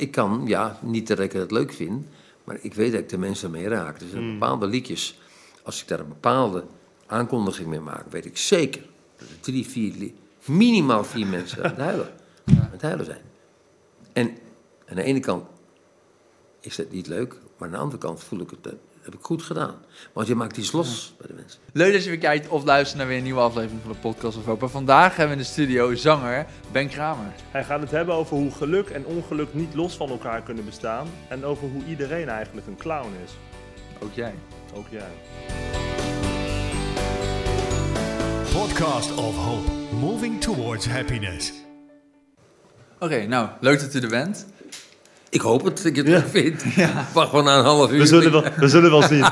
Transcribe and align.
ik 0.00 0.10
kan, 0.10 0.42
ja, 0.46 0.78
niet 0.82 1.06
dat 1.06 1.18
ik 1.18 1.32
het 1.32 1.50
leuk 1.50 1.72
vind, 1.72 2.06
maar 2.44 2.58
ik 2.60 2.74
weet 2.74 2.92
dat 2.92 3.00
ik 3.00 3.08
de 3.08 3.18
mensen 3.18 3.50
mee 3.50 3.68
raak. 3.68 3.98
Zijn 4.10 4.32
bepaalde 4.32 4.66
liedjes, 4.66 5.18
als 5.62 5.82
ik 5.82 5.88
daar 5.88 6.00
een 6.00 6.08
bepaalde 6.08 6.64
aankondiging 7.06 7.68
mee 7.68 7.80
maak, 7.80 8.04
weet 8.10 8.24
ik 8.24 8.36
zeker 8.36 8.82
dat 9.16 9.28
er 9.28 9.40
drie, 9.40 9.66
vier, 9.66 10.12
minimaal 10.44 11.04
vier 11.04 11.26
mensen 11.36 11.64
aan 11.64 11.70
het 11.70 11.78
huilen, 11.78 12.12
aan 12.46 12.68
het 12.70 12.82
huilen 12.82 13.04
zijn. 13.04 13.22
En 14.12 14.36
aan 14.88 14.96
de 14.96 15.02
ene 15.02 15.20
kant 15.20 15.44
is 16.60 16.76
dat 16.76 16.90
niet 16.90 17.06
leuk, 17.06 17.32
maar 17.56 17.68
aan 17.68 17.74
de 17.74 17.80
andere 17.80 17.98
kant 17.98 18.24
voel 18.24 18.40
ik 18.40 18.50
het, 18.50 18.62
dat 18.62 18.74
heb 19.02 19.14
ik 19.14 19.20
goed 19.22 19.42
gedaan. 19.42 19.74
Want 20.12 20.26
je 20.26 20.34
maakt 20.34 20.56
iets 20.56 20.72
los 20.72 21.14
bij 21.18 21.26
de 21.26 21.34
mensen. 21.34 21.60
Leuk 21.72 21.92
dat 21.92 22.04
je 22.04 22.10
weer 22.10 22.18
kijkt 22.18 22.48
of 22.48 22.64
luistert 22.64 22.98
naar 22.98 23.06
weer 23.06 23.16
een 23.16 23.22
nieuwe 23.22 23.40
aflevering 23.40 23.80
van 23.82 23.92
de 23.92 23.98
Podcast 23.98 24.36
of 24.36 24.44
Hope. 24.44 24.64
En 24.64 24.70
vandaag 24.70 25.16
hebben 25.16 25.36
we 25.36 25.42
in 25.42 25.48
de 25.48 25.52
studio 25.52 25.94
zanger 25.94 26.46
Ben 26.72 26.88
Kramer. 26.88 27.32
Hij 27.50 27.64
gaat 27.64 27.80
het 27.80 27.90
hebben 27.90 28.14
over 28.14 28.36
hoe 28.36 28.50
geluk 28.50 28.88
en 28.88 29.04
ongeluk 29.04 29.54
niet 29.54 29.74
los 29.74 29.96
van 29.96 30.08
elkaar 30.08 30.42
kunnen 30.42 30.64
bestaan. 30.64 31.08
En 31.28 31.44
over 31.44 31.68
hoe 31.68 31.84
iedereen 31.84 32.28
eigenlijk 32.28 32.66
een 32.66 32.76
clown 32.76 33.12
is. 33.24 33.32
Ook 34.02 34.12
jij. 34.12 34.34
Ook 34.74 34.86
jij. 34.90 35.10
Podcast 38.52 39.14
of 39.14 39.36
Hope, 39.36 39.70
moving 40.00 40.40
towards 40.40 40.86
happiness. 40.86 41.52
Oké, 42.98 43.26
nou, 43.26 43.48
leuk 43.60 43.80
dat 43.80 43.94
u 43.94 44.00
er 44.00 44.08
bent. 44.08 44.46
Ik 45.30 45.40
hoop 45.40 45.64
het, 45.64 45.76
dat 45.76 45.84
ik 45.84 45.96
het 45.96 46.08
leuk 46.08 46.28
vind. 46.28 46.62
Wacht 47.14 47.28
gewoon 47.28 47.44
na 47.44 47.58
een 47.58 47.64
half 47.64 47.90
uur. 47.92 47.98
We 47.98 48.06
zullen 48.06 48.32
wel, 48.32 48.44
we 48.56 48.68
zullen 48.68 48.90
wel 48.90 49.02
zien. 49.02 49.20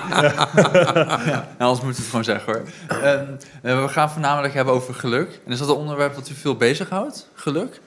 Nou, 1.58 1.70
anders 1.70 1.80
moet 1.80 1.90
ik 1.90 1.96
het 1.96 2.06
gewoon 2.06 2.24
zeggen 2.24 2.52
hoor. 2.52 2.62
Ehm, 3.02 3.24
eh, 3.62 3.82
we 3.82 3.88
gaan 3.88 4.10
voornamelijk 4.10 4.54
hebben 4.54 4.74
over 4.74 4.94
geluk. 4.94 5.40
En 5.46 5.52
is 5.52 5.58
dat 5.58 5.68
een 5.68 5.74
onderwerp 5.74 6.14
dat 6.14 6.28
u 6.28 6.34
veel 6.34 6.56
bezighoudt? 6.56 7.28
Geluk? 7.34 7.80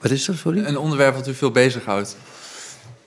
Wat 0.00 0.10
is 0.10 0.24
dat, 0.24 0.36
sorry? 0.36 0.64
Een 0.64 0.78
onderwerp 0.78 1.14
dat 1.14 1.28
u 1.28 1.34
veel 1.34 1.50
bezighoudt. 1.50 2.16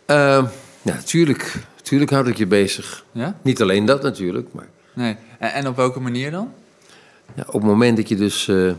Ehm, 0.06 0.46
ja, 0.82 0.98
tuurlijk. 1.06 1.54
Tuurlijk 1.82 2.12
houd 2.12 2.28
ik 2.28 2.38
je 2.38 2.48
bezig. 2.48 3.06
Ja? 3.12 3.38
Niet 3.42 3.62
alleen 3.62 3.86
dat 3.86 4.02
natuurlijk, 4.04 4.48
maar 4.52 4.68
Nee. 4.94 5.16
En, 5.40 5.54
en 5.54 5.68
op 5.68 5.76
welke 5.76 6.00
manier 6.00 6.32
dan? 6.32 6.52
ja, 7.36 7.44
op 7.48 7.54
het 7.54 7.64
moment 7.64 7.98
dat 7.98 8.10
je 8.10 8.16
dus 8.16 8.48
eh, 8.48 8.72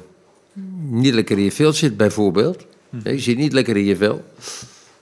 niet 0.89 1.15
lekker 1.15 1.39
in 1.39 1.45
je 1.45 1.53
vel 1.53 1.73
zit, 1.73 1.97
bijvoorbeeld. 1.97 2.65
hè, 3.03 3.11
Je 3.11 3.19
zit 3.19 3.37
niet 3.37 3.53
lekker 3.53 3.77
in 3.77 3.85
je 3.85 3.97
vel. 3.97 4.25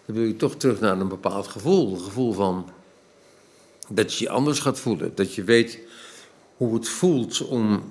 Dan 0.07 0.15
wil 0.17 0.25
je 0.25 0.37
toch 0.37 0.57
terug 0.57 0.81
naar 0.81 1.01
een 1.01 1.09
bepaald 1.09 1.47
gevoel. 1.49 1.95
Een 1.95 2.01
gevoel 2.01 2.33
van 2.33 2.69
dat 3.89 4.15
je 4.15 4.25
je 4.25 4.31
anders 4.31 4.59
gaat 4.59 4.79
voelen. 4.81 5.15
Dat 5.15 5.35
je 5.35 5.45
weet 5.45 5.79
hoe 6.57 6.75
het 6.75 6.89
voelt 6.89 7.47
om 7.47 7.91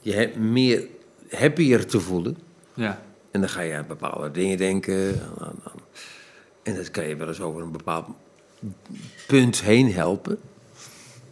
je 0.00 0.32
meer 0.36 0.86
happier 1.30 1.86
te 1.86 2.00
voelen. 2.00 2.36
Ja. 2.74 3.02
En 3.30 3.40
dan 3.40 3.48
ga 3.48 3.60
je 3.60 3.74
aan 3.76 3.86
bepaalde 3.86 4.30
dingen 4.30 4.56
denken. 4.58 5.22
En 6.62 6.74
dat 6.76 6.90
kan 6.90 7.04
je 7.08 7.16
wel 7.16 7.28
eens 7.28 7.40
over 7.40 7.62
een 7.62 7.72
bepaald 7.72 8.06
punt 9.26 9.60
heen 9.60 9.92
helpen. 9.92 10.38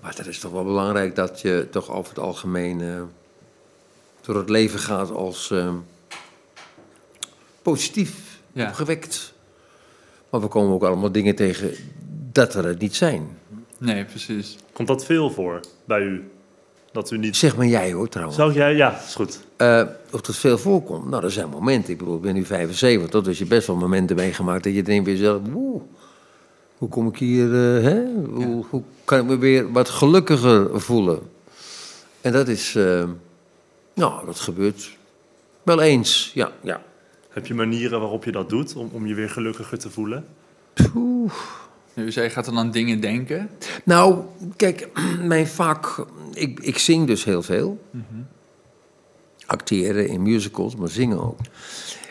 Maar 0.00 0.16
het 0.16 0.26
is 0.26 0.38
toch 0.38 0.52
wel 0.52 0.64
belangrijk 0.64 1.14
dat 1.14 1.40
je 1.40 1.66
toch 1.70 1.90
over 1.90 2.08
het 2.08 2.18
algemeen 2.18 2.80
eh, 2.80 3.02
door 4.20 4.36
het 4.36 4.48
leven 4.48 4.78
gaat 4.78 5.10
als 5.10 5.50
eh, 5.50 5.74
positief, 7.62 8.40
Ja. 8.52 8.68
opgewekt. 8.68 9.34
Maar 10.36 10.44
we 10.44 10.50
komen 10.50 10.74
ook 10.74 10.82
allemaal 10.82 11.12
dingen 11.12 11.34
tegen 11.34 11.70
dat 12.32 12.54
er 12.54 12.64
het 12.64 12.78
niet 12.78 12.96
zijn. 12.96 13.38
Nee, 13.78 14.04
precies. 14.04 14.56
Komt 14.72 14.88
dat 14.88 15.04
veel 15.04 15.30
voor 15.30 15.60
bij 15.84 16.00
u? 16.00 16.30
Dat 16.92 17.10
u 17.10 17.18
niet... 17.18 17.36
Zeg 17.36 17.56
maar 17.56 17.66
jij 17.66 17.92
hoor 17.92 18.08
trouwens. 18.08 18.38
Zou 18.38 18.52
jij... 18.52 18.74
Ja, 18.74 19.00
is 19.06 19.14
goed. 19.14 19.40
Eh, 19.56 19.82
of 20.12 20.20
dat 20.20 20.36
veel 20.36 20.58
voorkomt? 20.58 21.08
Nou, 21.08 21.24
er 21.24 21.30
zijn 21.30 21.48
momenten. 21.48 21.92
Ik 21.92 21.98
bedoel, 21.98 22.16
ik 22.16 22.20
ben 22.20 22.34
nu 22.34 22.44
75, 22.44 23.22
dus 23.22 23.38
je 23.38 23.46
best 23.46 23.66
wel 23.66 23.76
momenten 23.76 24.16
meegemaakt 24.16 24.64
dat 24.64 24.74
je 24.74 24.82
denkt 24.82 25.04
bij 25.04 25.12
jezelf, 25.12 25.40
woe, 25.50 25.80
hoe 26.78 26.88
kom 26.88 27.08
ik 27.08 27.16
hier, 27.16 27.44
eh, 27.44 27.82
hè? 27.82 28.04
Hoe, 28.30 28.64
hoe 28.70 28.82
kan 29.04 29.18
ik 29.18 29.24
me 29.24 29.38
weer 29.38 29.72
wat 29.72 29.88
gelukkiger 29.88 30.80
voelen? 30.80 31.18
En 32.20 32.32
dat 32.32 32.48
is, 32.48 32.74
eh, 32.74 33.08
nou, 33.94 34.26
dat 34.26 34.40
gebeurt 34.40 34.96
wel 35.62 35.80
eens, 35.80 36.30
ja, 36.34 36.52
ja. 36.60 36.82
Heb 37.36 37.46
je 37.46 37.54
manieren 37.54 38.00
waarop 38.00 38.24
je 38.24 38.32
dat 38.32 38.48
doet 38.48 38.74
om, 38.74 38.88
om 38.92 39.06
je 39.06 39.14
weer 39.14 39.30
gelukkiger 39.30 39.78
te 39.78 39.90
voelen? 39.90 40.24
Oeh. 40.94 41.32
U 41.94 42.12
zei, 42.12 42.26
je 42.26 42.32
gaat 42.32 42.44
dan 42.44 42.58
aan 42.58 42.70
dingen 42.70 43.00
denken. 43.00 43.50
Nou, 43.84 44.22
kijk, 44.56 44.88
mijn 45.22 45.46
vak, 45.46 46.06
ik, 46.32 46.60
ik 46.60 46.78
zing 46.78 47.06
dus 47.06 47.24
heel 47.24 47.42
veel. 47.42 47.82
Acteren 49.46 50.08
in 50.08 50.22
musicals, 50.22 50.76
maar 50.76 50.88
zingen 50.88 51.22
ook. 51.22 51.38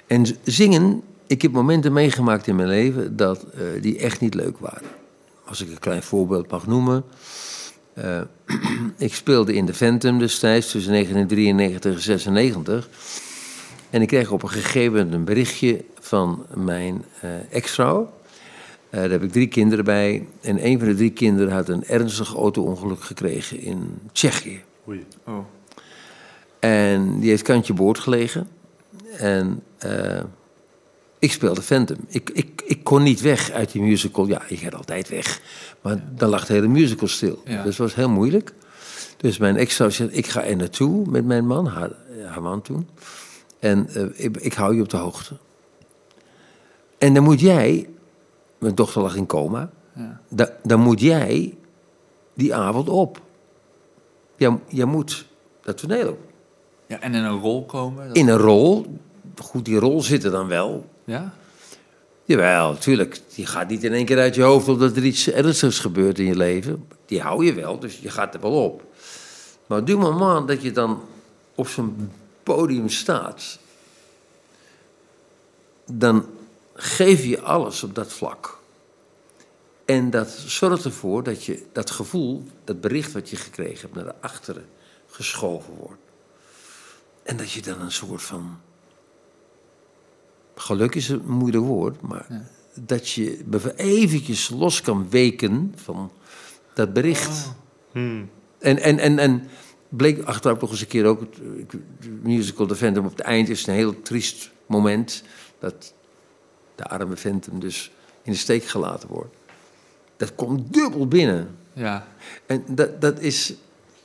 En 0.07 0.25
zingen, 0.43 1.01
ik 1.27 1.41
heb 1.41 1.51
momenten 1.51 1.93
meegemaakt 1.93 2.47
in 2.47 2.55
mijn 2.55 2.69
leven 2.69 3.15
dat 3.15 3.43
eh, 3.43 3.81
die 3.81 3.97
echt 3.97 4.19
niet 4.19 4.33
leuk 4.33 4.57
waren. 4.57 4.87
Als 5.45 5.61
ik 5.61 5.69
een 5.69 5.79
klein 5.79 6.03
voorbeeld 6.03 6.51
mag 6.51 6.67
noemen. 6.67 7.03
Eh, 7.93 8.21
ik 8.97 9.15
speelde 9.15 9.53
in 9.53 9.65
de 9.65 9.73
Phantom 9.73 10.19
destijds 10.19 10.71
tussen 10.71 10.91
1993 10.91 11.93
en 11.93 12.01
96. 12.01 12.89
En 13.89 14.01
ik 14.01 14.07
kreeg 14.07 14.31
op 14.31 14.43
een 14.43 14.49
gegeven 14.49 14.93
moment 14.93 15.13
een 15.13 15.23
berichtje 15.23 15.83
van 15.99 16.45
mijn 16.53 17.05
eh 17.21 17.29
ex-vrouw. 17.51 18.13
Eh, 18.89 19.01
daar 19.01 19.09
heb 19.09 19.23
ik 19.23 19.31
drie 19.31 19.47
kinderen 19.47 19.85
bij. 19.85 20.27
En 20.41 20.65
een 20.65 20.79
van 20.79 20.87
de 20.87 20.95
drie 20.95 21.11
kinderen 21.11 21.53
had 21.53 21.69
een 21.69 21.85
ernstig 21.85 22.35
auto-ongeluk 22.35 23.03
gekregen 23.03 23.59
in 23.59 23.99
Tsjechië. 24.11 24.63
Oei. 24.87 25.05
Oh. 25.25 25.37
En 26.59 27.19
die 27.19 27.29
heeft 27.29 27.41
kantje 27.41 27.73
boord 27.73 27.99
gelegen. 27.99 28.47
En 29.17 29.63
eh, 29.77 30.23
ik 31.19 31.31
speelde 31.31 31.61
Phantom. 31.61 31.97
Ik, 32.07 32.29
ik, 32.29 32.61
ik 32.65 32.83
kon 32.83 33.03
niet 33.03 33.21
weg 33.21 33.51
uit 33.51 33.71
die 33.71 33.81
musical. 33.81 34.27
Ja, 34.27 34.41
ik 34.47 34.59
gaat 34.59 34.75
altijd 34.75 35.09
weg. 35.09 35.41
Maar 35.81 36.03
dan 36.15 36.29
lag 36.29 36.45
de 36.45 36.53
hele 36.53 36.67
musical 36.67 37.07
stil. 37.07 37.41
Ja. 37.45 37.55
Dus 37.55 37.77
het 37.77 37.77
was 37.77 37.95
heel 37.95 38.09
moeilijk. 38.09 38.53
Dus 39.17 39.37
mijn 39.37 39.57
ex-vrouw 39.57 39.89
zei, 39.89 40.09
ik 40.11 40.27
ga 40.27 40.43
er 40.43 40.55
naartoe 40.55 41.09
met 41.09 41.25
mijn 41.25 41.47
man, 41.47 41.67
haar, 41.67 41.91
haar 42.25 42.41
man 42.41 42.61
toen. 42.61 42.87
En 43.65 43.87
eh, 43.89 44.03
ik, 44.25 44.37
ik 44.37 44.53
hou 44.53 44.75
je 44.75 44.81
op 44.81 44.89
de 44.89 44.97
hoogte. 44.97 45.37
En 46.97 47.13
dan 47.13 47.23
moet 47.23 47.39
jij, 47.39 47.89
mijn 48.57 48.75
dochter 48.75 49.01
lag 49.01 49.15
in 49.15 49.25
coma, 49.25 49.69
Ja. 49.95 50.19
da- 50.29 50.57
dan 50.63 50.79
moet 50.79 50.99
jij 50.99 51.57
die 52.33 52.55
avond 52.55 52.89
op. 52.89 53.21
Jij, 54.35 54.59
jij 54.67 54.85
moet 54.85 55.25
dat 55.61 55.77
toneel 55.77 56.09
op. 56.09 56.19
ja. 56.87 56.99
En 56.99 57.13
in 57.13 57.23
een 57.23 57.39
rol 57.39 57.65
komen. 57.65 58.07
dat- 58.07 58.17
In 58.17 58.27
een 58.27 58.37
rol, 58.37 58.85
goed, 59.41 59.65
die 59.65 59.79
rol 59.79 60.01
zit 60.01 60.23
er 60.23 60.31
dan 60.31 60.47
wel. 60.47 60.89
Ja? 61.03 61.33
Jawel, 62.23 62.71
natuurlijk. 62.71 63.21
Die 63.35 63.45
gaat 63.45 63.69
niet 63.69 63.83
in 63.83 63.93
één 63.93 64.05
keer 64.05 64.19
uit 64.19 64.35
je 64.35 64.41
hoofd 64.41 64.67
omdat 64.67 64.95
er 64.95 65.03
iets 65.05 65.31
ernstigs 65.31 65.79
gebeurt 65.79 66.19
in 66.19 66.25
je 66.25 66.35
leven. 66.35 66.87
Die 67.05 67.21
hou 67.21 67.45
je 67.45 67.53
wel, 67.53 67.79
dus 67.79 67.99
je 67.99 68.09
gaat 68.09 68.33
er 68.33 68.41
wel 68.41 68.63
op. 68.63 68.83
Maar 69.67 69.79
op 69.79 69.87
dit 69.87 69.97
moment 69.97 70.47
dat 70.47 70.61
je 70.61 70.71
dan 70.71 70.99
op 71.55 71.67
zo'n 71.67 72.11
podium 72.45 72.89
staat, 72.89 73.59
dan 75.85 76.25
geef 76.73 77.23
je 77.23 77.41
alles 77.41 77.83
op 77.83 77.95
dat 77.95 78.13
vlak. 78.13 78.59
En 79.85 80.09
dat 80.09 80.29
zorgt 80.29 80.85
ervoor 80.85 81.23
dat 81.23 81.43
je 81.43 81.65
dat 81.71 81.91
gevoel, 81.91 82.43
dat 82.63 82.81
bericht 82.81 83.11
wat 83.11 83.29
je 83.29 83.35
gekregen 83.35 83.79
hebt, 83.79 83.95
naar 83.95 84.03
de 84.03 84.21
achteren 84.21 84.65
geschoven 85.07 85.73
wordt. 85.73 86.01
En 87.23 87.37
dat 87.37 87.51
je 87.51 87.61
dan 87.61 87.81
een 87.81 87.91
soort 87.91 88.21
van. 88.21 88.59
Geluk 90.55 90.95
is 90.95 91.09
een 91.09 91.25
moeilijk 91.25 91.63
woord, 91.63 92.01
maar 92.01 92.49
dat 92.73 93.09
je 93.09 93.43
eventjes 93.75 94.49
los 94.49 94.81
kan 94.81 95.09
weken 95.09 95.73
van 95.75 96.11
dat 96.73 96.93
bericht. 96.93 97.51
Hmm. 97.91 98.29
En, 98.59 98.77
en, 98.77 98.99
en, 98.99 99.19
en 99.19 99.49
bleek 99.97 100.23
achteraf 100.23 100.59
nog 100.61 100.71
eens 100.71 100.81
een 100.81 100.87
keer 100.87 101.05
ook, 101.05 101.19
het, 101.19 101.31
de 101.71 102.09
musical 102.21 102.65
The 102.65 102.75
Phantom 102.75 103.05
op 103.05 103.11
het 103.11 103.19
eind 103.19 103.49
is 103.49 103.67
een 103.67 103.73
heel 103.73 104.01
triest 104.01 104.51
moment. 104.65 105.23
Dat 105.59 105.93
de 106.75 106.83
arme 106.83 107.17
Phantom 107.17 107.59
dus 107.59 107.91
in 108.21 108.31
de 108.31 108.37
steek 108.37 108.63
gelaten 108.63 109.09
wordt. 109.09 109.35
Dat 110.17 110.35
komt 110.35 110.73
dubbel 110.73 111.07
binnen. 111.07 111.57
Ja. 111.73 112.07
En 112.45 112.63
dat, 112.67 113.01
dat 113.01 113.19
is. 113.19 113.53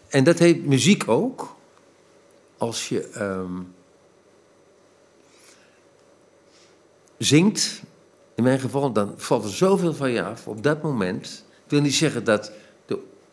En 0.08 0.24
dat 0.24 0.38
heeft 0.38 0.64
muziek 0.64 1.08
ook. 1.08 1.56
Als 2.58 2.88
je 2.88 3.08
ehm, 3.08 3.62
zingt, 7.18 7.82
in 8.34 8.42
mijn 8.42 8.60
geval, 8.60 8.92
dan 8.92 9.14
valt 9.16 9.44
er 9.44 9.50
zoveel 9.50 9.94
van 9.94 10.10
je 10.10 10.22
af 10.22 10.46
op 10.46 10.62
dat 10.62 10.82
moment. 10.82 11.44
Ik 11.64 11.70
wil 11.70 11.80
niet 11.80 11.94
zeggen 11.94 12.24
dat 12.24 12.52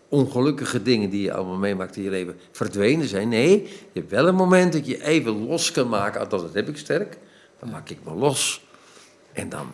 ongelukkige 0.10 0.82
dingen 0.82 1.10
die 1.10 1.22
je 1.22 1.34
allemaal 1.34 1.58
meemaakt 1.58 1.96
in 1.96 2.04
je 2.04 2.10
leven 2.10 2.40
verdwenen 2.52 3.08
zijn. 3.08 3.30
Nee, 3.30 3.62
je 3.92 4.00
hebt 4.00 4.12
wel 4.12 4.28
een 4.28 4.36
moment 4.36 4.74
dat 4.74 4.86
je 4.86 5.04
even 5.04 5.48
los 5.48 5.72
kan 5.72 5.90
maken. 5.90 6.20
Althans, 6.20 6.42
dat 6.42 6.54
heb 6.54 6.70
ik 6.70 6.78
sterk. 6.78 7.18
Dan 7.60 7.70
maak 7.70 7.90
ik 7.90 7.98
me 8.04 8.14
los. 8.14 8.66
En 9.34 9.50
dan 9.50 9.72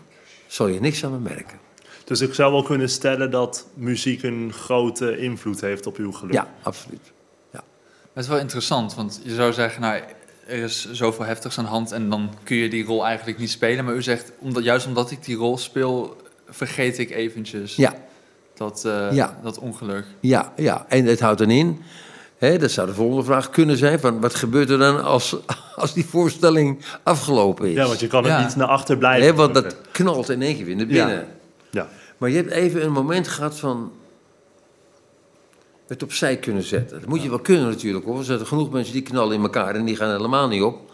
zal 0.47 0.68
je 0.68 0.80
niks 0.80 1.06
aan 1.06 1.12
me 1.12 1.19
merken. 1.19 1.59
Dus 2.03 2.21
ik 2.21 2.33
zou 2.33 2.51
wel 2.51 2.63
kunnen 2.63 2.89
stellen 2.89 3.31
dat 3.31 3.68
muziek 3.74 4.24
een 4.24 4.53
grote 4.53 5.18
invloed 5.18 5.62
heeft 5.62 5.85
op 5.85 5.97
uw 5.97 6.12
geluk. 6.12 6.33
Ja, 6.33 6.53
absoluut. 6.62 7.12
Dat 8.13 8.24
is 8.24 8.29
wel 8.29 8.39
interessant, 8.39 8.95
want 8.95 9.21
je 9.24 9.33
zou 9.33 9.53
zeggen, 9.53 9.81
nou, 9.81 10.01
er 10.47 10.57
is 10.57 10.91
zoveel 10.91 11.25
heftigs 11.25 11.57
aan 11.57 11.63
de 11.63 11.69
hand 11.69 11.91
en 11.91 12.09
dan 12.09 12.33
kun 12.44 12.56
je 12.56 12.69
die 12.69 12.86
rol 12.86 13.06
eigenlijk 13.06 13.38
niet 13.38 13.50
spelen. 13.50 13.86
Maar 13.86 13.95
u 13.95 14.01
zegt, 14.01 14.31
omdat, 14.39 14.63
juist 14.63 14.88
omdat 14.88 15.12
ik 15.12 15.25
die 15.25 15.36
rol 15.36 15.57
speel, 15.57 16.18
vergeet 16.47 16.97
ik 16.97 17.09
eventjes 17.09 17.75
Ja, 17.75 17.94
dat, 18.53 18.85
eh, 18.85 19.11
Ja. 19.11 19.39
dat 19.44 19.59
ongeluk. 19.59 20.05
ja, 20.19 20.53
ja. 20.55 20.85
En 20.89 21.05
het 21.05 21.19
houdt 21.19 21.39
dan 21.39 21.50
in, 21.50 21.81
hè, 22.38 22.57
dat 22.57 22.71
zou 22.71 22.88
de 22.88 22.94
volgende 22.94 23.23
vraag 23.23 23.50
kunnen 23.50 23.77
zijn, 23.77 24.00
van 24.00 24.19
wat 24.21 24.35
gebeurt 24.35 24.69
er 24.69 24.77
dan 24.77 25.03
als, 25.03 25.35
als 25.75 25.94
die 25.94 26.05
voorstelling 26.05 26.79
afgelopen 27.03 27.67
is? 27.69 27.73
Ja, 27.75 27.88
want 27.88 28.00
je 28.00 28.07
kan 28.07 28.23
het 28.23 28.31
Ja. 28.31 28.45
niet 28.45 28.55
naar 28.55 28.67
achter 28.67 28.97
blijven. 28.97 29.27
Hè, 29.27 29.33
want 29.33 29.53
dat 29.53 29.75
knalt 29.91 30.29
in 30.29 30.41
één 30.41 30.55
keer 30.55 30.65
weer 30.65 30.75
naar 30.75 30.85
binnen. 30.88 31.27
Ja. 31.69 31.88
Maar 32.17 32.29
je 32.29 32.35
hebt 32.35 32.51
even 32.51 32.83
een 32.83 32.91
moment 32.91 33.27
gehad 33.27 33.59
van 33.59 33.91
het 35.88 36.03
opzij 36.03 36.38
kunnen 36.38 36.63
zetten. 36.63 37.00
Dat 37.00 37.09
moet 37.09 37.23
je 37.23 37.29
wel 37.29 37.39
kunnen 37.39 37.69
natuurlijk 37.69 38.05
hoor. 38.05 38.17
Er 38.17 38.23
zijn 38.23 38.47
genoeg 38.47 38.71
mensen 38.71 38.94
die 38.94 39.01
knallen 39.01 39.35
in 39.35 39.41
elkaar 39.41 39.75
en 39.75 39.85
die 39.85 39.95
gaan 39.95 40.11
helemaal 40.11 40.47
niet 40.47 40.61
op. 40.61 40.91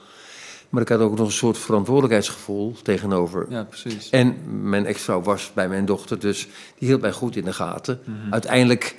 Maar 0.69 0.81
ik 0.81 0.89
had 0.89 1.00
ook 1.00 1.18
nog 1.18 1.27
een 1.27 1.33
soort 1.33 1.57
verantwoordelijkheidsgevoel 1.57 2.75
tegenover. 2.83 3.45
Ja, 3.50 3.63
precies. 3.63 4.10
En 4.10 4.36
mijn 4.69 4.86
ex-vrouw 4.86 5.21
was 5.21 5.51
bij 5.54 5.69
mijn 5.69 5.86
dochter, 5.86 6.19
dus 6.19 6.48
die 6.77 6.88
hield 6.88 7.01
mij 7.01 7.12
goed 7.12 7.36
in 7.36 7.44
de 7.44 7.54
gaten. 7.54 8.00
Uiteindelijk, 8.30 8.95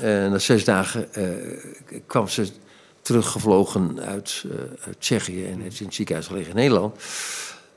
eh, 0.00 0.02
na 0.02 0.38
zes 0.38 0.64
dagen, 0.64 1.14
eh, 1.14 1.24
kwam 2.06 2.28
ze 2.28 2.48
teruggevlogen 3.02 4.00
uit, 4.00 4.44
eh, 4.50 4.86
uit 4.86 5.00
Tsjechië 5.00 5.44
en 5.44 5.60
heeft 5.60 5.80
in 5.80 5.86
het 5.86 5.94
ziekenhuis 5.94 6.26
gelegen 6.26 6.50
in 6.50 6.56
Nederland. 6.56 6.96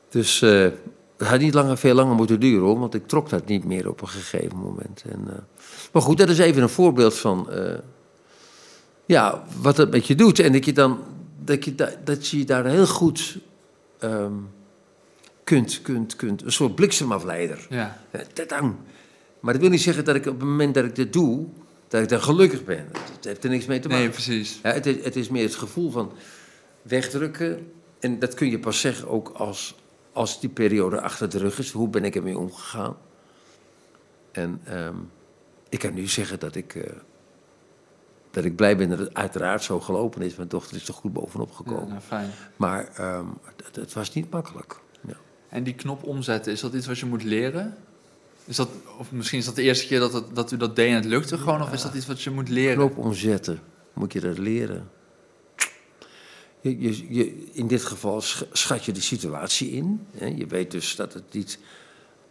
Dus 0.10 0.40
het 0.40 1.28
had 1.28 1.40
niet 1.40 1.54
langer, 1.54 1.78
veel 1.78 1.96
langer 1.96 2.16
moeten 2.16 2.40
duren, 2.40 2.66
hoor, 2.66 2.80
want 2.80 2.94
ik 2.94 3.08
trok 3.08 3.30
dat 3.30 3.46
niet 3.46 3.64
meer 3.64 3.90
op 3.90 4.02
een 4.02 4.08
gegeven 4.08 4.58
moment. 4.58 5.04
En, 5.10 5.28
maar 5.92 6.02
goed, 6.02 6.18
dat 6.18 6.30
is 6.30 6.40
even 6.40 6.62
een 6.62 6.70
voorbeeld 6.70 7.16
van 7.18 7.48
ja, 9.06 9.44
wat 9.62 9.78
het 9.78 9.92
met 9.92 10.08
je 10.08 10.16
doet. 10.16 10.40
En 10.40 10.52
dat 10.52 10.66
je 10.66 10.74
dan 10.74 11.00
dat 11.46 11.66
je, 11.66 11.76
da- 11.76 11.96
dat 12.04 12.28
je 12.28 12.46
daar 12.46 12.66
heel 12.66 12.88
goed 12.88 13.38
ehm, 14.00 14.34
kunt, 15.44 15.82
kunt, 15.82 16.16
kunt, 16.16 16.42
een 16.44 16.52
soort 16.52 16.76
bliksemafleider. 16.76 17.68
Ja, 17.70 17.98
tadang. 18.34 18.76
Maar 19.40 19.54
dat 19.54 19.62
wil 19.62 19.72
niet 19.72 19.82
zeggen 19.82 20.06
dat 20.06 20.16
ik 20.16 20.26
op 20.26 20.40
het 20.40 20.50
moment 20.50 20.74
dat 20.74 20.86
ik 20.86 20.96
dit 20.96 21.14
doe, 21.14 21.46
dat 21.88 22.02
ik 22.02 22.10
dan 22.10 22.22
gelukkig 22.22 22.64
ben. 22.64 22.88
Dat 22.92 23.24
heeft 23.24 23.44
er 23.44 23.50
niks 23.50 23.66
mee 23.66 23.80
te 23.80 23.88
maken. 23.88 24.04
nee, 24.04 24.14
precies. 24.14 24.60
Ja, 24.64 24.72
het, 24.72 24.86
is, 24.86 25.04
het 25.04 25.16
is 25.16 25.30
meer 25.30 25.44
het 25.44 25.56
gevoel 25.56 25.92
van 25.92 26.12
wegdrukken. 26.82 27.72
En 28.00 28.20
dat 28.20 28.34
kun 28.34 28.50
je 28.50 28.60
pas 28.60 28.80
zeggen 28.80 29.08
ook 29.08 29.30
als, 29.30 29.76
als 30.12 30.40
die 30.40 30.50
periode 30.50 31.02
achter 31.02 31.30
de 31.30 31.38
rug 31.38 31.60
is. 31.60 31.72
Hoe 31.72 31.90
ben 31.90 32.04
ik 32.04 32.16
ermee 32.16 32.38
omgegaan? 32.38 32.98
En 34.32 34.62
ehm, 34.66 34.96
ik 35.70 35.80
kan 35.80 35.94
nu 35.94 36.08
zeggen 36.08 36.40
dat 36.40 36.56
ik, 36.56 36.76
eh, 36.76 36.84
dat 38.34 38.44
ik 38.46 38.56
blij 38.56 38.78
ben 38.78 38.90
dat 38.90 39.00
het 39.00 39.14
uiteraard 39.14 39.64
zo 39.64 39.80
gelopen 39.80 40.22
is. 40.22 40.36
Mijn 40.36 40.48
dochter 40.50 40.76
is 40.76 40.88
er 40.88 40.94
goed 40.94 41.14
bovenop 41.14 41.50
Ja, 41.50 41.56
gekomen. 41.56 41.88
nou, 41.88 42.02
fijn. 42.02 42.30
Maar 42.56 42.88
ehm, 42.96 43.26
het, 43.66 43.76
het 43.76 43.94
was 43.94 44.14
niet 44.14 44.30
makkelijk. 44.30 44.80
Ja. 45.08 45.14
En 45.50 45.64
die 45.64 45.74
knop 45.74 46.04
omzetten, 46.04 46.52
is 46.52 46.60
dat 46.62 46.74
iets 46.74 46.88
wat 46.88 47.00
je 47.00 47.06
moet 47.06 47.24
leren? 47.24 47.76
Is 48.46 48.56
dat, 48.56 48.70
of 48.98 49.12
misschien 49.12 49.40
is 49.40 49.46
dat 49.46 49.56
de 49.56 49.62
eerste 49.62 49.88
keer 49.88 50.00
dat, 50.00 50.14
het, 50.14 50.36
dat 50.36 50.52
u 50.52 50.58
dat 50.58 50.76
deed 50.76 50.88
en 50.90 50.96
het 50.96 51.06
lukte 51.06 51.38
gewoon? 51.38 51.62
Of 51.62 51.74
is 51.74 51.82
dat 51.82 51.94
iets 51.94 52.06
wat 52.06 52.22
je 52.22 52.30
moet 52.30 52.50
leren? 52.50 52.76
Knop 52.76 52.98
omzetten, 53.06 53.60
moet 53.94 54.14
je 54.14 54.20
dat 54.20 54.38
leren. 54.38 54.90
Je, 56.62 56.80
je, 56.80 57.14
je, 57.14 57.50
in 57.52 57.68
dit 57.68 57.84
geval 57.86 58.22
sch- 58.22 58.44
schat 58.52 58.86
je 58.86 58.92
de 58.92 59.02
situatie 59.02 59.72
in. 59.72 60.06
Hè? 60.18 60.26
Je 60.26 60.46
weet 60.48 60.72
dus 60.72 60.96
dat, 60.96 61.14
het 61.14 61.34
niet, 61.34 61.60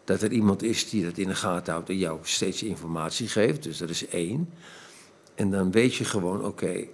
dat 0.04 0.22
er 0.22 0.32
iemand 0.32 0.62
is 0.62 0.88
die 0.90 1.04
dat 1.04 1.18
in 1.18 1.28
de 1.28 1.34
gaten 1.34 1.72
houdt 1.72 1.88
en 1.88 1.98
jou 1.98 2.18
steeds 2.22 2.62
informatie 2.62 3.28
geeft. 3.28 3.62
Dus 3.62 3.78
dat 3.78 3.88
is 3.90 4.06
één. 4.06 4.48
En 5.42 5.50
dan 5.50 5.70
weet 5.70 5.94
je 5.94 6.04
gewoon, 6.04 6.44
oké, 6.44 6.86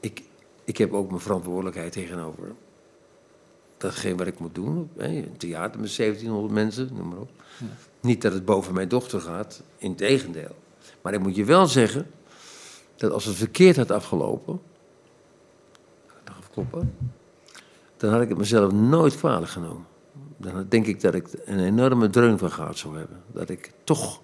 ik, 0.00 0.22
ik 0.64 0.76
heb 0.76 0.92
ook 0.92 1.08
mijn 1.08 1.20
verantwoordelijkheid 1.20 1.92
tegenover 1.92 2.54
datgene 3.76 4.16
wat 4.16 4.26
ik 4.26 4.38
moet 4.38 4.54
doen. 4.54 4.90
Een 4.96 5.36
theater 5.36 5.80
met 5.80 5.96
1700 5.96 6.54
mensen, 6.54 6.88
noem 6.94 7.08
maar 7.08 7.18
op. 7.18 7.30
Niet 8.00 8.22
dat 8.22 8.32
het 8.32 8.44
boven 8.44 8.74
mijn 8.74 8.88
dochter 8.88 9.20
gaat, 9.20 9.62
in 9.78 9.94
tegendeel. 9.94 10.56
Maar 11.02 11.12
ik 11.14 11.20
moet 11.20 11.36
je 11.36 11.44
wel 11.44 11.66
zeggen 11.66 12.10
dat 12.96 13.12
als 13.12 13.24
het 13.24 13.36
verkeerd 13.36 13.76
had 13.76 13.90
afgelopen, 13.90 14.60
nog 16.24 16.50
kloppen, 16.50 16.94
dan 17.96 18.12
had 18.12 18.22
ik 18.22 18.28
het 18.28 18.38
mezelf 18.38 18.72
nooit 18.72 19.16
kwalijk 19.16 19.50
genomen. 19.50 19.86
Dan 20.36 20.66
denk 20.68 20.86
ik 20.86 21.00
dat 21.00 21.14
ik 21.14 21.28
een 21.44 21.64
enorme 21.64 22.10
dreun 22.10 22.38
van 22.38 22.50
gehad 22.50 22.78
zou 22.78 22.98
hebben. 22.98 23.22
Dat 23.32 23.48
ik 23.48 23.72
toch 23.84 24.20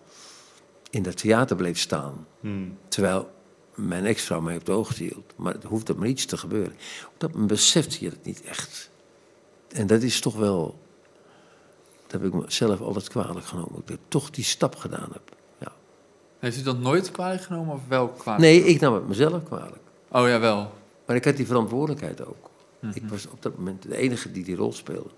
in 0.91 1.03
dat 1.03 1.17
theater 1.17 1.57
bleef 1.57 1.79
staan. 1.79 2.27
Hmm. 2.41 2.79
Terwijl 2.89 3.37
mijn 3.79 4.07
ex-vrouw 4.07 4.41
mij 4.41 4.57
op 4.57 4.65
de 4.65 4.73
hoogte 4.73 5.03
hield. 5.03 5.33
Maar 5.37 5.53
het 5.53 5.65
hoeft 5.65 5.89
er 5.89 5.99
maar 5.99 6.09
iets 6.09 6.25
te 6.25 6.37
gebeuren. 6.37 6.73
Op 7.07 7.15
dat 7.19 7.31
moment 7.33 7.49
besefte 7.49 8.05
je 8.05 8.11
het 8.11 8.25
niet 8.25 8.43
echt. 8.43 8.91
En 9.69 9.87
dat 9.87 10.03
is 10.03 10.21
toch 10.21 10.37
wel... 10.37 10.79
Dat 12.03 12.21
heb 12.21 12.33
ik 12.33 12.41
mezelf 12.41 12.81
altijd 12.81 13.09
kwalijk 13.09 13.47
genomen. 13.47 13.83
Dat 13.85 13.95
ik 13.95 14.01
toch 14.09 14.31
die 14.31 14.45
stap 14.45 14.77
gedaan 14.77 15.09
heb. 15.13 15.37
Ja. 15.59 15.73
Heeft 16.39 16.59
u 16.59 16.63
dat 16.63 16.79
nooit 16.79 17.11
kwalijk 17.11 17.43
genomen 17.43 17.75
of 17.75 17.81
wel 17.89 18.09
kwalijk? 18.09 18.43
Nee, 18.43 18.65
ik 18.65 18.81
nam 18.81 18.95
het 18.95 19.09
mezelf 19.09 19.43
kwalijk. 19.43 19.83
Oh 20.09 20.29
ja, 20.29 20.41
wel. 20.41 20.73
Maar 21.07 21.17
ik 21.17 21.25
had 21.25 21.37
die 21.37 21.47
verantwoordelijkheid 21.47 22.27
ook. 22.27 22.51
Mhm. 22.81 22.93
Ik 22.95 23.03
was 23.09 23.27
op 23.27 23.43
dat 23.43 23.57
moment 23.57 23.83
de 23.83 23.97
enige 23.97 24.33
die 24.33 24.45
die 24.45 24.57
rol 24.57 24.73
speelde. 24.73 25.11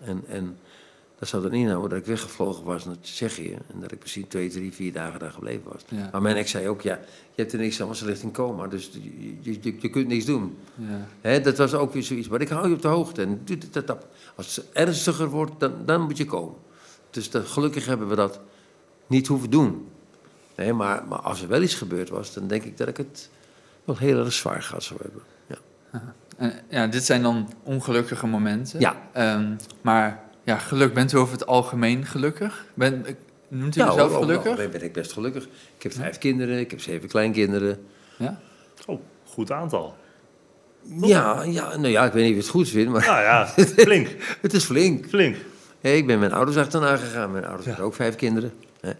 En, 0.00 0.24
en 0.28 0.58
dat 1.18 1.28
zou 1.28 1.42
dan 1.42 1.52
inhouden 1.52 1.90
dat 1.90 1.98
ik 1.98 2.04
weggevlogen 2.04 2.64
was 2.64 2.84
naar 2.84 3.00
Tsjechië. 3.00 3.52
En 3.52 3.80
dat 3.80 3.92
ik 3.92 4.00
misschien 4.00 4.28
twee, 4.28 4.48
drie, 4.48 4.72
vier 4.72 4.92
dagen 4.92 5.18
daar 5.18 5.30
gebleven 5.30 5.72
was. 5.72 5.82
Ja. 5.88 6.08
Maar 6.12 6.22
mijn 6.22 6.36
ex 6.36 6.50
zei 6.50 6.68
ook, 6.68 6.82
ja, 6.82 6.98
je 7.34 7.42
hebt 7.42 7.52
er 7.52 7.58
niks 7.58 7.80
aan, 7.80 7.86
want 7.86 7.98
ze 7.98 8.04
ligt 8.04 8.22
in 8.22 8.32
coma. 8.32 8.66
Dus 8.66 8.90
je, 8.92 9.52
je, 9.60 9.74
je, 9.80 9.88
kunt 9.88 10.08
niks 10.08 10.24
doen. 10.24 10.58
Ja. 10.74 11.06
Hè, 11.20 11.40
dat 11.40 11.58
was 11.58 11.74
ook 11.74 11.92
weer 11.92 12.02
zoiets. 12.02 12.28
Maar 12.28 12.40
ik 12.40 12.48
hou 12.48 12.68
je 12.68 12.74
op 12.74 12.82
de 12.82 12.88
hoogte. 12.88 13.22
En 13.22 13.40
dat, 13.70 13.86
dat. 13.86 14.06
Als 14.34 14.56
het 14.56 14.66
ernstiger 14.72 15.28
wordt, 15.28 15.60
dan, 15.60 15.72
dan 15.84 16.00
moet 16.00 16.16
je 16.16 16.24
komen. 16.24 16.54
Dus 17.10 17.30
dat, 17.30 17.46
gelukkig 17.46 17.86
hebben 17.86 18.08
we 18.08 18.14
dat 18.14 18.40
niet 19.06 19.26
hoeven 19.26 19.50
doen. 19.50 19.88
Nee, 20.56 20.72
maar, 20.72 21.04
maar 21.08 21.20
als 21.20 21.42
er 21.42 21.48
wel 21.48 21.62
iets 21.62 21.74
gebeurd 21.74 22.08
was, 22.08 22.34
dan 22.34 22.46
denk 22.46 22.62
ik 22.62 22.76
dat 22.76 22.88
ik 22.88 22.96
het 22.96 23.30
wel 23.84 23.96
heel 23.96 24.24
erg 24.24 24.32
zwaar 24.32 24.62
gehad 24.62 24.82
zou 24.82 25.00
hebben. 25.02 25.22
Ja. 25.46 25.58
Ja, 26.68 26.86
dit 26.86 27.04
zijn 27.04 27.22
dan 27.22 27.52
ongelukkige 27.62 28.26
momenten. 28.26 28.80
Ja. 28.80 28.96
Ehm, 29.12 29.54
maar 29.80 30.24
ja, 30.46 30.58
geluk, 30.58 30.94
bent 30.94 31.12
u 31.12 31.16
over 31.16 31.32
het 31.32 31.46
algemeen 31.46 32.04
gelukkig? 32.06 32.64
Ben, 32.74 33.04
noemt 33.48 33.76
u 33.76 33.80
Ja, 33.80 33.86
uzelf 33.88 34.10
hoor, 34.12 34.20
gelukkig? 34.22 34.52
overal 34.52 34.68
ben 34.70 34.82
ik 34.82 34.92
best 34.92 35.12
gelukkig. 35.12 35.44
Ik 35.76 35.82
heb 35.82 35.92
vijf 35.92 36.18
kinderen, 36.18 36.58
ik 36.58 36.70
heb 36.70 36.80
zeven 36.80 37.08
kleinkinderen. 37.08 37.86
Ja? 38.18 38.40
Oh, 38.86 39.00
goed 39.24 39.52
aantal. 39.52 39.96
Ja, 41.00 41.42
ja, 41.42 41.76
nou 41.76 41.88
ja, 41.88 42.04
ik 42.04 42.12
weet 42.12 42.22
niet 42.22 42.30
of 42.30 42.36
je 42.36 42.42
het 42.42 42.48
goed 42.50 42.68
vindt, 42.68 42.90
maar 42.92 43.06
Nou 43.06 43.20
ja, 43.22 43.46
flink. 43.86 44.08
het 44.40 44.52
is 44.52 44.64
flink. 44.64 45.06
Flink. 45.08 45.36
Hé, 45.80 45.90
ik 45.90 46.06
ben 46.06 46.18
mijn 46.18 46.32
ouders 46.32 46.56
achterna 46.56 46.96
gegaan. 46.96 47.32
Mijn 47.32 47.44
ouders 47.44 47.66
hebben 47.66 47.84
ook 47.84 47.94
vijf 47.94 48.14
kinderen. 48.16 48.52
Hè. 48.80 48.90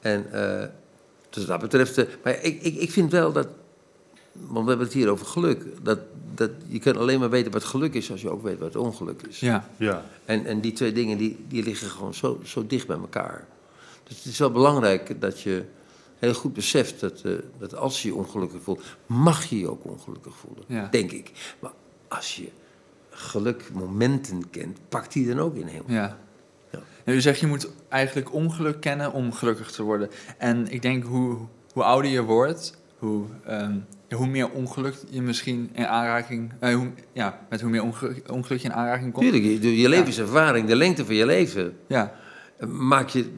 En 0.00 0.26
eh, 0.32 0.66
dus 1.30 1.46
wat 1.46 1.46
dat 1.46 1.60
betreft... 1.60 1.98
eh, 1.98 2.04
maar 2.24 2.42
ik, 2.42 2.62
ik, 2.62 2.76
ik 2.76 2.90
vind 2.90 3.12
wel 3.12 3.32
dat... 3.32 3.48
Want 4.48 4.64
we 4.64 4.68
hebben 4.68 4.86
het 4.86 4.96
hier 4.96 5.08
over 5.08 5.26
geluk. 5.26 5.64
Dat, 5.82 5.98
dat, 6.34 6.50
je 6.66 6.78
kan 6.78 6.96
alleen 6.96 7.20
maar 7.20 7.30
weten 7.30 7.52
wat 7.52 7.64
geluk 7.64 7.94
is 7.94 8.10
als 8.10 8.20
je 8.20 8.30
ook 8.30 8.42
weet 8.42 8.58
wat 8.58 8.76
ongeluk 8.76 9.22
is. 9.28 9.40
Ja. 9.40 9.68
Ja. 9.76 10.04
En, 10.24 10.46
en 10.46 10.60
die 10.60 10.72
twee 10.72 10.92
dingen 10.92 11.18
die, 11.18 11.44
die 11.48 11.62
liggen 11.62 11.90
gewoon 11.90 12.14
zo, 12.14 12.40
zo 12.44 12.66
dicht 12.66 12.86
bij 12.86 12.96
elkaar. 12.96 13.46
Dus 14.02 14.16
het 14.16 14.26
is 14.26 14.38
wel 14.38 14.50
belangrijk 14.50 15.20
dat 15.20 15.40
je 15.40 15.64
heel 16.18 16.34
goed 16.34 16.52
beseft 16.52 17.00
dat, 17.00 17.20
eh, 17.20 17.32
dat 17.58 17.74
als 17.74 18.02
je 18.02 18.08
je 18.08 18.14
ongelukkig 18.14 18.62
voelt, 18.62 18.82
mag 19.06 19.44
je 19.44 19.58
je 19.58 19.70
ook 19.70 19.84
ongelukkig 19.84 20.36
voelen. 20.36 20.64
Ja. 20.66 20.88
Denk 20.90 21.10
ik. 21.10 21.54
Maar 21.58 21.72
als 22.08 22.36
je 22.36 22.48
gelukmomenten 23.10 24.50
kent, 24.50 24.78
pakt 24.88 25.12
die 25.12 25.26
dan 25.26 25.38
ook 25.38 25.54
in 25.54 25.66
heel. 25.66 25.84
Ja. 25.86 26.18
Ja. 26.70 26.78
En 27.04 27.14
u 27.14 27.20
zegt 27.20 27.40
je 27.40 27.46
moet 27.46 27.68
eigenlijk 27.88 28.32
ongeluk 28.32 28.80
kennen 28.80 29.12
om 29.12 29.32
gelukkig 29.32 29.70
te 29.70 29.82
worden. 29.82 30.10
En 30.38 30.72
ik 30.72 30.82
denk 30.82 31.04
hoe, 31.04 31.38
hoe 31.72 31.82
ouder 31.82 32.10
je 32.10 32.22
wordt, 32.22 32.78
hoe, 33.00 33.24
ehm, 33.46 33.74
hoe 34.10 34.26
meer 34.26 34.50
ongeluk 34.50 34.94
je 35.10 35.22
misschien 35.22 35.70
in 35.72 35.86
aanraking, 35.86 36.52
eh, 36.60 36.74
hoe, 36.74 36.90
ja, 37.12 37.46
met 37.48 37.60
hoe 37.60 37.70
meer 37.70 37.82
ongeluk, 37.82 38.32
ongeluk 38.32 38.60
je 38.60 38.68
in 38.68 38.74
aanraking 38.74 39.12
komt. 39.12 39.30
Tuurlijk, 39.32 39.62
je, 39.62 39.80
je 39.80 39.88
levenservaring, 39.88 40.66
de 40.68 40.76
lengte 40.76 41.04
van 41.04 41.14
je 41.14 41.26
leven, 41.26 41.76
Ja, 41.86 42.14
maak 42.68 43.08
je 43.08 43.30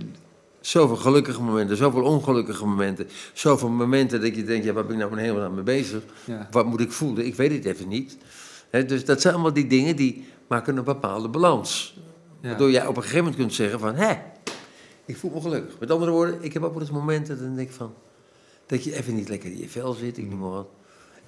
zoveel 0.60 0.96
gelukkige 0.96 1.42
momenten, 1.42 1.76
zoveel 1.76 2.02
ongelukkige 2.02 2.66
momenten, 2.66 3.06
zoveel 3.32 3.68
momenten 3.68 4.20
dat 4.20 4.36
je 4.36 4.44
denkt, 4.44 4.64
ja, 4.64 4.72
waar 4.72 4.86
ben 4.86 5.00
ik 5.00 5.08
nou 5.08 5.20
helemaal 5.20 5.42
aan 5.44 5.54
mee 5.54 5.62
bezig? 5.64 6.02
ja, 6.24 6.48
Wat 6.50 6.66
moet 6.66 6.80
ik 6.80 6.92
voelen? 6.92 7.26
Ik 7.26 7.34
weet 7.34 7.52
het 7.52 7.64
even 7.64 7.88
niet. 7.88 8.16
Dus 8.70 9.04
dat 9.04 9.20
zijn 9.20 9.34
allemaal 9.34 9.52
die 9.52 9.66
dingen 9.66 9.96
die 9.96 10.24
maken 10.48 10.76
een 10.76 10.84
bepaalde 10.84 11.28
balans. 11.28 12.00
ja. 12.40 12.48
Waardoor 12.48 12.70
jij 12.70 12.86
op 12.86 12.96
een 12.96 13.02
gegeven 13.02 13.18
moment 13.24 13.36
kunt 13.40 13.54
zeggen 13.54 13.78
van, 13.80 13.94
hé, 13.94 14.12
ik 15.04 15.16
voel 15.16 15.30
me 15.34 15.40
gelukkig. 15.40 15.78
Met 15.80 15.90
andere 15.90 16.10
woorden, 16.10 16.38
ik 16.40 16.52
heb 16.52 16.62
ook 16.62 16.72
wel 16.72 16.80
eens 16.80 16.90
momenten 16.90 17.38
dat 17.38 17.46
ik 17.48 17.56
denk 17.56 17.70
van, 17.70 17.94
dat 18.66 18.84
je 18.84 18.94
even 18.96 19.14
niet 19.14 19.28
lekker 19.28 19.50
in 19.50 19.58
je 19.58 19.68
vel 19.68 19.92
zit, 19.92 20.18
ik 20.18 20.28
noem 20.28 20.38
maar 20.38 20.50
wat. 20.50 20.68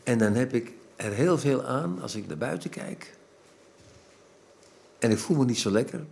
En 0.03 0.19
dan 0.19 0.35
heb 0.35 0.55
ik 0.55 0.73
er 0.97 1.13
heel 1.13 1.39
veel 1.39 1.65
aan 1.65 2.03
als 2.03 2.15
ik 2.15 2.27
naar 2.27 2.39
buiten 2.39 2.71
kijk. 2.71 3.17
En 4.99 5.11
ik 5.11 5.19
voel 5.19 5.37
me 5.37 5.45
niet 5.45 5.59
zo 5.59 5.71
lekker. 5.71 6.05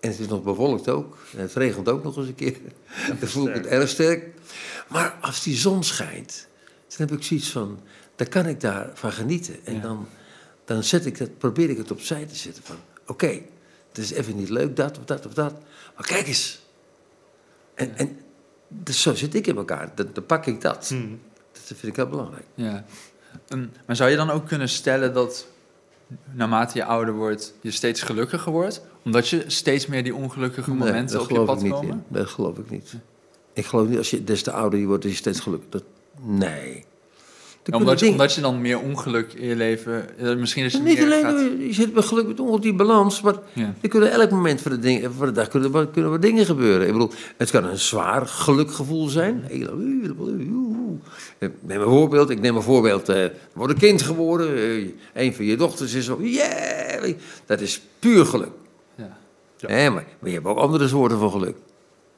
En 0.00 0.10
het 0.10 0.18
is 0.18 0.26
nog 0.26 0.42
bewolkt 0.42 0.88
ook. 0.88 1.16
En 1.36 1.40
het 1.40 1.52
regent 1.54 1.88
ook 1.88 2.02
nog 2.02 2.16
eens 2.16 2.26
een 2.28 2.34
keer. 2.34 2.56
Dan 3.20 3.28
voel 3.28 3.48
ik 3.48 3.54
het 3.54 3.66
erg 3.66 3.88
sterk. 3.88 4.34
Maar 4.88 5.18
als 5.20 5.42
die 5.42 5.56
zon 5.56 5.84
schijnt, 5.84 6.46
dan 6.88 7.06
heb 7.08 7.16
ik 7.16 7.22
zoiets 7.24 7.50
van, 7.50 7.80
dan 8.16 8.28
kan 8.28 8.46
ik 8.46 8.60
daarvan 8.60 9.12
genieten. 9.12 9.64
En 9.64 9.74
Ja. 9.74 9.80
dan 9.80 10.06
dan 10.64 10.84
zet 10.84 11.06
ik 11.06 11.18
dat, 11.18 11.38
probeer 11.38 11.70
ik 11.70 11.76
het 11.76 11.90
opzij 11.90 12.26
te 12.26 12.34
zetten 12.34 12.62
van, 12.62 12.76
oké, 13.06 13.40
het 13.88 13.98
is 13.98 14.10
even 14.10 14.36
niet 14.36 14.48
leuk, 14.48 14.76
dat 14.76 14.98
of 14.98 15.04
dat 15.04 15.26
of 15.26 15.34
dat, 15.34 15.52
maar 15.96 16.06
kijk 16.06 16.26
eens. 16.26 16.66
En, 17.74 17.96
en 17.96 18.18
dus 18.82 19.02
zo 19.02 19.14
zit 19.14 19.34
ik 19.34 19.46
in 19.46 19.56
elkaar, 19.56 19.92
dan, 19.94 20.06
dan 20.12 20.26
pak 20.26 20.46
ik 20.46 20.60
dat. 20.60 20.88
Hmm. 20.88 21.20
Dat 21.52 21.62
vind 21.66 21.86
ik 21.86 21.96
heel 21.96 22.08
belangrijk. 22.08 22.46
Ja. 22.54 22.84
Ehm, 23.48 23.66
maar 23.86 23.96
zou 23.96 24.10
je 24.10 24.16
dan 24.16 24.30
ook 24.30 24.46
kunnen 24.46 24.68
stellen 24.68 25.14
dat 25.14 25.46
naarmate 26.32 26.78
je 26.78 26.84
ouder 26.84 27.14
wordt, 27.14 27.54
je 27.60 27.70
steeds 27.70 28.02
gelukkiger 28.02 28.52
wordt? 28.52 28.82
Omdat 29.04 29.28
je 29.28 29.44
steeds 29.46 29.86
meer 29.86 30.02
die 30.02 30.14
ongelukkige 30.14 30.74
momenten 30.74 31.20
op 31.20 31.30
je 31.30 31.44
pad 31.44 31.56
ik 31.56 31.62
niet 31.62 31.72
komen? 31.72 31.90
in. 31.90 32.04
Dat 32.08 32.26
geloof 32.26 32.58
ik 32.58 32.70
niet. 32.70 32.94
Ik 33.52 33.66
geloof 33.66 33.88
niet, 33.88 33.98
als 33.98 34.10
je 34.10 34.24
des 34.24 34.42
te 34.42 34.50
ouder 34.50 34.78
je 34.78 34.86
wordt, 34.86 35.02
dat 35.02 35.10
je 35.12 35.16
steeds 35.16 35.40
gelukkig... 35.40 35.68
Dat, 35.70 35.84
nee. 36.20 36.84
Ja, 37.66 37.76
omdat, 37.76 38.00
je, 38.00 38.08
omdat 38.08 38.34
je 38.34 38.40
dan 38.40 38.60
meer 38.60 38.78
ongeluk 38.80 39.32
in 39.32 39.46
je 39.48 39.56
leven... 39.56 40.18
eh, 40.18 40.36
Misschien 40.36 40.64
is 40.64 40.72
je 40.72 40.78
Niet 40.78 40.98
meer 40.98 41.04
alleen, 41.04 41.22
gaat... 41.22 41.40
je 41.66 41.72
zit 41.72 41.92
bij 41.94 42.02
geluk 42.02 42.26
met 42.26 42.40
ongeluk 42.40 42.62
die 42.62 42.74
balans, 42.74 43.20
maar 43.20 43.34
Ja. 43.52 43.74
er 43.80 43.88
kunnen 43.88 44.10
elk 44.10 44.30
moment 44.30 44.60
van 44.60 44.70
de, 44.72 44.78
dingen, 44.78 45.12
van 45.14 45.26
de 45.26 45.32
dag 45.32 45.48
kunnen, 45.48 45.74
er- 45.74 45.86
kunnen 45.88 46.12
er 46.12 46.20
dingen 46.20 46.44
gebeuren. 46.46 46.86
Ik 46.86 46.92
bedoel, 46.92 47.10
het 47.36 47.50
kan 47.50 47.64
een 47.64 47.78
zwaar 47.78 48.26
gelukgevoel 48.26 49.08
zijn. 49.08 49.44
Heel- 49.46 49.80
Ik 51.38 51.50
neem 51.60 51.80
een 51.80 51.88
voorbeeld, 51.88 52.30
ik 52.30 52.40
neem 52.40 52.56
een 52.56 52.62
voorbeeld, 52.62 53.08
eh, 53.08 53.22
er 53.22 53.32
wordt 53.52 53.72
een 53.72 53.78
kind 53.78 54.02
geboren, 54.02 54.56
eh, 54.56 54.88
een 55.24 55.34
van 55.34 55.44
je 55.44 55.56
dochters 55.56 55.94
is 55.94 56.04
zo, 56.04 56.18
yeah, 56.22 57.14
dat 57.46 57.60
is 57.60 57.80
puur 57.98 58.26
geluk. 58.26 58.50
Ja. 58.94 59.16
Ja. 59.56 59.90
Maar, 59.90 60.04
maar 60.18 60.30
je 60.30 60.34
hebt 60.34 60.46
ook 60.46 60.58
andere 60.58 60.88
soorten 60.88 61.18
van 61.18 61.30
geluk. 61.30 61.56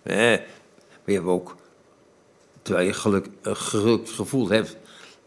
Hè, 0.03 0.31
maar 0.31 0.41
je 1.05 1.13
hebt 1.13 1.27
ook, 1.27 1.57
terwijl 2.63 2.87
je 2.87 2.93
geluk, 2.93 3.27
een 3.43 3.57
geluksgevoel 3.57 4.49
hebt, 4.49 4.77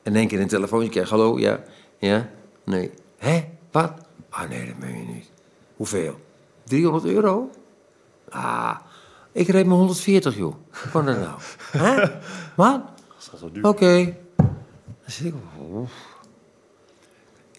en 0.10 0.16
één 0.16 0.28
keer 0.28 0.40
een 0.40 0.48
telefoontje 0.48 0.90
krijgt, 0.90 1.10
hallo, 1.10 1.40
ja, 1.40 1.64
ja, 1.98 2.30
nee. 2.64 2.92
Hè, 3.18 3.44
wat? 3.72 3.92
Ah 4.30 4.50
nee, 4.50 4.66
dat 4.66 4.78
meen 4.78 4.98
je 4.98 5.14
niet. 5.14 5.30
Hoeveel? 5.76 6.20
300 6.64 7.06
euro? 7.06 7.50
Ah, 8.30 8.76
ik 9.32 9.48
reed 9.48 9.66
me 9.66 9.74
140, 9.74 10.38
joh. 10.38 10.56
Hoe 10.82 10.92
kan 10.92 11.06
dat 11.06 11.18
nou? 11.20 11.40
Hè? 11.84 11.96
Wat? 12.56 12.82
Dat 13.08 13.18
is 13.20 13.32
al 13.32 13.38
zo 13.38 13.52
duur. 13.52 13.66
Oké. 13.66 14.16
Dan 14.36 14.48
zit 15.06 15.26
ik, 15.26 15.34
oh. 15.58 15.90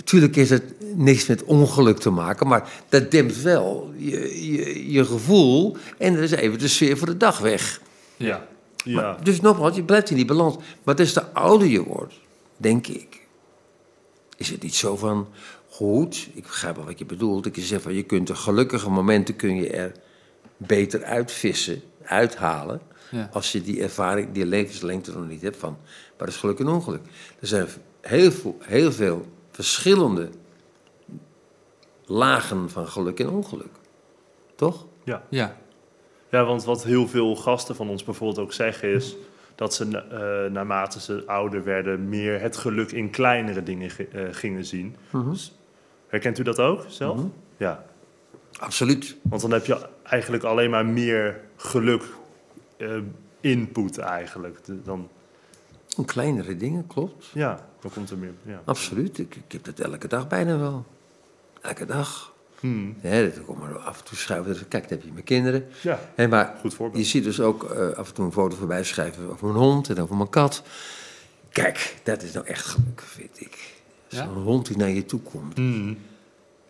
Tuurlijk 0.04 0.37
is 0.37 0.50
het 0.50 0.75
niks 0.97 1.26
met 1.26 1.45
ongeluk 1.45 1.99
te 1.99 2.11
maken, 2.11 2.47
maar 2.47 2.71
dat 2.88 3.11
dempt 3.11 3.42
wel 3.42 3.92
je, 3.97 4.52
je, 4.52 4.92
je 4.92 5.04
gevoel 5.04 5.76
en 5.99 6.14
er 6.14 6.23
is 6.23 6.30
even 6.30 6.59
de 6.59 6.69
sfeer 6.69 6.97
voor 6.97 7.07
de 7.07 7.16
dag 7.16 7.38
weg. 7.38 7.80
Ja. 8.16 8.47
Ja. 8.76 9.00
Maar, 9.00 9.25
dus 9.25 9.40
nogmaals, 9.40 9.76
je 9.76 9.83
blijft 9.83 10.11
in 10.11 10.16
die 10.16 10.25
balans. 10.25 10.57
Maar 10.83 10.97
des 10.97 11.12
te 11.12 11.33
ouder 11.33 11.69
je 11.69 11.85
wordt, 11.85 12.14
denk 12.61 12.87
ik, 12.87 13.26
is 14.37 14.50
het 14.50 14.62
niet 14.62 14.75
zo 14.75 14.97
van, 14.97 15.29
goed, 15.69 16.29
ik 16.35 16.43
begrijp 16.43 16.76
wel 16.76 16.85
wat 16.85 16.99
je 16.99 17.05
bedoelt. 17.05 17.47
Ik 17.47 17.55
zeg 17.59 17.83
van, 17.83 17.95
je 17.95 18.02
kunt 18.02 18.26
de 18.26 18.35
gelukkige 18.35 18.90
momenten 18.90 19.37
kun 19.37 19.55
je 19.55 19.71
er 19.71 19.93
beter 20.57 21.05
uitvissen, 21.05 21.83
uithalen. 22.02 22.81
Ja. 23.11 23.29
Als 23.33 23.52
je 23.52 23.62
die 23.62 23.83
ervaring, 23.83 24.33
die 24.33 24.47
levenslengte 24.47 25.12
nog 25.12 25.29
niet 25.29 25.43
hebt 25.43 25.57
van, 25.57 25.76
maar 25.81 26.19
dat 26.19 26.29
is 26.29 26.37
geluk 26.37 26.59
en 26.59 26.69
ongeluk. 26.69 27.02
Er 27.40 27.47
zijn 27.47 27.69
heel 28.00 28.33
veel, 28.33 28.57
heel 28.61 28.93
veel 28.93 29.26
verschillende 29.50 30.29
lagen 32.05 32.71
van 32.71 32.88
geluk 32.88 33.21
en 33.21 33.29
ongeluk. 33.29 33.73
Toch? 34.55 34.87
Ja. 35.05 35.23
Ja. 35.29 35.57
ja, 36.31 36.45
want 36.45 36.64
wat 36.64 36.85
heel 36.85 37.09
veel 37.09 37.37
gasten 37.37 37.76
van 37.76 37.88
ons 37.88 38.05
bijvoorbeeld 38.05 38.38
ook 38.38 38.52
zeggen 38.52 38.88
is... 38.95 39.17
dat 39.61 39.75
ze 39.75 39.85
eh, 39.99 40.52
naarmate 40.52 41.00
ze 41.00 41.23
ouder 41.26 41.64
werden... 41.64 42.09
meer 42.09 42.40
het 42.40 42.57
geluk 42.57 42.93
in 42.93 43.11
kleinere 43.11 43.62
dingen 43.62 43.90
ge- 43.90 44.09
eh, 44.09 44.23
gingen 44.31 44.64
zien. 44.64 44.97
Mhm. 45.11 45.31
Dus, 45.31 45.59
herkent 46.07 46.38
u 46.38 46.43
dat 46.43 46.59
ook 46.59 46.85
zelf? 46.88 47.17
Mhm. 47.17 47.26
Ja, 47.57 47.85
Absoluut. 48.59 49.17
want 49.23 49.43
dan 49.43 49.50
heb 49.52 49.67
je 49.67 49.88
eigenlijk 50.02 50.43
alleen 50.43 50.71
maar 50.71 50.87
meer 50.87 51.40
geluk 51.57 52.02
eh, 52.76 52.97
input 53.40 53.99
eigenlijk. 53.99 54.64
De- 54.64 54.83
Dan, 54.83 55.09
En 55.97 56.05
kleinere 56.05 56.57
dingen, 56.57 56.87
klopt. 56.87 57.26
ja, 57.33 57.61
dan 57.81 57.90
komt 57.90 58.11
er 58.11 58.19
meer... 58.19 58.33
Ja. 58.43 58.61
Absoluut. 58.64 59.19
Ik, 59.19 59.35
ik 59.35 59.52
heb 59.52 59.64
dat 59.64 59.79
elke 59.79 60.09
dag 60.09 60.29
bijna 60.29 60.59
wel. 60.59 60.85
Elke 61.61 61.87
dag. 61.87 62.33
Hmm. 62.61 62.97
Ja, 63.02 63.23
dat 63.23 63.45
kom 63.47 63.59
maar 63.59 63.79
af 63.79 63.99
en 63.99 64.05
toe 64.05 64.17
schrijven. 64.19 64.69
Kijk, 64.69 64.88
dan 64.88 64.99
heb 64.99 65.02
je 65.07 65.12
mijn 65.12 65.25
kinderen. 65.25 65.67
ja, 65.81 66.00
Hé, 66.14 66.29
maar 66.29 66.55
goed 66.61 66.75
voorbeeld. 66.75 67.02
je 67.05 67.11
ziet 67.11 67.25
dus 67.25 67.40
ook 67.40 67.64
eh, 67.71 67.88
af 67.90 68.09
en 68.09 68.14
toe 68.14 68.25
een 68.25 68.33
foto 68.33 68.57
voorbij 68.57 68.85
schrijven 68.85 69.31
over 69.31 69.47
mijn 69.47 69.59
hond 69.59 69.88
en 69.88 69.99
over 70.00 70.17
mijn 70.17 70.29
kat. 70.31 70.62
Kijk, 71.52 71.95
dat 72.02 72.23
is 72.23 72.33
nou 72.33 72.47
echt 72.47 72.64
geluk, 72.67 73.00
vind 73.07 73.40
ik. 73.40 73.57
Ja? 74.09 74.25
Zo'n 74.25 74.43
hond 74.43 74.67
die 74.67 74.76
naar 74.76 74.90
je 74.90 75.05
toe 75.05 75.21
komt. 75.21 75.57
Hmm. 75.57 75.99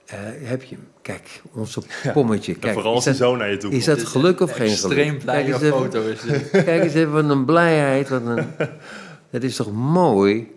Eh, 0.07 0.19
heb 0.43 0.63
je 0.63 0.75
hem? 0.75 0.87
Kijk, 1.03 1.43
onze 1.53 1.83
pommetje. 2.13 2.55
Kijk, 2.55 2.73
vooral 2.75 2.95
als 2.95 3.07
is, 3.07 3.19
hij 3.19 3.27
zo 3.29 3.37
naar 3.37 3.51
je 3.51 3.57
toe 3.57 3.71
is 3.71 3.85
komt. 3.85 3.97
dat 3.99 4.07
geluk 4.07 4.41
of 4.41 4.51
geen 4.53 4.69
geluk? 4.77 4.99
Extreem 4.99 5.25
Kijk 5.25 5.47
eens 5.47 5.57
even- 5.63 5.69
foto 5.79 6.03
is 6.03 6.21
dit. 6.21 6.51
Kijk 6.65 6.83
eens 6.83 6.95
even, 6.95 7.13
wat 7.13 7.31
een 7.31 7.45
blijheid. 7.45 8.09
Wat 8.09 8.23
een, 8.27 8.47
dat 9.31 9.43
is 9.43 9.57
toch 9.57 9.73
mooi? 9.73 10.51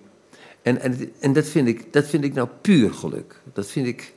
En, 0.62 0.80
en, 0.82 1.12
en 1.20 1.34
dat, 1.34 1.46
vind 1.46 1.68
ik, 1.68 1.94
dat 1.94 2.06
vind 2.08 2.24
ik 2.24 2.34
nou 2.34 2.48
puur 2.62 2.94
geluk. 2.94 3.42
Dat 3.54 3.68
vind 3.68 3.88
ik, 3.88 4.14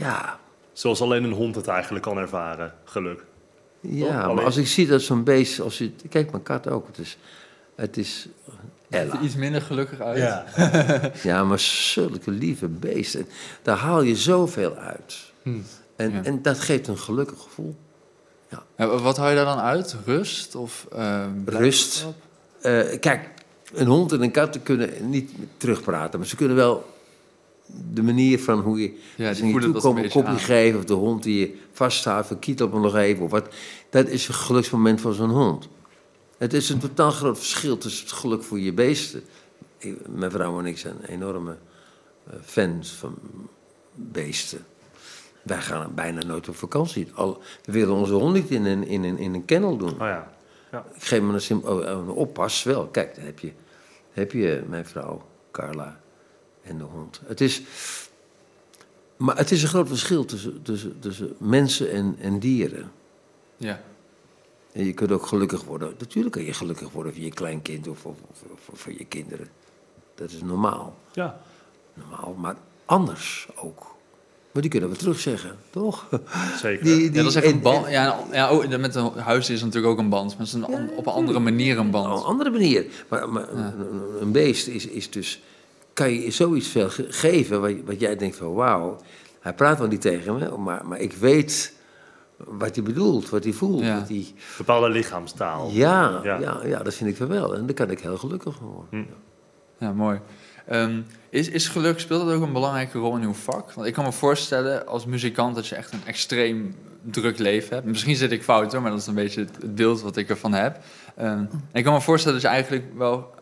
ja, 0.00 0.38
Zoals 0.72 1.00
alleen 1.00 1.24
een 1.24 1.32
hond 1.32 1.54
het 1.54 1.66
eigenlijk 1.66 2.04
kan 2.04 2.18
ervaren, 2.18 2.74
geluk. 2.84 3.24
ja 3.80 4.32
maar 4.32 4.44
als 4.44 4.56
ik 4.56 4.66
zie 4.66 4.86
dat 4.86 5.02
zo'n 5.02 5.24
beest, 5.24 5.60
als 5.60 5.78
je, 5.78 5.92
kijk 6.08 6.30
mijn 6.30 6.42
kat 6.42 6.68
ook, 6.68 6.86
het 6.86 6.98
is, 6.98 7.18
het 7.74 7.96
is 7.96 8.20
Ziet 8.20 9.00
Ella. 9.00 9.14
er 9.14 9.20
iets 9.20 9.34
minder 9.36 9.62
gelukkig 9.62 10.00
uit. 10.00 10.42
Ja, 11.22 11.44
maar 11.44 11.58
zulke 11.58 12.30
lieve 12.30 12.68
beesten, 12.68 13.26
daar 13.62 13.76
haal 13.76 14.02
je 14.02 14.16
zoveel 14.16 14.74
uit. 14.74 15.32
Hmm. 15.42 15.64
En, 15.96 16.10
Ja. 16.12 16.22
en 16.24 16.42
dat 16.42 16.60
geeft 16.60 16.86
een 16.88 16.98
gelukkig 16.98 17.38
gevoel. 17.42 17.76
Ja, 18.76 18.86
wat 18.86 19.16
haal 19.16 19.28
je 19.28 19.34
daar 19.36 19.44
dan 19.44 19.58
uit? 19.60 19.96
Rust? 20.04 20.54
Of, 20.54 20.86
eh, 20.92 21.26
Rust. 21.44 22.06
Eh, 22.60 22.98
kijk, 23.00 23.28
een 23.72 23.86
hond 23.86 24.12
en 24.12 24.22
een 24.22 24.30
kat 24.30 24.62
kunnen 24.62 25.10
niet 25.10 25.32
terugpraten, 25.56 26.18
maar 26.18 26.28
ze 26.28 26.36
kunnen 26.36 26.56
wel 26.56 26.89
de 27.92 28.02
manier 28.02 28.40
van 28.40 28.60
hoe 28.60 28.80
je 28.80 28.98
Ja, 29.16 29.32
die 29.32 29.44
je 29.44 29.50
voelen 29.50 29.72
toe 29.72 29.80
komt, 29.80 29.98
een 30.04 30.10
kopje 30.10 30.38
geven, 30.38 30.78
of 30.78 30.84
de 30.84 30.92
hond 30.94 31.22
die 31.22 31.38
je 31.40 31.56
vasthoudt, 31.72 32.26
verkietelt 32.26 32.72
me 32.72 32.80
nog 32.80 32.96
even, 32.96 33.24
of 33.24 33.30
wat. 33.30 33.48
Dat 33.90 34.08
is 34.08 34.28
een 34.28 34.34
geluksmoment 34.34 35.00
van 35.00 35.12
zo'n 35.12 35.30
hond. 35.30 35.68
Het 36.38 36.52
is 36.52 36.68
een 36.70 36.78
totaal 36.78 37.10
groot 37.10 37.38
verschil 37.38 37.78
tussen 37.78 38.04
het 38.04 38.14
geluk 38.14 38.42
voor 38.42 38.60
je 38.60 38.72
beesten. 38.72 39.22
Ik- 39.78 40.08
Mijn 40.08 40.30
vrouw 40.30 40.58
en 40.58 40.66
ik 40.66 40.78
zijn 40.78 40.96
enorme 41.06 41.56
eh, 42.30 42.34
fans 42.44 42.90
van 42.92 43.14
beesten. 43.94 44.64
Wij 45.42 45.60
gaan 45.60 45.92
bijna 45.94 46.24
nooit 46.26 46.48
op 46.48 46.56
vakantie. 46.56 47.08
Al, 47.14 47.40
we 47.64 47.72
willen 47.72 47.94
onze 47.94 48.12
hond 48.12 48.34
niet 48.34 48.50
in 48.50 48.64
een, 48.64 48.86
in 48.86 49.04
een, 49.04 49.18
in 49.18 49.34
een 49.34 49.44
kennel 49.44 49.76
doen. 49.76 49.92
Oh 49.92 49.98
ja. 49.98 50.32
Ik 50.94 51.02
geef 51.02 51.20
me 51.20 51.32
een, 51.32 51.40
sim- 51.40 51.62
oh, 51.64 51.70
oh, 51.78 51.86
een 51.86 52.08
oppas 52.08 52.62
wel. 52.62 52.86
Kijk, 52.86 53.14
dan 53.14 53.24
heb 53.24 53.38
je, 53.38 53.52
heb 54.12 54.32
je 54.32 54.62
mijn 54.68 54.86
vrouw 54.86 55.22
Carla 55.50 56.00
en 56.62 56.78
de 56.78 56.84
hond. 56.84 57.20
Het 57.26 57.40
is, 57.40 57.62
maar 59.16 59.36
het 59.36 59.50
is 59.50 59.62
een 59.62 59.68
groot 59.68 59.88
verschil 59.88 60.24
tussen, 60.24 60.62
tussen, 60.62 60.98
tussen 60.98 61.34
mensen 61.38 61.90
en, 61.90 62.16
en 62.20 62.38
dieren. 62.38 62.92
Ja. 63.56 63.80
En 64.72 64.84
je 64.84 64.92
kunt 64.92 65.12
ook 65.12 65.26
gelukkig 65.26 65.64
worden. 65.64 65.94
Natuurlijk 65.98 66.34
kan 66.34 66.44
je 66.44 66.52
gelukkig 66.52 66.90
worden 66.90 67.12
voor 67.14 67.22
je 67.22 67.30
kleinkind 67.30 67.88
of, 67.88 68.04
of, 68.06 68.16
of 68.70 68.80
voor 68.80 68.92
je 68.92 69.04
kinderen. 69.04 69.48
Dat 70.14 70.30
is 70.30 70.42
normaal. 70.42 70.96
Ja, 71.12 71.40
normaal. 71.94 72.34
Maar 72.38 72.56
anders 72.84 73.48
ook. 73.56 73.88
Maar 74.52 74.62
die 74.62 74.70
kunnen 74.70 74.90
we 74.90 74.96
terugzeggen, 74.96 75.56
toch? 75.70 76.08
zeker. 76.60 76.84
Die, 76.84 77.02
ja, 77.04 77.10
dat 77.22 77.26
is 77.26 77.34
echt 77.34 77.46
een 77.46 77.52
en- 77.52 77.60
band. 77.60 77.84
en- 77.86 77.92
Ja, 77.92 78.24
ja 78.32 78.52
oh, 78.52 78.76
met 78.76 78.94
een 78.94 79.12
huis 79.12 79.50
is 79.50 79.60
natuurlijk 79.62 79.92
ook 79.92 79.98
een 79.98 80.08
band. 80.08 80.28
Maar 80.30 80.38
het 80.38 80.46
is 80.46 80.52
een, 80.52 80.90
op 80.96 81.06
een 81.06 81.12
andere 81.12 81.38
manier 81.38 81.72
een 81.72 81.78
Op 81.78 81.84
een 81.84 81.90
band. 81.90 82.24
andere 82.24 82.50
manier. 82.50 82.86
Maar, 83.08 83.28
maar 83.28 83.48
een, 83.52 83.80
een- 83.80 84.20
een 84.20 84.32
beest 84.32 84.66
is, 84.66 84.86
is 84.86 85.10
dus... 85.10 85.42
Kan 86.00 86.12
je 86.12 86.30
zoiets 86.30 86.68
veel 86.68 86.90
ge- 86.90 87.06
geven 87.08 87.60
wat, 87.60 87.72
wat 87.84 88.00
jij 88.00 88.16
denkt 88.16 88.36
van... 88.36 88.52
Wauw, 88.54 88.96
hij 89.40 89.54
praat 89.54 89.78
wel 89.78 89.88
niet 89.88 90.00
tegen 90.00 90.38
me, 90.38 90.56
maar, 90.56 90.86
maar 90.86 90.98
ik 90.98 91.12
weet 91.12 91.74
wat 92.36 92.74
hij 92.74 92.84
bedoelt, 92.84 93.28
wat 93.30 93.44
hij 93.44 93.52
voelt. 93.52 93.82
Ja. 93.82 93.98
Wat 93.98 94.08
hij, 94.08 94.26
Bepaalde 94.58 94.88
lichaamstaal. 94.88 95.70
ja, 95.70 96.20
Ja. 96.22 96.38
ja. 96.38 96.60
Ja, 96.64 96.82
dat 96.82 96.94
vind 96.94 97.10
ik 97.20 97.28
wel. 97.28 97.54
En 97.56 97.66
daar 97.66 97.74
kan 97.74 97.90
ik 97.90 98.00
heel 98.00 98.16
gelukkig 98.16 98.54
van 98.54 98.66
worden. 98.66 99.06
Ja, 99.78 99.92
mooi. 99.92 100.20
Ehm, 100.66 101.00
is, 101.30 101.48
is 101.48 101.68
geluk, 101.68 102.00
speelt 102.00 102.26
dat 102.26 102.34
ook 102.34 102.42
een 102.42 102.52
belangrijke 102.52 102.98
rol 102.98 103.16
in 103.16 103.22
uw 103.22 103.32
vak? 103.34 103.72
Want 103.72 103.86
ik 103.86 103.92
kan 103.94 104.04
me 104.04 104.12
voorstellen 104.12 104.86
als 104.86 105.06
muzikant 105.06 105.54
dat 105.54 105.66
je 105.66 105.74
echt 105.74 105.92
een 105.92 106.04
extreem 106.06 106.74
druk 107.02 107.38
leven 107.38 107.74
hebt. 107.74 107.86
Misschien 107.86 108.16
zit 108.16 108.30
ik 108.32 108.42
fout 108.42 108.72
hoor, 108.72 108.82
maar 108.82 108.90
dat 108.90 109.00
is 109.00 109.06
een 109.06 109.14
beetje 109.14 109.40
het, 109.40 109.74
beeld 109.74 110.00
wat 110.02 110.16
ik 110.16 110.28
ervan 110.28 110.52
heb. 110.52 110.78
Ehm, 111.16 111.44
ik 111.72 111.84
kan 111.84 111.92
me 111.92 112.00
voorstellen 112.00 112.40
dat 112.40 112.46
je 112.50 112.54
eigenlijk 112.54 112.84
wel 112.96 113.38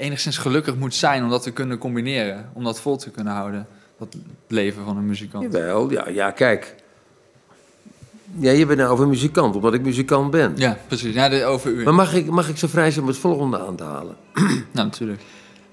enigszins 0.00 0.38
gelukkig 0.38 0.76
moet 0.76 0.94
zijn 0.94 1.22
om 1.24 1.30
dat 1.30 1.42
te 1.42 1.50
kunnen 1.50 1.78
combineren. 1.78 2.50
Om 2.52 2.64
dat 2.64 2.80
vol 2.80 2.96
te 2.96 3.10
kunnen 3.10 3.32
houden, 3.32 3.66
dat 3.98 4.16
leven 4.48 4.84
van 4.84 4.96
een 4.96 5.06
muzikant. 5.06 5.42
Jawel, 5.52 5.90
ja, 5.90 6.08
ja, 6.08 6.30
kijk. 6.30 6.74
Ja, 8.38 8.50
je 8.50 8.66
bent 8.66 8.78
nou 8.78 8.90
over 8.90 9.08
muzikant, 9.08 9.54
omdat 9.54 9.74
ik 9.74 9.82
muzikant 9.82 10.30
ben. 10.30 10.52
Ja, 10.56 10.78
precies. 10.86 11.14
Ja, 11.14 11.28
de- 11.28 11.44
over 11.44 11.70
u. 11.70 11.82
Maar 11.84 11.94
mag 11.94 12.14
ik, 12.14 12.26
mag 12.30 12.48
ik 12.48 12.56
zo 12.56 12.66
vrij 12.66 12.90
zijn 12.90 13.02
om 13.04 13.10
het 13.10 13.18
volgende 13.20 13.58
aan 13.58 13.76
te 13.76 13.82
halen? 13.84 14.16
Nou, 14.72 14.86
natuurlijk. 14.86 15.20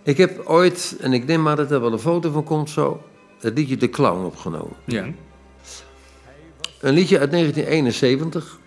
Ik 0.03 0.17
heb 0.17 0.41
ooit, 0.45 0.95
en 0.99 1.13
ik 1.13 1.25
neem 1.25 1.41
maar 1.41 1.55
dat 1.55 1.71
er 1.71 1.81
wel 1.81 1.93
een 1.93 1.99
foto 1.99 2.31
van 2.31 2.43
komt 2.43 2.69
zo, 2.69 3.03
het 3.39 3.57
liedje 3.57 3.77
De 3.77 3.89
Clown 3.89 4.25
opgenomen. 4.25 4.75
Ja. 4.85 5.05
Een 6.79 6.93
liedje 6.93 7.19
uit 7.19 7.31
1971. 7.31 8.59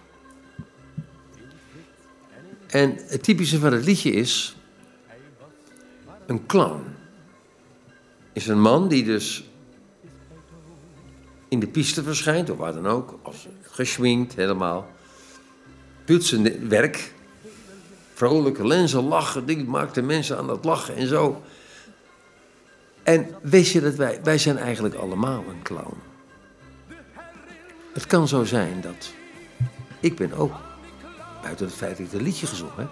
En 2.67 2.99
het 3.07 3.23
typische 3.23 3.59
van 3.59 3.73
het 3.73 3.85
liedje 3.85 4.11
is. 4.11 4.57
Een 6.31 6.47
clown. 6.47 6.97
Is 8.33 8.47
een 8.47 8.61
man 8.61 8.89
die 8.89 9.05
dus. 9.05 9.45
in 11.49 11.61
de 11.61 11.67
piste 11.67 12.03
verschijnt, 12.03 12.51
of 12.51 12.59
waar 12.59 12.73
dan 12.73 12.87
ook. 12.87 13.19
Als 13.23 13.47
geschminkt, 13.63 14.35
helemaal. 14.35 14.91
Doet 16.05 16.25
zijn 16.25 16.69
werk. 16.69 17.15
Vrolijke 18.15 18.67
lenzen, 18.67 19.03
lachen. 19.03 19.47
Die 19.47 19.65
maakt 19.65 19.95
de 19.95 20.03
mensen 20.03 20.39
aan 20.39 20.49
het 20.49 20.65
lachen 20.65 20.97
en 20.97 21.07
zo. 21.07 21.43
En 23.03 23.27
weet 23.43 23.69
je 23.69 23.81
dat 23.81 23.95
wij. 23.95 24.21
wij 24.23 24.39
zijn 24.39 24.59
eigenlijk 24.59 24.95
allemaal 24.95 25.45
een 25.49 25.63
clown. 25.63 25.97
Het 27.93 28.07
kan 28.07 28.29
zo 28.29 28.45
zijn 28.45 28.81
dat 28.81 29.13
ik 30.01 30.17
ben 30.17 30.33
ook, 30.33 30.55
buiten 31.43 31.67
het 31.67 31.75
feit 31.75 31.97
dat 31.97 32.07
ik 32.07 32.13
het 32.13 32.23
liedje 32.23 32.47
gezongen 32.47 32.77
heb, 32.77 32.91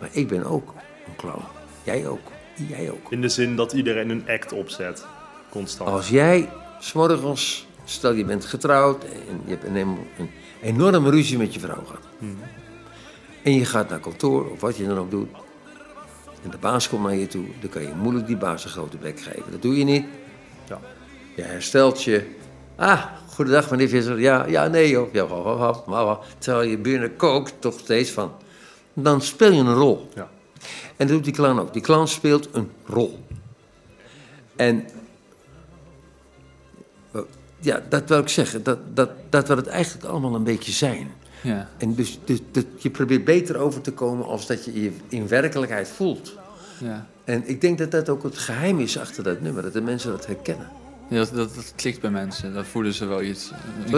maar 0.00 0.08
ik 0.12 0.28
ben 0.28 0.44
ook 0.44 0.74
een 1.06 1.16
clown. 1.16 1.44
Jij 1.84 2.06
ook. 2.06 2.36
Jij 2.68 2.90
ook. 2.90 3.12
In 3.12 3.20
de 3.20 3.28
zin 3.28 3.56
dat 3.56 3.72
iedereen 3.72 4.10
een 4.10 4.24
act 4.28 4.52
opzet. 4.52 5.06
Constant. 5.50 5.90
Als 5.90 6.08
jij 6.08 6.48
s'morgens, 6.80 7.66
stel 7.84 8.12
je 8.12 8.24
bent 8.24 8.44
getrouwd 8.44 9.04
en 9.04 9.40
je 9.44 9.50
hebt 9.50 9.64
een, 9.64 9.76
een 9.76 10.30
enorme 10.62 11.10
ruzie 11.10 11.38
met 11.38 11.54
je 11.54 11.60
vrouw 11.60 11.84
gehad. 11.84 12.06
En 13.42 13.52
je 13.52 13.64
gaat 13.64 13.88
naar 13.88 14.00
kantoor 14.00 14.50
of 14.50 14.60
wat 14.60 14.76
je 14.76 14.86
dan 14.86 14.98
ook 14.98 15.10
doet. 15.10 15.28
En 16.42 16.50
de 16.50 16.58
baas 16.58 16.88
komt 16.88 17.02
naar 17.02 17.14
je 17.14 17.26
toe, 17.26 17.44
dan 17.60 17.70
kan 17.70 17.82
je 17.82 17.92
moeilijk 17.94 18.26
die 18.26 18.36
baas 18.36 18.64
een 18.64 18.70
grote 18.70 18.96
bek 18.96 19.20
geven. 19.20 19.50
Dat 19.50 19.62
doe 19.62 19.78
je 19.78 19.84
niet. 19.84 20.06
Ja. 20.68 20.80
Je 21.36 21.42
herstelt 21.42 22.02
je. 22.02 22.26
Ah, 22.76 23.04
goedendag 23.34 23.70
meneer 23.70 23.88
Visser. 23.88 24.20
Ja, 24.20 24.46
ja, 24.46 24.66
nee 24.66 24.88
joh. 24.88 25.12
Ja, 25.12 25.26
wa, 25.26 25.42
wa, 25.42 25.56
wa, 25.56 25.82
wa, 25.86 26.04
wa. 26.04 26.20
Terwijl 26.38 26.68
je 26.68 26.78
binnen 26.78 27.16
kookt, 27.16 27.54
toch 27.58 27.78
steeds 27.78 28.10
van. 28.10 28.32
Dan 28.92 29.22
speel 29.22 29.52
je 29.52 29.60
een 29.60 29.74
rol. 29.74 30.08
Ja. 30.14 30.30
En 30.96 31.06
dat 31.06 31.08
doet 31.08 31.24
die 31.24 31.32
clown 31.32 31.58
ook. 31.58 31.72
Die 31.72 31.82
clown 31.82 32.06
speelt 32.06 32.48
een 32.52 32.70
rol. 32.86 33.24
En 34.56 34.84
eh, 37.12 37.20
ja, 37.58 37.82
dat 37.88 38.08
wil 38.08 38.18
ik 38.18 38.28
zeggen. 38.28 38.62
Dat, 38.62 38.78
dat, 38.94 39.10
dat 39.28 39.48
we 39.48 39.54
het 39.54 39.66
eigenlijk 39.66 40.06
allemaal 40.06 40.34
een 40.34 40.44
beetje 40.44 40.72
zijn. 40.72 41.10
Ja. 41.42 41.68
En 41.78 41.94
dus, 41.94 42.18
dus 42.24 42.38
dat 42.50 42.64
je 42.78 42.90
probeert 42.90 43.24
beter 43.24 43.56
over 43.56 43.80
te 43.80 43.92
komen 43.92 44.26
als 44.26 44.46
dat 44.46 44.64
je 44.64 44.82
je 44.82 44.92
in 45.08 45.28
werkelijkheid 45.28 45.88
voelt. 45.88 46.34
Ja. 46.78 47.06
En 47.24 47.48
ik 47.48 47.60
denk 47.60 47.78
dat 47.78 47.90
dat 47.90 48.08
ook 48.08 48.22
het 48.22 48.38
geheim 48.38 48.80
is 48.80 48.98
achter 48.98 49.22
dat 49.22 49.40
nummer. 49.40 49.62
Dat 49.62 49.72
de 49.72 49.80
mensen 49.80 50.10
dat 50.10 50.26
herkennen. 50.26 50.68
Ja, 51.08 51.18
dat, 51.18 51.34
dat, 51.34 51.54
dat 51.54 51.72
klikt 51.76 52.00
bij 52.00 52.10
mensen. 52.10 52.54
Dat 52.54 52.66
voelen 52.66 52.92
ze 52.94 53.06
wel 53.06 53.22
iets. 53.22 53.50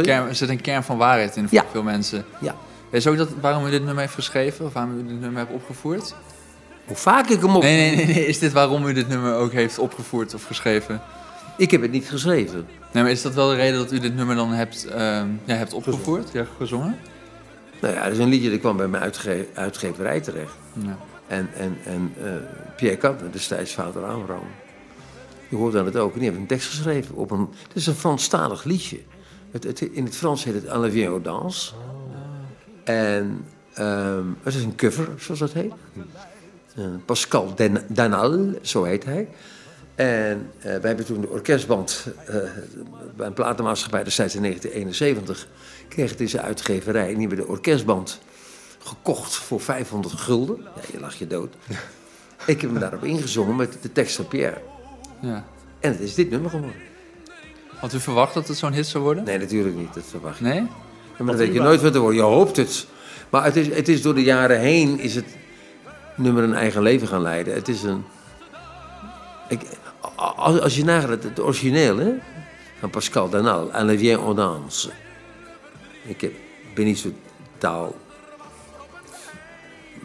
Kern, 0.02 0.28
er 0.28 0.34
zit 0.34 0.48
een 0.48 0.60
kern 0.60 0.82
van 0.82 0.96
waarheid 0.96 1.36
in 1.36 1.48
voor 1.48 1.58
Ja. 1.58 1.64
veel 1.70 1.82
mensen. 1.82 2.24
Ja. 2.40 2.56
Is 2.90 3.06
ook 3.06 3.16
dat 3.16 3.28
waarom 3.40 3.66
u 3.66 3.70
dit 3.70 3.82
nummer 3.84 4.00
heeft 4.00 4.14
geschreven? 4.14 4.64
Of 4.66 4.72
waarom 4.72 4.98
u 4.98 5.06
dit 5.06 5.20
nummer 5.20 5.38
hebt 5.38 5.52
opgevoerd? 5.52 6.14
Hoe 6.90 6.98
vaak 6.98 7.28
ik 7.28 7.40
hem 7.40 7.56
op... 7.56 7.62
Nee, 7.62 7.76
nee, 7.76 7.96
nee, 7.96 8.14
nee. 8.14 8.26
Is 8.26 8.38
dit 8.38 8.52
waarom 8.52 8.86
u 8.86 8.92
dit 8.92 9.08
nummer 9.08 9.34
ook 9.34 9.52
heeft 9.52 9.78
opgevoerd 9.78 10.34
of 10.34 10.44
geschreven? 10.44 11.00
Ik 11.56 11.70
heb 11.70 11.82
het 11.82 11.90
niet 11.90 12.08
geschreven. 12.08 12.66
Nee, 12.92 13.02
maar 13.02 13.12
is 13.12 13.22
dat 13.22 13.34
wel 13.34 13.48
de 13.48 13.54
reden 13.54 13.78
dat 13.78 13.92
u 13.92 13.98
dit 13.98 14.14
nummer 14.14 14.36
dan 14.36 14.52
hebt, 14.52 14.86
ehm, 14.86 15.28
ja, 15.44 15.54
hebt 15.54 15.72
opgevoerd? 15.72 16.32
Ja, 16.32 16.46
gezongen? 16.56 16.98
Nou 17.80 17.94
ja, 17.94 18.02
dat 18.02 18.12
is 18.12 18.18
een 18.18 18.28
liedje 18.28 18.50
dat 18.50 18.58
kwam 18.58 18.76
bij 18.76 18.88
mijn 18.88 19.02
uitge 19.02 19.46
uitgeverij 19.54 20.20
terecht. 20.20 20.52
Ja. 20.72 20.98
En, 21.26 21.48
en, 21.54 21.78
en 21.84 22.12
eh, 22.22 22.32
Pierre 22.76 22.98
Kapner, 22.98 23.32
destijds 23.32 23.72
vader 23.72 24.04
Abraham, 24.04 24.46
die 25.48 25.58
hoort 25.58 25.72
dan 25.72 25.84
het 25.84 25.96
ook. 25.96 26.12
En 26.12 26.18
die 26.18 26.28
heeft 26.28 26.40
een 26.40 26.46
tekst 26.46 26.68
geschreven. 26.68 27.14
Op 27.14 27.30
een, 27.30 27.48
het 27.68 27.76
is 27.76 27.86
een 27.86 27.94
Franstalig 27.94 28.64
liedje. 28.64 29.00
Het, 29.50 29.64
het, 29.64 29.80
in 29.80 30.04
het 30.04 30.16
Frans 30.16 30.44
heet 30.44 30.54
het 30.54 30.64
la 30.64 30.90
vieille 30.90 31.08
audience. 31.08 31.72
En 32.84 33.44
ehm, 33.74 34.26
het 34.42 34.54
is 34.54 34.62
een 34.62 34.76
cover, 34.76 35.08
zoals 35.18 35.40
dat 35.40 35.52
heet. 35.52 35.72
Eh, 36.76 36.84
Pascal 37.04 37.54
Den- 37.54 37.84
Danal, 37.88 38.48
zo 38.62 38.82
heet 38.84 39.04
hij. 39.04 39.28
En 39.94 40.50
eh, 40.58 40.62
wij 40.64 40.80
hebben 40.82 41.04
toen 41.04 41.20
de 41.20 41.28
orkestband 41.28 42.06
eh, 42.26 42.34
bij 43.16 43.26
een 43.26 43.32
platenmaatschappij 43.32 44.04
destijds 44.04 44.34
in 44.34 44.42
1971 44.42 45.48
kreeg 45.88 46.10
het 46.10 46.20
in 46.20 46.28
zijn 46.28 46.42
uitgeverij. 46.44 47.08
En 47.08 47.18
die 47.18 47.26
hebben 47.26 47.46
de 47.46 47.52
orkestband 47.52 48.20
gekocht 48.78 49.34
voor 49.34 49.60
500 49.60 50.14
gulden. 50.14 50.56
Ja, 50.62 50.82
je 50.92 51.00
lag 51.00 51.14
je 51.14 51.26
dood. 51.26 51.54
Ik 52.46 52.60
heb 52.60 52.70
hem 52.70 52.80
daarop 52.80 53.04
ingezongen 53.04 53.56
met 53.56 53.76
de 53.82 53.92
tekst 53.92 54.16
van 54.16 54.28
Pierre. 54.28 54.60
ja. 55.20 55.44
En 55.80 55.92
het 55.92 56.00
is 56.00 56.14
dit 56.14 56.30
nummer 56.30 56.50
geworden. 56.50 56.76
Had 57.76 57.92
u 57.92 58.00
verwacht 58.00 58.34
dat 58.34 58.48
het 58.48 58.56
zo'n 58.56 58.72
hit 58.72 58.86
zou 58.86 59.04
worden? 59.04 59.24
Nee, 59.24 59.38
natuurlijk 59.38 59.76
niet. 59.76 59.94
Dat 59.94 60.02
verwacht 60.08 60.38
je. 60.38 60.44
Nee? 60.44 60.54
Ja, 60.60 60.68
maar 61.18 61.26
dat 61.26 61.36
weet 61.36 61.52
je 61.54 61.60
nooit 61.60 61.80
wat 61.82 61.94
er 61.94 62.00
wordt. 62.00 62.16
Je 62.16 62.22
hoopt 62.22 62.56
het. 62.56 62.86
Maar 63.30 63.44
het 63.44 63.56
is, 63.56 63.68
het 63.68 63.88
is 63.88 64.02
door 64.02 64.14
de 64.14 64.22
jaren 64.22 64.58
heen 64.60 64.98
is 64.98 65.14
het 65.14 65.24
nummer 66.20 66.42
een 66.42 66.54
eigen 66.54 66.82
leven 66.82 67.08
gaan 67.08 67.22
leiden. 67.22 67.54
Het 67.54 67.68
is 67.68 67.82
een... 67.82 68.04
Ik, 69.48 69.60
als, 70.16 70.60
als 70.60 70.76
je 70.76 70.84
nagaat, 70.84 71.22
het, 71.22 71.40
origineel 71.40 71.98
hè, 71.98 72.12
van 72.80 72.90
Pascal 72.90 73.28
Danal, 73.28 73.70
À 73.72 73.84
la 73.84 73.96
vieille 73.96 74.16
audience. 74.16 74.90
Ik 76.04 76.20
heb, 76.20 76.32
ben 76.74 76.84
niet 76.84 76.98
zo'n 76.98 77.16
taal 77.58 77.96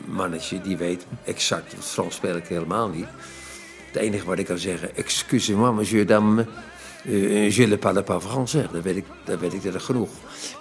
mannetje 0.05 0.61
die 0.61 0.77
weet 0.77 1.05
exact, 1.23 1.75
Frans 1.79 2.15
speel 2.15 2.35
ik 2.35 2.47
helemaal 2.47 2.89
niet. 2.89 3.07
Het 3.91 3.95
enige 3.95 4.25
wat 4.25 4.39
ik 4.39 4.45
kan 4.45 4.57
zeggen, 4.57 4.95
excusez-moi, 4.95 5.73
monsieur, 5.73 6.05
dame, 6.05 6.45
euh, 7.05 7.51
je 7.51 7.67
ne 7.67 7.77
parle 7.77 8.03
pas 8.03 8.23
français. 8.23 8.67
Dat 8.71 8.83
weet 8.83 8.95
ik, 8.95 9.05
dat 9.23 9.39
weet 9.39 9.53
ik 9.53 9.71
dat 9.71 9.81
genoeg. 9.81 10.09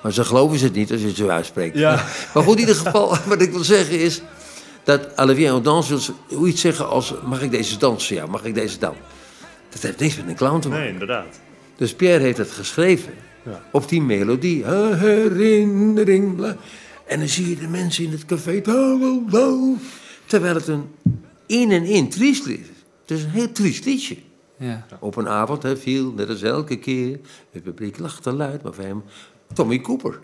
Maar 0.03 0.13
ze 0.13 0.25
geloven 0.25 0.59
ze 0.59 0.65
het 0.65 0.75
niet 0.75 0.93
als 0.93 1.01
je 1.01 1.07
het 1.07 1.17
zo 1.17 1.29
uitspreekt. 1.29 1.79
Ja. 1.79 2.05
Maar 2.35 2.43
goed, 2.43 2.55
in 2.55 2.61
ieder 2.61 2.75
geval, 2.75 3.17
wat 3.27 3.41
ik 3.41 3.51
wil 3.51 3.65
zeggen 3.65 4.01
is... 4.01 4.23
dat 4.85 5.09
la 5.17 5.35
vieille 5.35 5.49
audience 5.51 6.13
wil 6.29 6.47
iets 6.47 6.61
zeggen 6.61 6.89
als... 6.89 7.15
mag 7.25 7.43
ik 7.43 7.51
deze 7.51 7.79
dansen? 7.79 8.17
Ja, 8.17 8.27
mag 8.27 8.45
ik 8.45 8.55
deze 8.55 8.79
dan? 8.79 8.95
Dat 9.69 9.83
heeft 9.83 9.99
niks 10.01 10.17
met 10.17 10.29
een 10.29 10.35
clown 10.35 10.61
te 10.61 10.69
maken. 10.69 10.85
Nee, 10.85 10.93
inderdaad. 10.93 11.41
Dus 11.77 11.95
Pierre 11.95 12.25
heeft 12.25 12.39
het 12.39 12.51
geschreven 12.51 13.13
Ja. 13.45 13.63
op 13.73 13.89
die 13.89 14.03
melodie. 14.03 14.65
Herinnering. 14.67 16.37
bla. 16.37 16.57
En 17.07 17.19
dan 17.19 17.29
zie 17.29 17.49
je 17.49 17.57
de 17.57 17.69
mensen 17.69 18.05
in 18.05 18.11
het 18.11 18.25
café. 18.25 18.61
Terwijl 20.27 20.55
het 20.55 20.69
een 20.69 20.85
in 21.47 21.71
en 21.71 21.85
in 21.85 22.09
triest 22.09 22.47
lied 22.47 22.61
is. 22.61 22.67
Het 23.01 23.11
is 23.19 23.23
een 23.25 23.31
heel 23.31 23.53
triest 23.53 23.85
liedje. 23.85 24.17
Ja. 24.59 24.87
Op 25.01 25.17
een 25.17 25.29
avond 25.29 25.63
hè, 25.63 25.77
viel, 25.77 26.13
net 26.13 26.29
als 26.29 26.43
elke 26.43 26.77
keer. 26.77 27.21
Het 27.51 27.63
publiek 27.63 27.99
lachte 27.99 28.33
luid, 28.33 28.63
maar 28.63 28.75
voor 28.75 28.85
hem... 28.85 29.03
Tommy 29.53 29.81
Cooper. 29.81 30.21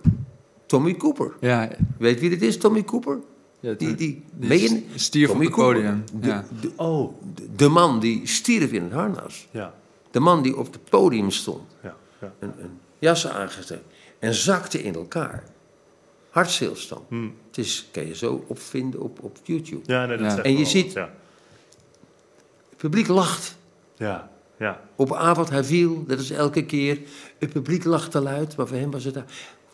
Tommy 0.67 0.95
Cooper. 0.97 1.33
Ja, 1.41 1.69
Weet 1.99 2.21
wie 2.21 2.31
dit 2.31 2.43
is, 2.43 2.57
Tommy 2.59 2.85
Cooper? 2.85 3.19
Ja 3.61 3.73
Die, 3.73 3.95
die, 3.95 4.25
die 4.33 4.61
je- 4.61 4.83
stierf 4.95 5.31
op 5.31 5.39
het 5.41 5.51
podium, 5.51 6.05
De, 6.15 6.27
ja. 6.29 6.45
de, 6.61 6.71
Oh, 6.77 7.15
de- 7.35 7.55
de 7.57 7.69
man 7.69 8.01
die 8.01 8.27
stierf 8.27 8.73
in 8.73 8.83
het 8.83 8.93
harnas. 8.93 9.49
ja. 9.51 9.75
De 10.11 10.21
man 10.21 10.43
die 10.43 10.57
op 10.57 10.73
het 10.73 10.85
podium 10.89 11.31
stond. 11.31 11.77
Ja, 11.83 11.97
ja. 12.21 12.33
een, 12.39 12.53
een 12.63 12.79
jas 12.99 13.27
aangetrekt 13.29 13.85
en 14.19 14.35
zakte 14.35 14.83
in 14.83 14.95
elkaar. 14.95 15.45
Hartstilstand. 16.31 17.09
Hmm. 17.09 17.35
Het 17.47 17.59
is, 17.59 17.89
kan 17.93 18.07
je 18.07 18.15
zo 18.15 18.45
opvinden 18.47 19.01
op, 19.01 19.23
op 19.23 19.37
YouTube. 19.43 19.81
Ja, 19.85 20.07
nee, 20.07 20.17
dat 20.17 20.37
Ja. 20.37 20.43
En 20.43 20.59
je 20.59 20.65
ziet- 20.65 20.93
Ja, 20.93 21.11
Het 22.69 22.79
publiek 22.79 23.07
lacht. 23.09 23.57
ja, 23.97 24.31
ja. 24.59 24.81
Op 24.97 25.11
een 25.11 25.17
avond 25.17 25.51
hij 25.51 25.65
viel, 25.65 26.05
dat 26.07 26.19
is 26.19 26.31
elke 26.31 26.65
keer. 26.65 26.99
Het 27.39 27.53
publiek 27.53 27.85
lachte 27.85 28.21
luid, 28.21 28.57
maar 28.57 28.67
voor 28.67 28.77
hem 28.77 28.91
was 28.91 29.05
het 29.05 29.15
daar. 29.15 29.25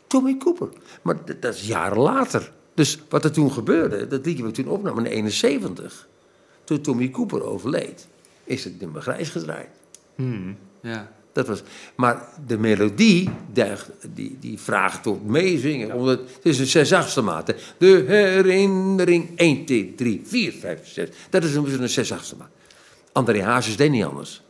Tommy 0.07 0.37
Cooper. 0.37 0.69
Maar 1.03 1.25
dat, 1.25 1.43
dat 1.43 1.55
is 1.55 1.67
jaren 1.67 1.99
later. 1.99 2.53
Dus 2.77 2.99
wat 3.09 3.25
er 3.25 3.33
toen 3.33 3.53
gebeurde, 3.53 4.07
dat 4.07 4.27
liedje 4.27 4.43
wat 4.43 4.57
we 4.57 4.63
toen 4.63 4.73
opnamen 4.73 5.07
in 5.07 5.25
71. 5.27 6.09
Toen 6.65 6.81
Tommy 6.81 7.11
Cooper 7.11 7.43
overleed, 7.45 8.07
is 8.45 8.65
het 8.65 8.81
nummer 8.81 9.03
grijs 9.03 9.29
gedraaid. 9.29 9.69
Hmm. 10.15 10.57
ja. 10.83 11.15
Dat 11.33 11.47
was, 11.47 11.63
maar 11.95 12.29
de 12.47 12.59
melodie, 12.59 13.31
die, 13.53 13.69
die, 14.15 14.37
die 14.41 14.59
vraagt 14.59 15.03
tot 15.03 15.27
meezingen. 15.27 15.93
Omdat, 15.95 16.19
het 16.19 16.45
is 16.45 16.59
een 16.59 16.67
zes-achtste 16.67 17.23
maat. 17.23 17.55
De 17.79 18.05
herinnering 18.07 19.31
1, 19.37 19.65
2, 19.65 19.95
3, 19.95 20.21
4, 20.25 20.53
5, 20.53 20.87
6. 20.89 21.09
Dat 21.31 21.45
is 21.45 21.55
een, 21.55 21.83
een 21.83 21.89
zes-achtste 21.89 22.37
maat. 22.37 22.51
André 23.13 23.43
Hazes 23.43 23.77
deed 23.77 23.91
niet 23.91 24.05
anders. 24.05 24.43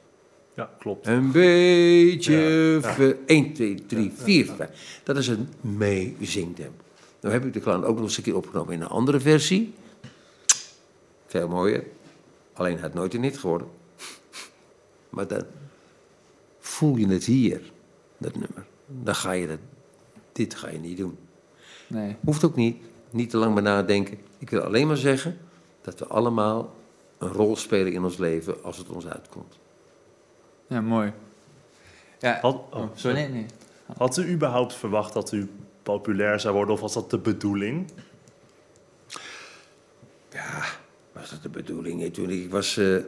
ja 0.57 0.71
klopt. 0.79 1.07
Een 1.07 1.31
beetje... 1.33 2.37
Ja, 2.37 2.89
ja. 2.89 2.95
ver- 2.95 3.17
1, 3.27 3.53
2, 3.53 3.87
3, 3.87 4.13
4, 4.17 4.47
5. 4.57 5.01
Dat 5.05 5.17
is 5.17 5.29
een 5.29 5.49
meezingtempo. 5.61 6.85
Nou 7.21 7.35
heb 7.35 7.45
ik 7.45 7.53
de 7.53 7.61
clown 7.61 7.85
ook 7.85 7.95
nog 7.95 8.05
eens 8.05 8.17
een 8.17 8.23
keer 8.23 8.37
opgenomen 8.37 8.75
in 8.75 8.81
een 8.81 8.89
andere 8.89 9.21
versie. 9.21 9.75
Veel 11.27 11.49
mooier. 11.49 11.85
Alleen 12.53 12.79
het 12.79 12.95
nooit 12.95 13.15
een 13.15 13.23
hit 13.23 13.39
geworden. 13.39 13.69
Maar 15.09 15.27
dan 15.27 15.45
voel 16.59 16.97
je 16.97 17.09
het 17.09 17.25
hier, 17.25 17.73
dat 18.19 18.33
nummer. 18.33 18.67
Dan 18.87 19.15
ga 19.15 19.33
je 19.33 19.47
dat... 19.47 19.59
Dit 20.33 20.55
ga 20.55 20.69
je 20.69 20.79
niet 20.79 20.97
doen. 20.97 21.19
Nee. 21.87 22.17
Hoeft 22.25 22.45
ook 22.45 22.57
niet. 22.57 22.83
Niet 23.11 23.31
te 23.31 23.37
lang 23.37 23.55
bij 23.55 23.63
nadenken. 23.63 24.19
Ik 24.39 24.51
wil 24.51 24.61
alleen 24.61 24.87
maar 24.87 24.97
zeggen 24.97 25.39
dat 25.83 25.99
we 25.99 26.07
allemaal 26.07 26.75
een 27.19 27.29
rol 27.29 27.57
spelen 27.57 27.93
in 27.93 28.05
ons 28.05 28.17
leven 28.17 28.65
als 28.65 28.79
het 28.79 28.89
ons 28.89 29.07
uitkomt. 29.07 29.59
Ja, 30.67 30.81
mooi. 30.81 31.13
Ja, 32.19 32.39
Had, 32.41 32.55
oh, 32.55 32.81
oh, 32.81 32.89
sorry, 32.95 33.17
nee, 33.17 33.29
nee. 33.29 33.47
Had 33.97 34.17
u 34.17 34.29
überhaupt 34.33 34.75
verwacht 34.75 35.13
dat 35.13 35.33
u 35.33 35.51
populair 35.93 36.41
zou 36.41 36.55
worden 36.55 36.75
of 36.75 36.81
was 36.81 36.95
dat 36.95 37.11
de 37.11 37.19
bedoeling? 37.19 37.91
Ja, 40.33 40.65
was 41.13 41.31
dat 41.31 41.43
de 41.43 41.49
bedoeling? 41.49 42.13
Toen 42.15 42.31
ik 42.31 42.51
was 42.51 42.77
eh, 42.77 42.85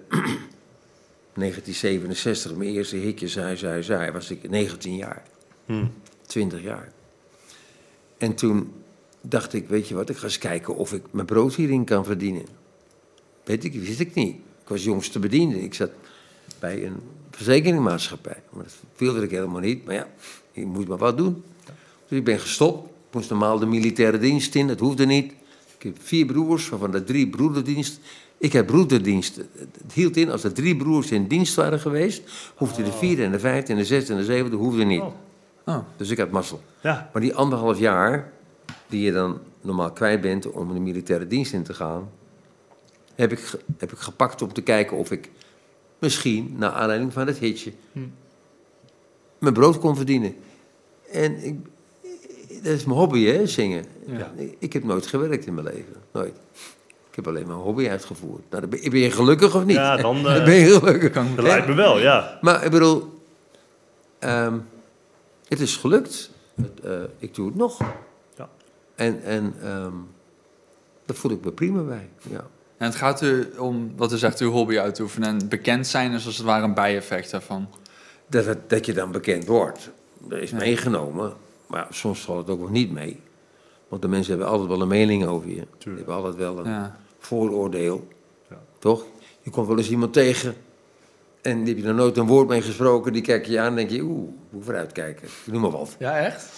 1967, 1.35 2.55
mijn 2.55 2.71
eerste 2.71 2.97
hitje, 2.97 3.29
zei, 3.29 3.57
zei, 3.57 3.83
zei, 3.83 4.11
was 4.11 4.31
ik 4.31 4.51
19 4.51 4.97
jaar. 4.97 5.23
Hm. 5.67 5.87
20 6.27 6.63
jaar. 6.63 6.93
En 8.19 8.35
toen 8.35 8.73
dacht 9.21 9.53
ik, 9.53 9.69
weet 9.69 9.89
je 9.89 9.95
wat, 9.95 10.09
ik 10.09 10.17
ga 10.17 10.25
eens 10.25 10.39
kijken 10.39 10.77
of 10.77 10.93
ik 10.93 11.03
mijn 11.11 11.27
brood 11.27 11.55
hierin 11.55 11.85
kan 11.85 12.05
verdienen. 12.05 12.47
Weet 13.45 13.65
ik, 13.65 13.73
wist 13.73 14.01
ik 14.01 14.15
niet. 14.15 14.37
Ik 14.37 14.69
was 14.69 14.85
jongste 14.85 15.19
bediende. 15.19 15.63
Ik 15.63 15.75
zat 15.75 15.91
bij 16.59 16.85
een 16.85 17.01
verzekeringmaatschappij. 17.31 18.43
Maar 18.51 18.65
dat 18.65 18.77
wilde 18.97 19.23
ik 19.23 19.31
helemaal 19.31 19.61
niet. 19.61 19.85
Maar 19.85 19.95
ja, 19.95 20.09
ik 20.53 20.65
moest 20.65 20.89
maar 20.89 20.99
wat 20.99 21.17
doen. 21.17 21.45
Dus 22.09 22.19
ik 22.19 22.25
ben 22.25 22.39
gestopt. 22.39 22.85
Ik 22.89 23.15
moest 23.15 23.31
normaal 23.31 23.59
de 23.59 23.67
militaire 23.67 24.19
dienst 24.19 24.55
in, 24.55 24.67
dat 24.67 24.81
hoefde 24.81 25.07
niet. 25.07 25.33
Ik 25.79 25.83
heb 25.83 25.97
vier 26.01 26.27
broers, 26.27 26.69
waarvan 26.69 26.91
de 26.91 27.05
drie 27.05 27.29
broederdienst. 27.29 28.01
Ik 28.39 28.53
heb 28.53 28.67
broederdienst. 28.67 29.37
Het 29.37 29.93
hield 29.93 30.17
in, 30.17 30.31
als 30.31 30.45
er 30.45 30.53
drie 30.53 30.77
broers 30.77 31.11
in 31.11 31.27
dienst 31.27 31.55
waren 31.55 31.81
geweest, 31.81 32.23
hoefde 32.57 32.83
de 32.83 32.93
vierde 32.93 33.25
en 33.25 33.31
de 33.33 33.39
vijfde 33.39 33.73
en 33.73 33.79
de 33.79 33.85
zesde 33.85 34.13
en 34.13 34.19
de 34.19 34.25
zevende 34.25 34.57
hoefde 34.57 34.85
niet. 34.85 35.01
Oh. 35.01 35.13
Oh, 35.67 35.79
Dus 35.97 36.11
ik 36.11 36.19
had 36.19 36.31
mazzel. 36.31 36.61
Ja, 36.83 37.11
Maar 37.13 37.23
die 37.23 37.35
anderhalf 37.35 37.79
jaar 37.79 38.33
die 38.87 39.01
je 39.03 39.13
dan 39.13 39.39
normaal 39.61 39.93
kwijt 39.93 40.21
bent 40.21 40.51
om 40.51 40.73
de 40.73 40.81
militaire 40.81 41.27
dienst 41.27 41.53
in 41.53 41.63
te 41.63 41.75
gaan, 41.75 42.11
heb 43.15 43.33
ik, 43.33 43.51
heb 43.79 43.93
ik 43.93 43.99
gepakt 43.99 44.43
om 44.43 44.53
te 44.53 44.61
kijken 44.63 44.97
of 44.97 45.11
ik 45.11 45.31
misschien, 45.99 46.55
naar 46.59 46.71
aanleiding 46.71 47.13
van 47.13 47.27
het 47.27 47.39
hitje, 47.39 47.73
Hm. 47.93 48.01
mijn 49.39 49.55
brood 49.55 49.79
kon 49.79 49.97
verdienen. 49.97 50.35
En 51.13 51.45
ik, 51.45 51.55
dat 52.63 52.73
is 52.73 52.85
mijn 52.85 52.99
hobby, 52.99 53.25
hè, 53.25 53.47
zingen. 53.47 53.85
Ja. 54.07 54.33
Ik, 54.37 54.57
ik 54.59 54.73
heb 54.73 54.85
nooit 54.85 55.07
gewerkt 55.07 55.47
in 55.47 55.55
mijn 55.55 55.67
leven. 55.67 55.95
Nooit. 56.13 56.35
Ik 57.11 57.25
heb 57.25 57.27
alleen 57.27 57.47
mijn 57.47 57.59
hobby 57.59 57.89
uitgevoerd. 57.89 58.43
Nou, 58.51 58.61
dan 58.61 58.71
ben, 58.71 58.91
ben 58.91 59.01
je 59.01 59.11
gelukkig 59.11 59.55
of 59.57 59.65
niet? 59.65 59.77
Ja, 59.77 59.97
dan, 59.97 60.17
eh, 60.27 60.35
Dan 60.35 60.45
ben 60.45 60.55
je 60.55 60.71
gelukkig. 60.79 61.11
kan 61.13 61.27
dat 61.37 61.45
lijkt 61.45 61.67
me 61.67 61.75
wel, 61.75 61.99
ja. 61.99 62.39
Maar 62.41 62.65
ik 62.65 62.71
bedoel, 62.71 63.21
ehm, 64.19 64.59
het 65.49 65.61
is 65.61 65.77
gelukt. 65.77 66.31
Het, 66.63 66.81
eh, 66.85 66.93
ik 67.19 67.35
doe 67.35 67.47
het 67.47 67.57
nog. 67.57 67.79
Ja. 68.37 68.49
En, 68.95 69.23
en 69.23 69.55
ehm, 69.63 69.93
daar 71.07 71.17
voel 71.17 71.31
ik 71.31 71.45
me 71.45 71.51
prima 71.53 71.83
bij. 71.83 72.09
Ja. 72.31 72.47
En 72.77 72.87
het 72.87 72.95
gaat 72.95 73.23
u 73.23 73.49
om, 73.59 73.93
wat 73.97 74.13
u 74.13 74.17
zegt, 74.17 74.41
uw 74.41 74.51
hobby 74.51 74.79
uitoefenen. 74.79 75.29
En 75.29 75.49
bekend 75.49 75.87
zijn 75.87 76.13
is 76.13 76.27
als 76.27 76.37
het 76.37 76.47
ware 76.47 76.65
een 76.65 76.75
bijeffect 76.75 77.31
daarvan. 77.31 77.69
Dat, 78.27 78.45
het- 78.45 78.71
dat 78.71 78.87
je 78.87 78.93
dan 78.93 79.11
bekend 79.13 79.47
wordt, 79.47 79.91
dat 80.19 80.39
is 80.39 80.51
Ja. 80.51 80.57
meegenomen. 80.57 81.33
Maar 81.69 81.81
ja, 81.81 81.87
soms 81.91 82.21
valt 82.21 82.39
het 82.39 82.51
ook 82.51 82.61
nog 82.61 82.71
niet 82.71 82.93
mee. 82.93 83.21
Want 83.89 84.03
de 84.03 84.09
mensen 84.09 84.31
hebben 84.31 84.51
altijd 84.51 84.69
wel 84.69 84.81
een 84.81 84.89
mening 84.89 85.27
over 85.27 85.49
je. 85.49 85.55
Die 85.55 85.67
Tuurlijk. 85.79 86.07
hebben 86.07 86.25
altijd 86.25 86.37
wel 86.37 86.59
een 86.59 86.71
Ja. 86.71 86.99
vooroordeel. 87.19 88.09
Ja. 88.51 88.61
Toch? 88.79 89.05
Je 89.43 89.51
komt 89.51 89.67
wel 89.67 89.77
eens 89.79 89.91
iemand 89.91 90.13
tegen. 90.13 90.55
En 91.43 91.59
die 91.65 91.75
heb 91.75 91.83
je 91.83 91.89
nog 91.89 91.97
nooit 91.97 92.17
een 92.17 92.27
woord 92.27 92.49
mee 92.49 92.63
gesproken. 92.63 93.13
Die 93.13 93.23
kijk 93.23 93.47
je 93.47 93.61
aan 93.61 93.67
en 93.67 93.75
denk 93.77 93.91
je, 93.91 94.01
oeh, 94.03 94.29
moet 94.51 94.65
vooruitkijken. 94.65 95.29
Noem 95.45 95.61
maar 95.61 95.71
wat. 95.71 95.97
ja, 95.99 96.19
echt? 96.19 96.53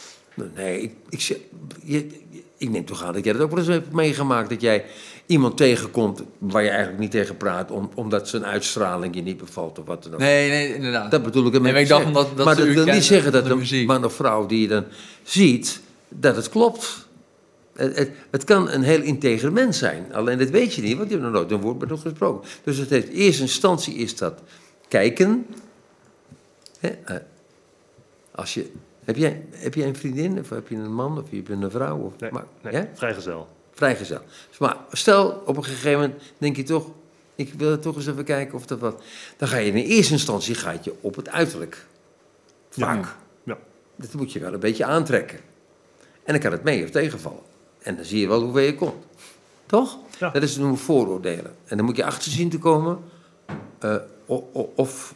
Nee, 0.54 0.80
ik, 1.08 1.38
ik, 1.82 2.14
ik 2.56 2.70
neem 2.70 2.84
toch 2.84 3.04
aan 3.04 3.12
dat 3.12 3.24
jij 3.24 3.32
dat 3.32 3.42
ook 3.42 3.50
wel 3.50 3.58
eens 3.58 3.68
hebt 3.68 3.92
meegemaakt. 3.92 4.48
Dat 4.50 4.60
jij 4.60 4.84
iemand 5.30 5.56
tegenkomt 5.56 6.22
waar 6.38 6.62
je 6.62 6.68
eigenlijk 6.68 6.98
niet 6.98 7.10
tegen 7.10 7.36
praat. 7.36 7.70
Om, 7.70 7.90
omdat 7.94 8.28
zijn 8.28 8.44
uitstraling 8.46 9.14
je 9.14 9.22
niet 9.22 9.36
bevalt 9.36 9.78
of 9.78 9.86
wat 9.86 10.02
dan 10.02 10.12
ook. 10.12 10.18
Nee, 10.18 10.48
nee, 10.50 10.74
inderdaad. 10.74 11.10
Dat 11.10 11.22
bedoel 11.22 11.46
ik 11.46 11.54
ermee 11.54 11.62
Nee, 11.62 11.72
maar 11.72 11.80
ik 11.82 11.88
dacht 11.88 12.04
omdat- 12.04 12.36
dat 12.36 12.46
maar 12.46 12.56
dat 12.56 12.66
wil 12.66 12.84
niet 12.84 13.04
zeggen 13.04 13.32
dat 13.32 13.46
een 13.46 13.86
man 13.86 14.04
of 14.04 14.12
vrouw 14.14 14.46
die 14.46 14.60
je 14.60 14.68
dan 14.68 14.84
ziet, 15.22 15.80
dat 16.08 16.36
het 16.36 16.48
klopt. 16.48 17.08
Het, 17.72 17.96
het, 17.98 18.10
het 18.30 18.44
kan 18.44 18.70
een 18.70 18.82
heel 18.82 19.00
integere 19.02 19.50
mens 19.50 19.78
zijn. 19.78 20.14
Alleen 20.14 20.38
dat 20.38 20.50
weet 20.50 20.74
je 20.74 20.82
niet, 20.82 20.96
want 20.96 21.08
je 21.10 21.14
hebt 21.14 21.26
nog 21.26 21.36
nooit 21.36 21.50
een 21.50 21.60
woord 21.60 21.78
met 21.78 21.88
hem 21.88 21.98
gesproken. 21.98 22.48
Dus 22.64 22.76
het 22.76 22.90
heeft, 22.90 23.08
in 23.08 23.18
eerste 23.18 23.42
instantie 23.42 23.94
is 23.94 24.16
dat 24.16 24.40
kijken. 24.88 25.46
Hè, 26.78 26.88
eh, 26.88 27.16
als 28.34 28.54
je, 28.54 28.70
heb, 29.04 29.16
jij, 29.16 29.42
heb 29.50 29.74
jij 29.74 29.86
een 29.88 29.96
vriendin, 29.96 30.38
of 30.38 30.48
heb 30.48 30.68
je 30.68 30.76
een 30.76 30.94
man, 30.94 31.18
of 31.18 31.30
heb 31.30 31.46
je 31.46 31.52
een 31.52 31.70
vrouw? 31.70 31.98
Of, 31.98 32.12
Nee, 32.20 32.30
maar, 32.32 32.44
nee 32.62 32.72
ja? 32.72 32.88
vrijgezel. 32.94 33.48
Vrijgezel. 33.80 34.20
Maar 34.58 34.76
stel, 34.92 35.42
op 35.46 35.56
een 35.56 35.64
gegeven 35.64 36.00
moment 36.00 36.22
denk 36.38 36.56
je 36.56 36.62
toch... 36.62 36.86
ik 37.34 37.52
wil 37.54 37.78
toch 37.78 37.96
eens 37.96 38.06
even 38.06 38.24
kijken 38.24 38.54
of 38.54 38.66
dat 38.66 38.78
wat... 38.78 39.02
Dan 39.36 39.48
ga 39.48 39.56
je 39.56 39.72
in 39.72 39.74
eerste 39.74 40.12
instantie 40.12 40.54
ga 40.54 40.74
je 40.82 40.94
op 41.00 41.16
het 41.16 41.28
uiterlijk. 41.28 41.86
Vaak. 42.70 43.04
Ja. 43.04 43.16
Ja. 43.44 43.58
Dat 43.96 44.14
moet 44.14 44.32
je 44.32 44.38
wel 44.38 44.52
een 44.52 44.60
beetje 44.60 44.84
aantrekken. 44.84 45.38
En 46.24 46.32
dan 46.32 46.38
kan 46.38 46.52
het 46.52 46.62
mee 46.62 46.84
of 46.84 46.90
tegenvallen. 46.90 47.42
En 47.82 47.96
dan 47.96 48.04
zie 48.04 48.20
je 48.20 48.28
wel 48.28 48.42
hoe 48.42 48.52
ver 48.52 48.62
je 48.62 48.74
komt. 48.74 49.04
Toch? 49.66 49.98
Ja. 50.18 50.30
Dat 50.30 50.42
is 50.42 50.56
noemen 50.56 50.76
we 50.76 50.82
vooroordelen. 50.82 51.54
En 51.64 51.76
dan 51.76 51.86
moet 51.86 51.96
je 51.96 52.04
achter 52.04 52.30
zien 52.30 52.50
te 52.50 52.58
komen 52.58 52.98
eh, 53.78 53.96
of, 54.74 55.14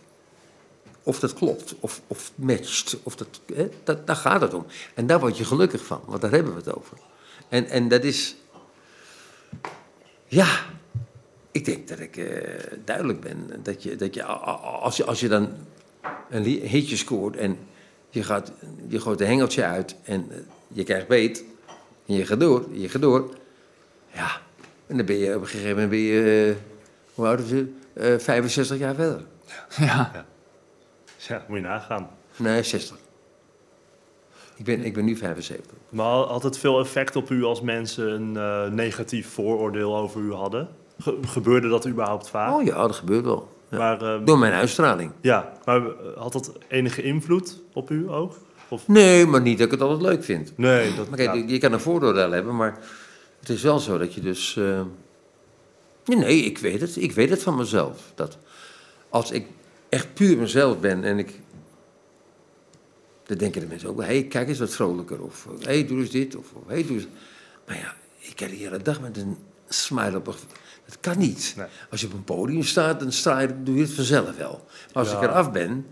of 1.02 1.18
dat 1.18 1.34
klopt, 1.34 1.74
of, 1.80 2.00
of 2.06 2.32
matcht. 2.34 2.96
Of 3.02 3.16
dat, 3.16 3.40
hè, 3.54 3.68
dat, 3.84 4.06
daar 4.06 4.16
gaat 4.16 4.40
het 4.40 4.54
om. 4.54 4.66
En 4.94 5.06
daar 5.06 5.20
word 5.20 5.36
je 5.36 5.44
gelukkig 5.44 5.84
van, 5.84 6.00
want 6.06 6.20
daar 6.20 6.30
hebben 6.30 6.52
we 6.52 6.58
het 6.58 6.74
over. 6.76 6.96
En, 7.48 7.66
en 7.66 7.88
dat 7.88 8.04
is... 8.04 8.36
Ja, 10.26 10.58
ik 11.50 11.64
denk 11.64 11.88
dat 11.88 11.98
ik 11.98 12.16
eh, 12.16 12.26
duidelijk 12.84 13.20
ben. 13.20 13.50
Dat 13.62 13.82
je, 13.82 13.96
dat 13.96 14.14
je, 14.14 14.24
als, 14.24 14.96
je, 14.96 15.04
als 15.04 15.20
je 15.20 15.28
dan 15.28 15.52
een 16.30 16.44
hitje 16.44 16.96
scoort 16.96 17.36
en 17.36 17.58
je, 18.10 18.22
gaat, 18.22 18.52
je 18.88 19.00
gooit 19.00 19.20
een 19.20 19.26
hengeltje 19.26 19.64
uit 19.64 19.96
en 20.02 20.26
eh, 20.30 20.36
je 20.68 20.84
krijgt 20.84 21.08
beet 21.08 21.44
en 22.06 22.14
je 22.14 22.26
gaat 22.26 22.40
door, 22.40 22.66
je 22.72 22.88
gaat 22.88 23.02
door. 23.02 23.34
Ja, 24.12 24.40
en 24.86 24.96
dan 24.96 25.06
ben 25.06 25.16
je 25.16 25.34
op 25.34 25.40
een 25.40 25.46
gegeven 25.46 25.70
moment 25.70 25.90
ben 25.90 25.98
je, 25.98 26.48
eh, 26.50 26.62
hoe 27.14 27.26
oud 27.26 27.40
is 27.40 27.50
het? 27.50 27.68
Eh, 27.92 28.18
65 28.18 28.78
jaar 28.78 28.94
verder. 28.94 29.24
Ja. 29.76 30.26
Ja, 31.16 31.44
moet 31.48 31.56
je 31.56 31.62
nagaan. 31.62 32.10
Nee, 32.36 32.62
60. 32.62 32.96
Ik 34.64 34.76
ben, 34.76 34.84
ik 34.84 34.94
ben 34.94 35.04
nu 35.04 35.16
75. 35.16 35.72
Maar 35.88 36.06
had 36.16 36.42
het 36.42 36.58
veel 36.58 36.80
effect 36.80 37.16
op 37.16 37.30
u 37.30 37.42
als 37.44 37.60
mensen 37.60 38.10
een 38.12 38.36
eh, 38.36 38.66
negatief 38.72 39.28
vooroordeel 39.28 39.96
over 39.96 40.20
u 40.20 40.32
hadden? 40.32 40.68
Ge- 40.98 41.18
gebeurde 41.26 41.68
dat 41.68 41.86
überhaupt 41.86 42.28
vaak? 42.28 42.54
Oh 42.54 42.64
ja, 42.64 42.74
dat 42.86 42.96
gebeurt 42.96 43.24
wel. 43.24 43.52
Ja. 43.68 43.78
Maar, 43.78 44.02
ehm, 44.02 44.24
Door 44.24 44.38
mijn 44.38 44.52
uitstraling. 44.52 45.10
ja, 45.20 45.52
maar 45.64 45.80
eh, 45.86 45.92
had 46.16 46.32
dat 46.32 46.52
enige 46.68 47.02
invloed 47.02 47.60
op 47.72 47.90
u 47.90 48.10
ook? 48.10 48.36
Of? 48.68 48.88
Nee, 48.88 49.26
maar 49.26 49.40
niet 49.40 49.58
dat 49.58 49.66
ik 49.66 49.72
het 49.72 49.80
altijd 49.82 50.00
leuk 50.02 50.24
vind. 50.24 50.52
Nee, 50.56 50.94
dat 50.94 51.08
Maar 51.08 51.18
kijk, 51.18 51.34
ja. 51.34 51.40
je- 51.40 51.48
je 51.52 51.58
kan 51.58 51.72
een 51.72 51.80
vooroordeel 51.80 52.30
hebben, 52.30 52.56
maar 52.56 52.78
het 53.40 53.48
is 53.48 53.62
wel 53.62 53.78
zo 53.78 53.98
dat 53.98 54.14
je 54.14 54.20
dus... 54.20 54.56
eh, 54.56 54.80
Nee, 56.04 56.18
nee, 56.18 56.38
ik 56.38 56.58
weet 56.58 56.80
het. 56.80 56.96
Ik 56.96 57.12
weet 57.12 57.30
het 57.30 57.42
van 57.42 57.56
mezelf. 57.56 58.12
Dat 58.14 58.38
als 59.08 59.30
ik 59.30 59.46
echt 59.88 60.14
puur 60.14 60.38
mezelf 60.38 60.80
ben 60.80 61.04
en 61.04 61.18
ik... 61.18 61.40
Dan 63.26 63.36
denken 63.36 63.60
de 63.60 63.66
mensen 63.66 63.88
ook 63.88 63.96
wel, 63.96 64.06
hé, 64.06 64.18
hey, 64.18 64.24
kijk 64.24 64.48
eens 64.48 64.58
wat 64.58 64.74
vrolijker. 64.74 65.22
Of, 65.22 65.48
hé, 65.58 65.64
hey, 65.64 65.86
doe 65.86 66.00
eens 66.00 66.10
dit. 66.10 66.36
Of, 66.36 66.46
hé, 66.66 66.74
hey, 66.74 66.86
doe 66.86 66.96
eens... 66.96 67.06
Maar 67.66 67.76
ja, 67.76 67.94
ik 68.18 68.36
kan 68.36 68.48
de 68.48 68.54
hele 68.54 68.82
dag 68.82 69.00
met 69.00 69.16
een 69.16 69.36
smile 69.68 70.16
op... 70.16 70.24
Dat 70.86 71.00
kan 71.00 71.18
niet. 71.18 71.54
Nee. 71.56 71.66
Als 71.90 72.00
je 72.00 72.06
op 72.06 72.12
een 72.12 72.24
podium 72.24 72.62
staat, 72.62 73.00
dan 73.00 73.12
sta 73.12 73.38
je, 73.38 73.62
doe 73.62 73.74
je 73.74 73.82
het 73.82 73.92
vanzelf 73.92 74.36
wel. 74.36 74.64
Maar 74.92 75.02
als 75.02 75.10
Ja. 75.10 75.16
ik 75.16 75.22
eraf 75.22 75.52
ben, 75.52 75.86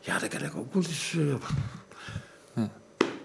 ja, 0.00 0.18
dan 0.18 0.28
kan 0.28 0.42
ik 0.42 0.56
ook 0.56 0.74
wel 0.74 0.82
eens... 0.82 1.16
eh, 2.54 2.62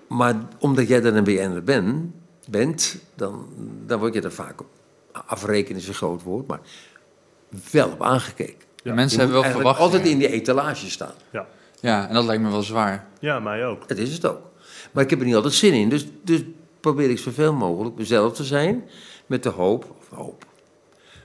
maar 0.08 0.36
omdat 0.60 0.88
jij 0.88 1.02
dan 1.02 1.16
een 1.16 1.24
BN'er 1.24 1.64
ben, 1.64 2.14
bent, 2.50 2.98
dan, 3.16 3.48
dan 3.86 4.00
word 4.00 4.14
je 4.14 4.22
er 4.22 4.32
vaak 4.32 4.62
op. 4.62 4.68
Afrekenen 5.12 5.82
is 5.82 5.88
een 5.88 5.94
groot 5.94 6.24
woord, 6.24 6.48
maar 6.48 6.60
wel 7.72 7.90
op 7.90 8.04
aangekeken. 8.04 8.68
Ja, 8.84 8.94
mensen 8.94 9.20
hebben 9.20 9.42
wel 9.42 9.52
verwachtingen. 9.52 9.92
altijd 9.92 10.06
in 10.12 10.18
die 10.18 10.30
etalage 10.32 10.90
staan. 10.90 11.14
Ja. 11.32 11.48
Ja, 11.82 12.08
en 12.08 12.14
dat 12.14 12.26
lijkt 12.26 12.42
me 12.42 12.50
wel 12.50 12.62
zwaar. 12.62 13.08
ja, 13.20 13.40
mij 13.40 13.66
ook. 13.66 13.88
Dat 13.88 13.98
is 13.98 14.14
het 14.14 14.26
ook. 14.26 14.42
Maar 14.92 15.04
ik 15.04 15.10
heb 15.10 15.20
er 15.20 15.26
niet 15.26 15.36
altijd 15.36 15.54
zin 15.54 15.74
in. 15.74 15.90
Dus, 15.90 16.06
dus 16.24 16.42
probeer 16.80 17.10
ik 17.10 17.20
zoveel 17.20 17.54
mogelijk 17.54 17.96
mezelf 17.96 18.34
te 18.34 18.44
zijn. 18.44 18.90
Met 19.26 19.44
de 19.44 19.50
hoop, 19.50 19.96
of 20.00 20.18
hoop. 20.18 20.46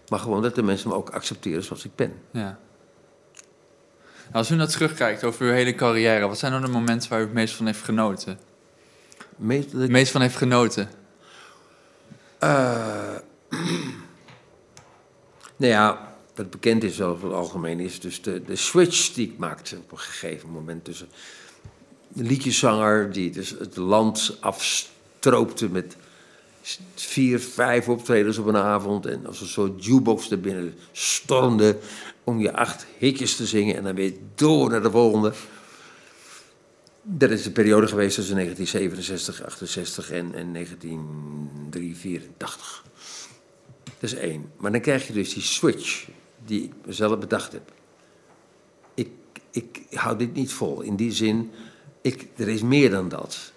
Maar 0.08 0.18
gewoon 0.18 0.42
dat 0.42 0.54
de 0.54 0.62
mensen 0.62 0.88
me 0.88 0.94
ook 0.94 1.10
accepteren 1.10 1.62
zoals 1.62 1.84
ik 1.84 1.94
ben. 1.94 2.12
Ja. 2.30 2.58
Als 4.32 4.50
u 4.50 4.54
nou 4.54 4.68
terugkijkt 4.68 5.24
over 5.24 5.46
uw 5.46 5.52
hele 5.52 5.74
carrière, 5.74 6.26
wat 6.26 6.38
zijn 6.38 6.52
dan 6.52 6.60
de 6.60 6.68
momenten 6.68 7.10
waar 7.10 7.20
u 7.20 7.22
het 7.22 7.32
meest 7.32 7.54
van 7.54 7.66
heeft 7.66 7.82
genoten? 7.82 8.38
Meest, 9.36 9.72
dat 9.72 9.80
Het 9.80 9.90
meest 9.90 10.12
van 10.12 10.20
heeft 10.20 10.36
genoten? 10.36 10.88
Eh, 12.38 13.14
nou 15.56 15.72
ja, 15.72 16.13
wat 16.34 16.50
bekend 16.50 16.82
is 16.82 17.00
over 17.00 17.24
het 17.24 17.36
algemeen 17.36 17.80
is 17.80 18.00
dus 18.00 18.22
de, 18.22 18.42
de 18.44 18.56
switch 18.56 19.12
die 19.12 19.26
ik 19.26 19.38
maakte 19.38 19.76
op 19.76 19.92
een 19.92 19.98
gegeven 19.98 20.50
moment 20.50 20.84
tussen 20.84 21.08
de 22.08 22.22
liedjeszanger 22.22 23.12
die 23.12 23.30
dus 23.30 23.50
het 23.50 23.76
land 23.76 24.36
afstroopte 24.40 25.68
met 25.68 25.96
vier, 26.94 27.40
vijf 27.40 27.88
optredens 27.88 28.38
op 28.38 28.46
een 28.46 28.56
avond. 28.56 29.06
En 29.06 29.26
als 29.26 29.40
een 29.40 29.46
soort 29.46 29.84
jukebox 29.84 30.30
er 30.30 30.40
binnen 30.40 30.74
stormde 30.92 31.78
om 32.24 32.40
je 32.40 32.52
acht 32.52 32.86
hitjes 32.98 33.36
te 33.36 33.46
zingen. 33.46 33.76
En 33.76 33.82
dan 33.82 33.94
weer 33.94 34.12
door 34.34 34.70
naar 34.70 34.82
de 34.82 34.90
volgende. 34.90 35.32
Dat 37.02 37.30
is 37.30 37.42
de 37.42 37.50
periode 37.50 37.86
geweest 37.86 38.14
tussen 38.14 38.34
1967, 38.34 39.44
68 39.44 40.10
en, 40.10 40.34
en 40.34 40.52
1984. 40.52 42.84
Dat 43.84 44.12
is 44.12 44.14
één. 44.14 44.52
Maar 44.56 44.72
dan 44.72 44.80
krijg 44.80 45.06
je 45.06 45.12
dus 45.12 45.34
die 45.34 45.42
switch 45.42 46.06
die 46.44 46.62
ik 46.62 46.72
mezelf 46.86 47.18
bedacht 47.18 47.52
heb. 47.52 47.72
Ik, 48.94 49.10
ik 49.50 49.82
hou 49.90 50.16
dit 50.18 50.34
niet 50.34 50.52
vol. 50.52 50.80
In 50.80 50.96
die 50.96 51.12
zin, 51.12 51.50
ik, 52.00 52.28
er 52.36 52.48
is 52.48 52.62
meer 52.62 52.90
dan 52.90 53.08
dat. 53.08 53.52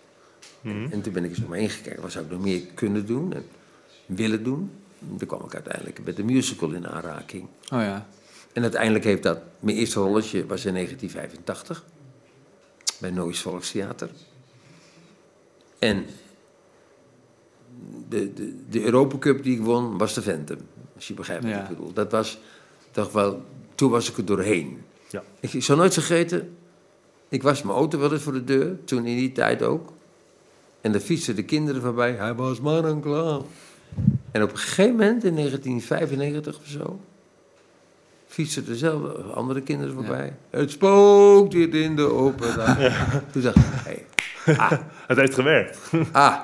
Mhm. 0.61 0.87
En 0.91 1.01
toen 1.01 1.13
ben 1.13 1.23
ik 1.23 1.29
eens 1.29 1.43
om 1.43 1.49
me 1.49 1.57
heen 1.57 1.69
gekeken. 1.69 2.01
Wat 2.01 2.11
zou 2.11 2.25
ik 2.25 2.31
nog 2.31 2.41
meer 2.41 2.61
kunnen 2.73 3.05
doen 3.05 3.33
en 3.33 3.45
willen 4.05 4.43
doen? 4.43 4.71
En 5.11 5.17
toen 5.17 5.27
kwam 5.27 5.41
ik 5.45 5.53
uiteindelijk 5.53 6.03
met 6.05 6.15
de 6.15 6.23
musical 6.23 6.71
in 6.71 6.87
aanraking. 6.87 7.43
Oh 7.73 7.79
ja. 7.81 8.07
En 8.53 8.61
uiteindelijk 8.61 9.03
heeft 9.03 9.23
dat... 9.23 9.39
Mijn 9.59 9.77
eerste 9.77 9.99
rolletje 9.99 10.45
was 10.45 10.65
in 10.65 10.73
1985. 10.73 11.83
Bij 12.99 13.11
Noois 13.11 13.39
Volkstheater. 13.39 14.09
En 15.79 16.05
de, 18.09 18.33
de, 18.33 18.55
de 18.69 18.83
Europa 18.83 19.17
Cup 19.17 19.43
die 19.43 19.57
ik 19.57 19.63
won, 19.63 19.97
was 19.97 20.13
de 20.13 20.21
Phantom. 20.21 20.57
Als 20.95 21.07
je 21.07 21.13
begrijpt 21.13 21.43
wat 21.43 21.51
Ja. 21.51 21.61
ik 21.61 21.67
bedoel. 21.67 21.93
Dat 21.93 22.11
was 22.11 22.39
toch 23.03 23.11
wel... 23.11 23.45
Toen 23.75 23.91
was 23.91 24.09
ik 24.09 24.17
er 24.17 24.25
doorheen. 24.25 24.81
Ja. 25.09 25.23
Ik, 25.39 25.53
ik 25.53 25.63
zal 25.63 25.75
nooit 25.77 25.93
vergeten... 25.93 26.57
Ik 27.29 27.43
was 27.43 27.61
mijn 27.63 27.77
auto 27.77 27.99
wel 27.99 28.13
eens 28.13 28.21
voor 28.21 28.33
de 28.33 28.43
deur. 28.43 28.77
Toen 28.85 29.05
in 29.05 29.15
die 29.17 29.31
tijd 29.31 29.63
ook. 29.63 29.93
En 30.81 30.93
er 30.93 30.99
fietsten 30.99 31.35
de 31.35 31.43
kinderen 31.43 31.81
voorbij. 31.81 32.11
Hij 32.11 32.33
was 32.33 32.59
maar 32.61 32.83
een 32.83 33.01
clown. 33.01 33.45
En 34.31 34.43
op 34.43 34.51
een 34.51 34.57
gegeven 34.57 34.91
moment, 34.91 35.23
in 35.23 35.35
1995 35.35 36.57
of 36.57 36.65
zo... 36.67 36.99
fietsen 38.27 38.65
dezelfde 38.65 39.21
andere 39.21 39.61
kinderen 39.61 39.93
voorbij. 39.93 40.35
Het 40.49 40.71
spookt 40.71 41.53
hier 41.53 41.73
in 41.75 41.95
de 41.95 42.11
opera. 42.11 42.75
Toen 43.31 43.41
dacht 43.41 43.55
ik, 43.55 43.63
hey, 43.65 44.05
ah, 44.57 44.71
Het 45.07 45.17
heeft 45.17 45.33
gewerkt. 45.33 45.79
ah, 46.11 46.39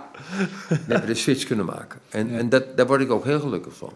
we 0.68 0.78
hebben 0.88 1.08
de 1.08 1.16
switch 1.16 1.46
kunnen 1.46 1.66
maken. 1.66 2.00
En, 2.10 2.30
Ja. 2.30 2.38
en 2.38 2.50
dat, 2.50 2.78
daar 2.78 2.88
word 2.88 3.02
ik 3.02 3.12
ook 3.12 3.24
heel 3.24 3.40
gelukkig 3.40 3.74
van. 3.74 3.94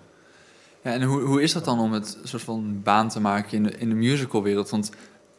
Ja, 0.87 0.93
en 0.93 1.03
hoe, 1.03 1.21
hoe 1.21 1.41
is 1.41 1.53
dat 1.53 1.65
dan 1.65 1.79
om 1.79 1.91
het 1.91 2.17
soort 2.23 2.43
van 2.43 2.81
baan 2.83 3.09
te 3.09 3.19
maken 3.19 3.51
in 3.57 3.63
de, 3.63 3.71
in 3.77 3.89
de 3.89 3.95
musicalwereld? 3.95 4.69
Want 4.69 4.89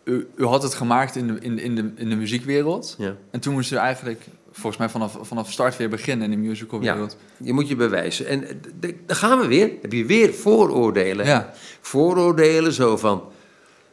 u, 0.04 0.26
u 0.36 0.44
had 0.44 0.62
het 0.62 0.74
gemaakt 0.74 1.16
in 1.16 1.26
de, 1.26 1.38
in, 1.40 1.56
de- 1.56 1.62
in, 1.62 1.74
de, 1.74 1.90
in 1.94 2.08
de 2.08 2.16
muziekwereld. 2.16 2.94
Ja. 2.98 3.16
En 3.30 3.40
toen 3.40 3.52
moest 3.52 3.72
u 3.72 3.76
eigenlijk, 3.76 4.20
volgens 4.50 4.76
mij 4.76 4.88
vanaf, 4.88 5.18
vanaf 5.20 5.52
start 5.52 5.76
weer 5.76 5.88
beginnen 5.88 6.32
in 6.32 6.40
de 6.42 6.48
musicalwereld. 6.48 7.16
Je 7.36 7.52
moet 7.52 7.68
je 7.68 7.76
bewijzen. 7.76 8.26
En 8.26 8.44
eh, 8.48 8.54
d- 8.80 8.94
daar 9.06 9.16
gaan 9.16 9.38
we 9.38 9.46
weer. 9.46 9.70
Heb 9.82 9.92
je 9.92 10.04
weer 10.04 10.32
vooroordelen. 10.34 11.26
Ja. 11.26 11.52
Vooroordelen 11.80 12.72
zo 12.72 12.96
van... 12.96 13.22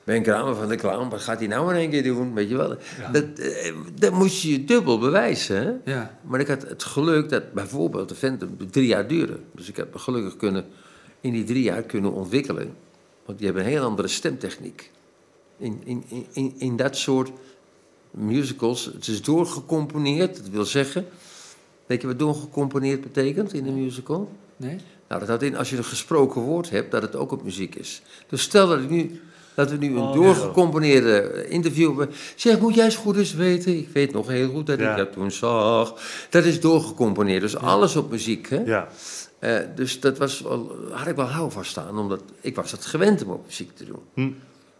Ben 0.03 0.21
Kramer 0.23 0.55
van 0.55 0.67
de 0.67 0.75
clown, 0.75 1.09
wat 1.09 1.21
gaat 1.21 1.39
hij 1.39 1.47
nou 1.47 1.69
in 1.73 1.75
één 1.79 1.89
keer 1.89 2.03
doen? 2.03 2.33
Weet 2.33 2.49
je 2.49 2.57
wel? 2.57 2.77
Dat, 3.11 3.23
eh, 3.39 3.73
dat 3.99 4.11
moest 4.13 4.41
je 4.41 4.51
je 4.51 4.63
dubbel 4.63 4.99
bewijzen. 4.99 5.55
Hè? 5.83 5.91
Ja. 5.93 6.17
Maar 6.21 6.39
ik 6.39 6.47
had 6.47 6.61
het 6.61 6.83
geluk 6.83 7.29
dat 7.29 7.53
bijvoorbeeld 7.53 8.09
de 8.09 8.15
Phantom 8.15 8.57
drie 8.71 8.87
jaar 8.87 9.07
duurde. 9.07 9.39
Dus 9.55 9.69
ik 9.69 9.75
heb 9.75 9.93
me 9.93 9.99
gelukkig 9.99 10.37
kunnen, 10.37 10.65
in 11.21 11.32
die 11.32 11.43
drie 11.43 11.63
jaar 11.63 11.84
kunnen 11.84 12.12
ontwikkelen. 12.12 12.75
Want 13.25 13.38
die 13.38 13.47
hebben 13.47 13.65
een 13.65 13.71
heel 13.71 13.84
andere 13.84 14.08
stemtechniek. 14.08 14.91
In, 15.58 15.82
in, 15.84 16.04
in- 16.08 16.25
in, 16.34 16.54
in 16.58 16.75
dat 16.75 16.97
soort 16.97 17.32
musicals, 18.12 18.86
het 18.86 19.08
is 19.08 19.21
doorgecomponeerd. 19.21 20.36
Dat 20.38 20.49
wil 20.49 20.65
zeggen, 20.65 21.06
weet 21.86 22.01
je 22.01 22.08
wat 22.08 22.19
doorgecomponeerd 22.19 23.01
betekent 23.01 23.54
in 23.54 23.65
een 23.65 23.84
musical? 23.84 24.32
Nee? 24.58 24.78
Nou, 25.08 25.19
dat 25.19 25.28
houdt 25.30 25.43
in 25.43 25.58
als 25.58 25.69
je 25.69 25.78
een 25.78 25.84
gesproken 25.84 26.41
woord 26.41 26.69
hebt, 26.69 26.91
dat 26.91 27.01
het 27.01 27.15
ook 27.15 27.32
op 27.32 27.43
muziek 27.43 27.75
is. 27.75 28.01
Dus 28.30 28.41
stel 28.41 28.67
dat, 28.67 28.80
ik 28.80 28.89
nu, 28.89 29.21
dat 29.55 29.71
we 29.71 29.77
nu 29.77 29.87
een 29.87 29.97
Oh, 29.97 30.13
doorgecomponeerde 30.13 31.45
interview 31.47 31.87
hebben. 31.87 32.15
Zeg, 32.35 32.59
moet 32.59 32.75
jij 32.75 32.85
eens 32.85 32.95
goed 32.95 33.17
eens 33.17 33.33
weten. 33.33 33.77
Ik 33.77 33.89
weet 33.93 34.11
nog 34.11 34.27
heel 34.27 34.49
goed 34.49 34.65
dat 34.65 34.79
ik 34.79 34.95
dat 34.97 35.11
toen 35.11 35.31
zag. 35.31 36.01
Dat 36.29 36.43
is 36.43 36.59
doorgecomponeerd, 36.59 37.41
dus 37.41 37.57
alles 37.57 37.95
op 37.95 38.11
muziek. 38.11 38.49
Hè? 38.49 38.61
Ja. 38.65 38.87
Eh, 39.39 39.57
dus 39.75 39.99
dat 39.99 40.17
was 40.17 40.41
wel, 40.41 40.75
had 40.91 41.07
ik 41.07 41.15
wel 41.15 41.29
houvast 41.29 41.77
aan, 41.77 41.97
omdat 41.97 42.21
ik 42.41 42.55
was 42.55 42.71
het 42.71 42.85
gewend 42.85 43.23
om 43.23 43.31
op 43.31 43.45
muziek 43.45 43.75
te 43.75 43.85
doen. 43.85 44.01
Hm. 44.13 44.31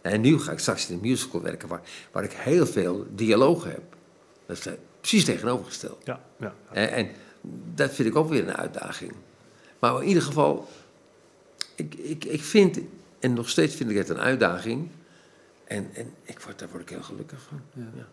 En 0.02 0.20
nu 0.20 0.38
ga 0.38 0.52
ik 0.52 0.58
straks 0.58 0.88
in 0.88 0.94
een 0.94 1.00
musical 1.00 1.42
werken 1.42 1.68
waar, 1.68 1.82
waar 2.12 2.24
ik 2.24 2.32
heel 2.32 2.66
veel 2.66 3.06
dialogen 3.14 3.70
heb. 3.70 3.82
Dat 4.46 4.56
is 4.56 4.66
eh, 4.66 4.72
precies 5.00 5.24
tegenovergesteld. 5.24 6.02
Ja. 6.04 6.20
Ja. 6.38 6.54
En, 6.72 6.90
en 6.90 7.08
dat 7.74 7.94
vind 7.94 8.08
ik 8.08 8.16
ook 8.16 8.28
weer 8.28 8.48
een 8.48 8.56
uitdaging. 8.56 9.12
Maar 9.78 10.02
in 10.02 10.08
ieder 10.08 10.22
geval, 10.22 10.68
ik, 11.74 11.94
ik, 11.94 12.24
ik 12.24 12.42
vind, 12.42 12.78
en 13.20 13.32
nog 13.32 13.48
steeds 13.48 13.74
vind 13.74 13.90
ik 13.90 13.96
het 13.96 14.08
een 14.08 14.20
uitdaging. 14.20 14.88
En, 15.64 15.86
en 15.94 16.12
ik 16.24 16.40
word, 16.40 16.58
daar 16.58 16.68
word 16.70 16.82
ik 16.82 16.88
heel 16.88 17.02
gelukkig 17.02 17.38
van. 17.48 17.60
Ja. 17.74 18.06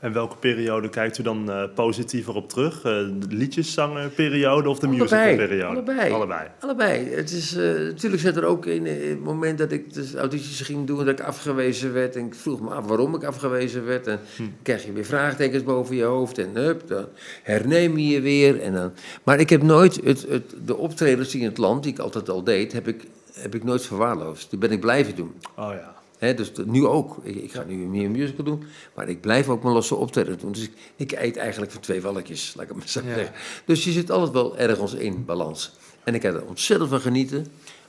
En 0.00 0.12
welke 0.12 0.36
periode 0.36 0.88
kijkt 0.88 1.18
u 1.18 1.22
dan 1.22 1.50
eh, 1.50 1.64
positiever 1.74 2.34
op 2.34 2.48
terug? 2.48 2.76
Eh, 2.76 2.82
de 2.82 3.26
liedjeszangenperiode 3.28 4.68
of 4.68 4.78
de 4.78 4.88
musicalperiode? 4.88 5.64
allebei. 5.64 6.12
Allebei. 6.12 6.48
Allebei. 6.60 7.08
Het 7.08 7.30
is, 7.30 7.56
eh, 7.56 7.64
natuurlijk 7.64 8.22
zit 8.22 8.36
er 8.36 8.44
ook 8.44 8.66
in 8.66 8.86
het 8.86 9.20
moment 9.24 9.58
dat 9.58 9.72
ik 9.72 9.94
dus 9.94 10.14
audities 10.14 10.60
ging 10.60 10.86
doen, 10.86 10.96
dat 10.98 11.08
ik 11.08 11.20
afgewezen 11.20 11.92
werd. 11.92 12.16
En 12.16 12.26
ik 12.26 12.34
vroeg 12.34 12.60
me 12.60 12.70
af 12.70 12.86
waarom 12.86 13.14
ik 13.14 13.24
afgewezen 13.24 13.84
werd. 13.84 14.06
En 14.06 14.20
Hm. 14.36 14.42
dan 14.42 14.52
krijg 14.62 14.84
je 14.84 14.92
weer 14.92 15.04
vraagtekens 15.04 15.62
boven 15.62 15.96
je 15.96 16.04
hoofd. 16.04 16.38
En 16.38 16.50
hup, 16.54 16.88
dan 16.88 17.06
herneem 17.42 17.98
je 17.98 18.06
je 18.06 18.20
weer. 18.20 18.60
En 18.60 18.72
dan... 18.72 18.92
Maar 19.22 19.40
ik 19.40 19.50
heb 19.50 19.62
nooit 19.62 20.00
het, 20.04 20.26
het, 20.28 20.54
de 20.64 20.76
optredens 20.76 21.30
die 21.30 21.40
in 21.40 21.46
het 21.48 21.58
land, 21.58 21.82
die 21.82 21.92
ik 21.92 21.98
altijd 21.98 22.28
al 22.28 22.44
deed, 22.44 22.72
heb 22.72 22.88
ik, 22.88 23.04
heb 23.52 23.54
ik 23.54 23.64
nooit 23.64 23.86
verwaarloosd. 23.86 24.50
Die 24.50 24.58
ben 24.58 24.70
ik 24.70 24.80
blijven 24.80 25.16
doen. 25.16 25.34
Oh 25.56 25.72
ja. 25.72 25.94
Dus 26.32 26.52
nu 26.64 26.86
ook. 26.86 27.16
Ik, 27.22 27.36
ik 27.36 27.52
ga 27.52 27.62
nu 27.62 27.74
meer 27.74 28.04
een 28.04 28.10
musical 28.10 28.44
doen, 28.44 28.62
maar 28.94 29.08
ik 29.08 29.20
blijf 29.20 29.48
ook 29.48 29.62
mijn 29.62 29.74
losse 29.74 29.94
optreden 29.94 30.38
doen. 30.38 30.52
Dus 30.52 30.62
ik, 30.62 30.72
ik 30.96 31.12
eet 31.12 31.36
eigenlijk 31.36 31.72
van 31.72 31.80
twee 31.80 32.00
walletjes, 32.00 32.54
laat 32.54 32.62
ik 32.62 32.68
het 32.68 32.78
maar 32.78 32.88
zo 32.88 33.00
Ja. 33.00 33.14
zeggen. 33.14 33.34
Dus 33.64 33.84
je 33.84 33.92
zit 33.92 34.10
altijd 34.10 34.32
wel 34.32 34.58
ergens 34.58 34.94
in 34.94 35.24
balans. 35.24 35.72
En 36.04 36.14
ik 36.14 36.22
heb 36.22 36.34
er 36.34 36.46
ontzettend 36.46 36.90
van 36.90 37.00
genieten 37.00 37.46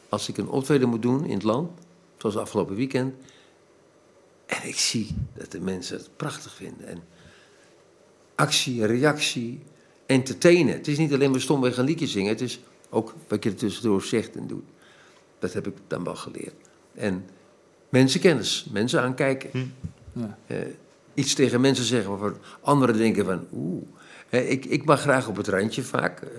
als 0.09 0.29
ik 0.29 0.37
een 0.37 0.49
optreden 0.49 0.89
moet 0.89 1.01
doen 1.01 1.25
in 1.25 1.33
het 1.33 1.43
land, 1.43 1.69
zoals 2.17 2.37
afgelopen 2.37 2.75
weekend. 2.75 3.13
En 4.45 4.67
ik 4.67 4.75
zie 4.79 5.15
dat 5.33 5.51
de 5.51 5.59
mensen 5.59 5.97
het 5.97 6.09
prachtig 6.15 6.53
vinden. 6.53 6.87
En 6.87 7.03
actie, 8.35 8.85
reactie, 8.85 9.59
entertainen. 10.05 10.73
Het 10.73 10.87
is 10.87 10.97
niet 10.97 11.13
alleen 11.13 11.31
maar 11.31 11.41
stomweg 11.41 11.77
een 11.77 11.85
liedje 11.85 12.07
zingen, 12.07 12.29
het 12.29 12.41
is 12.41 12.59
ook 12.89 13.13
wat 13.27 13.43
je 13.43 13.49
er 13.49 13.55
tussendoor 13.55 14.01
zegt 14.01 14.35
en 14.35 14.47
doet. 14.47 14.63
Dat 15.39 15.53
heb 15.53 15.67
ik 15.67 15.73
dan 15.87 16.03
wel 16.03 16.15
geleerd. 16.15 16.53
En 16.95 17.25
mensenkennis, 17.89 18.67
mensen 18.71 19.01
aankijken. 19.01 19.73
Ja. 20.13 20.37
Eh, 20.47 20.57
iets 21.13 21.33
tegen 21.33 21.61
mensen 21.61 21.85
zeggen 21.85 22.09
waarvan 22.09 22.37
anderen 22.61 22.97
denken 22.97 23.25
van 23.25 23.45
oeh. 23.53 23.83
Eh, 24.29 24.51
ik, 24.51 24.65
ik 24.65 24.85
mag 24.85 25.01
graag 25.01 25.27
op 25.27 25.35
het 25.35 25.47
randje 25.47 25.83
vaak 25.83 26.21
eh, 26.21 26.29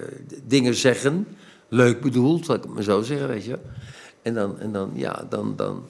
dingen 0.44 0.74
zeggen, 0.74 1.26
leuk 1.68 2.00
bedoeld, 2.00 2.46
zal 2.46 2.54
ik 2.54 2.62
het 2.62 2.74
maar 2.74 2.82
zo 2.82 3.02
zeggen, 3.02 3.28
weet 3.28 3.44
je. 3.44 3.58
En 4.22 4.34
dan, 4.34 4.58
en 4.60 4.72
dan, 4.72 4.90
ja, 4.94 5.26
dan, 5.28 5.56
dan 5.56 5.86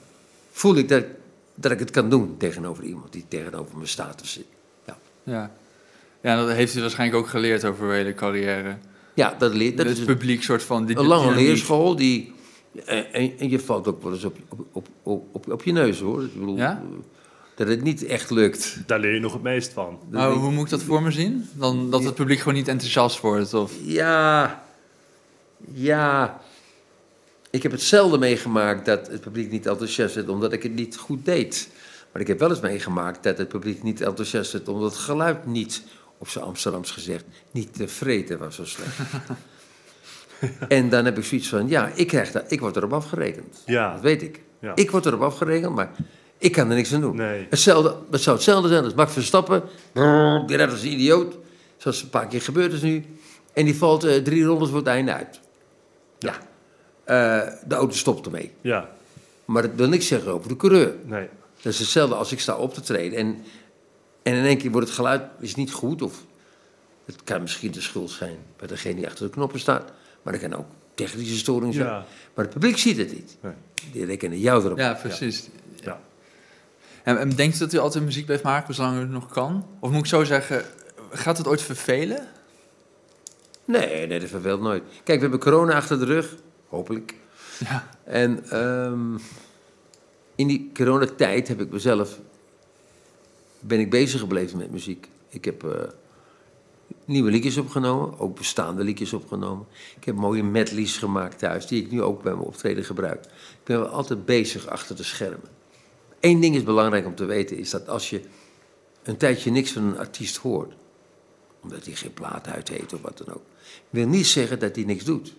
voel 0.51 0.75
ik 0.75 0.89
dat, 0.89 1.03
dat 1.55 1.71
ik 1.71 1.79
het 1.79 1.91
kan 1.91 2.09
doen 2.09 2.37
tegenover 2.37 2.83
iemand 2.83 3.13
die 3.13 3.25
tegenover 3.27 3.77
me 3.77 3.85
staat 3.85 4.21
of 4.21 4.27
zit. 4.27 4.45
Ja, 4.85 4.97
Ja. 5.23 5.51
ja, 6.21 6.35
dat 6.45 6.55
heeft 6.55 6.75
u 6.75 6.81
waarschijnlijk 6.81 7.23
ook 7.23 7.29
geleerd 7.29 7.65
over 7.65 7.85
uw 7.85 7.91
hele 7.91 8.13
carrière. 8.13 8.77
ja 9.13 9.35
dat, 9.37 9.53
leert, 9.53 9.77
dat 9.77 9.85
het 9.85 9.97
is 9.97 10.03
publiek 10.03 10.43
soort 10.43 10.63
van... 10.63 10.85
Die, 10.85 10.97
een 10.97 11.05
lange 11.05 11.35
leerschool 11.35 11.95
die... 11.95 12.33
En, 12.85 13.13
en, 13.13 13.31
en 13.39 13.49
je 13.49 13.59
valt 13.59 13.87
ook 13.87 14.03
wel 14.03 14.13
eens 14.13 14.23
op, 14.23 14.37
op, 14.49 14.59
op, 14.71 14.87
op, 15.03 15.23
op, 15.35 15.51
op 15.51 15.63
je 15.63 15.71
neus, 15.71 15.99
hoor. 15.99 16.23
Ik 16.23 16.33
bedoel, 16.33 16.57
Ja? 16.57 16.71
eh, 16.71 16.97
dat 17.55 17.67
het 17.67 17.81
niet 17.83 18.05
echt 18.05 18.29
lukt. 18.29 18.77
Daar 18.85 18.99
leer 18.99 19.13
je 19.13 19.19
nog 19.19 19.33
het 19.33 19.41
meest 19.41 19.73
van. 19.73 19.99
Maar 20.09 20.31
ik- 20.31 20.37
hoe 20.37 20.51
moet 20.51 20.63
ik 20.63 20.69
dat 20.69 20.83
voor 20.83 21.01
me 21.01 21.11
zien? 21.11 21.49
Dan, 21.53 21.89
dat 21.91 22.03
het 22.03 22.15
publiek 22.15 22.39
gewoon 22.39 22.53
niet 22.53 22.67
enthousiast 22.67 23.19
wordt? 23.19 23.53
Of... 23.53 23.73
Ja, 23.83 24.63
ja. 25.71 26.39
Ik 27.51 27.63
heb 27.63 27.71
het 27.71 27.81
zelden 27.81 28.19
meegemaakt 28.19 28.85
dat 28.85 29.07
het 29.07 29.21
publiek 29.21 29.51
niet 29.51 29.65
enthousiast 29.65 30.15
werd 30.15 30.29
omdat 30.29 30.53
ik 30.53 30.63
het 30.63 30.73
niet 30.75 30.97
goed 30.97 31.25
deed. 31.25 31.69
Maar 32.11 32.21
ik 32.21 32.27
heb 32.27 32.39
wel 32.39 32.49
eens 32.49 32.59
meegemaakt 32.59 33.23
dat 33.23 33.37
het 33.37 33.47
publiek 33.47 33.83
niet 33.83 34.01
enthousiast 34.01 34.51
werd 34.51 34.67
omdat 34.67 34.91
het 34.91 34.99
geluid 35.01 35.45
niet, 35.45 35.83
op 36.17 36.27
zijn 36.27 36.45
Amsterdams 36.45 36.91
gezegd, 36.91 37.25
niet 37.51 37.73
tevreden 37.73 38.39
was 38.39 38.55
zo 38.55 38.65
slecht. 38.65 38.97
en 40.67 40.89
dan 40.89 41.05
heb 41.05 41.17
ik 41.17 41.23
zoiets 41.23 41.49
van, 41.49 41.67
ja, 41.67 41.91
ik, 41.95 42.07
krijg 42.07 42.31
dat, 42.31 42.51
ik 42.51 42.59
word 42.59 42.75
erop 42.75 42.93
afgerekend. 42.93 43.63
Ja. 43.65 43.93
Dat 43.93 44.01
weet 44.01 44.21
ik. 44.21 44.41
Ja. 44.59 44.75
Ik 44.75 44.91
word 44.91 45.05
erop 45.05 45.21
afgerekend, 45.21 45.75
maar 45.75 45.91
ik 46.37 46.51
kan 46.51 46.69
er 46.69 46.75
niks 46.75 46.93
aan 46.93 47.01
doen. 47.01 47.15
Nee. 47.15 47.47
Hetzelfde, 47.49 47.95
het 48.11 48.21
zou 48.21 48.35
hetzelfde 48.35 48.69
zijn 48.69 48.83
als 48.83 48.93
Max 48.93 49.13
Verstappen. 49.13 49.63
Brrr, 49.91 50.43
Die 50.47 50.57
rijdt 50.57 50.71
als 50.71 50.81
een 50.81 50.91
idioot. 50.91 51.37
Zoals 51.77 52.01
een 52.01 52.09
paar 52.09 52.27
keer 52.27 52.41
gebeurd 52.41 52.73
is 52.73 52.81
nu. 52.81 53.05
En 53.53 53.65
die 53.65 53.75
valt 53.75 54.03
eh, 54.03 54.23
drie 54.23 54.43
rondes 54.43 54.69
voor 54.69 54.77
het 54.77 54.87
einde 54.87 55.13
uit. 55.13 55.39
Ja. 56.19 56.33
Eh, 57.03 57.53
de 57.67 57.75
auto 57.75 57.95
stopt 57.95 58.25
ermee. 58.25 58.51
Ja. 58.61 58.89
Maar 59.45 59.61
dat 59.61 59.71
wil 59.75 59.87
niks 59.87 60.07
zeggen 60.07 60.31
over 60.31 60.49
de 60.49 60.55
coureur. 60.55 60.95
Nee. 61.05 61.27
Dat 61.61 61.73
is 61.73 61.79
hetzelfde 61.79 62.15
als 62.15 62.31
ik 62.31 62.39
sta 62.39 62.55
op 62.55 62.73
te 62.73 62.81
treden. 62.81 63.17
En, 63.17 63.43
en 64.23 64.33
in 64.33 64.45
één 64.45 64.57
keer 64.57 64.71
wordt 64.71 64.87
het 64.87 64.95
geluid 64.95 65.21
is 65.39 65.55
niet 65.55 65.71
goed. 65.71 66.01
Of 66.01 66.23
Het 67.05 67.23
kan 67.23 67.41
misschien 67.41 67.71
de 67.71 67.81
schuld 67.81 68.09
zijn 68.09 68.37
bij 68.57 68.67
degene 68.67 68.95
die 68.95 69.07
achter 69.07 69.25
de 69.25 69.31
knoppen 69.31 69.59
staat. 69.59 69.91
Maar 70.29 70.41
er 70.41 70.49
kan 70.49 70.59
ook 70.59 70.67
technische 70.93 71.37
storing 71.37 71.73
zijn. 71.73 71.85
Ja. 71.85 72.05
Maar 72.33 72.45
het 72.45 72.53
publiek 72.53 72.77
ziet 72.77 72.97
het 72.97 73.13
niet. 73.13 73.37
Nee. 73.41 73.53
Die 73.91 74.05
rekenen 74.05 74.39
jou 74.39 74.65
erop. 74.65 74.77
Ja, 74.77 74.93
precies. 74.93 75.49
Ja. 75.75 76.01
En, 77.03 77.19
en 77.19 77.29
denkt 77.29 77.55
u 77.55 77.59
dat 77.59 77.73
u 77.73 77.77
altijd 77.77 78.03
muziek 78.03 78.25
blijft 78.25 78.43
maken 78.43 78.73
zolang 78.73 78.97
u 78.97 78.99
het 78.99 79.09
nog 79.09 79.27
kan? 79.31 79.67
Of 79.79 79.89
moet 79.89 79.99
ik 79.99 80.05
zo 80.05 80.23
zeggen, 80.23 80.63
gaat 81.11 81.37
het 81.37 81.47
ooit 81.47 81.61
vervelen? 81.61 82.27
Nee, 83.65 84.07
nee, 84.07 84.19
dat 84.19 84.29
verveelt 84.29 84.61
nooit. 84.61 84.83
Kijk, 85.03 85.17
we 85.17 85.21
hebben 85.21 85.39
corona 85.39 85.75
achter 85.75 85.99
de 85.99 86.05
rug. 86.05 86.35
Hopelijk. 86.67 87.15
Ja. 87.59 87.89
En 88.03 88.49
ehm, 88.49 89.15
in 90.35 90.47
die 90.47 90.71
coronatijd 90.73 91.47
heb 91.47 91.61
ik 91.61 91.71
mezelf... 91.71 92.19
ben 93.59 93.79
ik 93.79 93.89
bezig 93.89 94.19
gebleven 94.19 94.57
met 94.57 94.71
muziek. 94.71 95.07
Ik 95.29 95.45
heb 95.45 95.63
eh, 95.63 95.71
nieuwe 97.09 97.31
liedjes 97.31 97.57
opgenomen, 97.57 98.19
ook 98.19 98.35
bestaande 98.37 98.83
liedjes 98.83 99.13
opgenomen. 99.13 99.65
Ik 99.97 100.03
heb 100.03 100.15
mooie 100.15 100.43
medleys 100.43 100.97
gemaakt 100.97 101.39
thuis, 101.39 101.67
die 101.67 101.83
ik 101.83 101.91
nu 101.91 102.01
ook 102.01 102.23
bij 102.23 102.33
mijn 102.33 102.45
optreden 102.45 102.83
gebruik. 102.85 103.23
Ik 103.25 103.63
ben 103.63 103.79
wel 103.79 103.87
altijd 103.87 104.25
bezig 104.25 104.67
achter 104.67 104.95
de 104.95 105.03
schermen. 105.03 105.49
Eén 106.19 106.39
ding 106.39 106.55
is 106.55 106.63
belangrijk 106.63 107.05
om 107.05 107.15
te 107.15 107.25
weten, 107.25 107.57
is 107.57 107.69
dat 107.69 107.87
als 107.87 108.09
je 108.09 108.21
een 109.03 109.17
tijdje 109.17 109.51
niks 109.51 109.71
van 109.71 109.83
een 109.83 109.97
artiest 109.97 110.37
hoort... 110.37 110.73
omdat 111.63 111.85
hij 111.85 111.93
geen 111.95 112.13
plaat 112.13 112.47
uit 112.47 112.67
heeft 112.69 112.93
of 112.93 113.01
wat 113.01 113.17
dan 113.17 113.35
ook... 113.35 113.43
wil 113.89 114.07
niet 114.07 114.27
zeggen 114.27 114.59
dat 114.59 114.75
hij 114.75 114.85
niks 114.85 115.03
doet. 115.03 115.33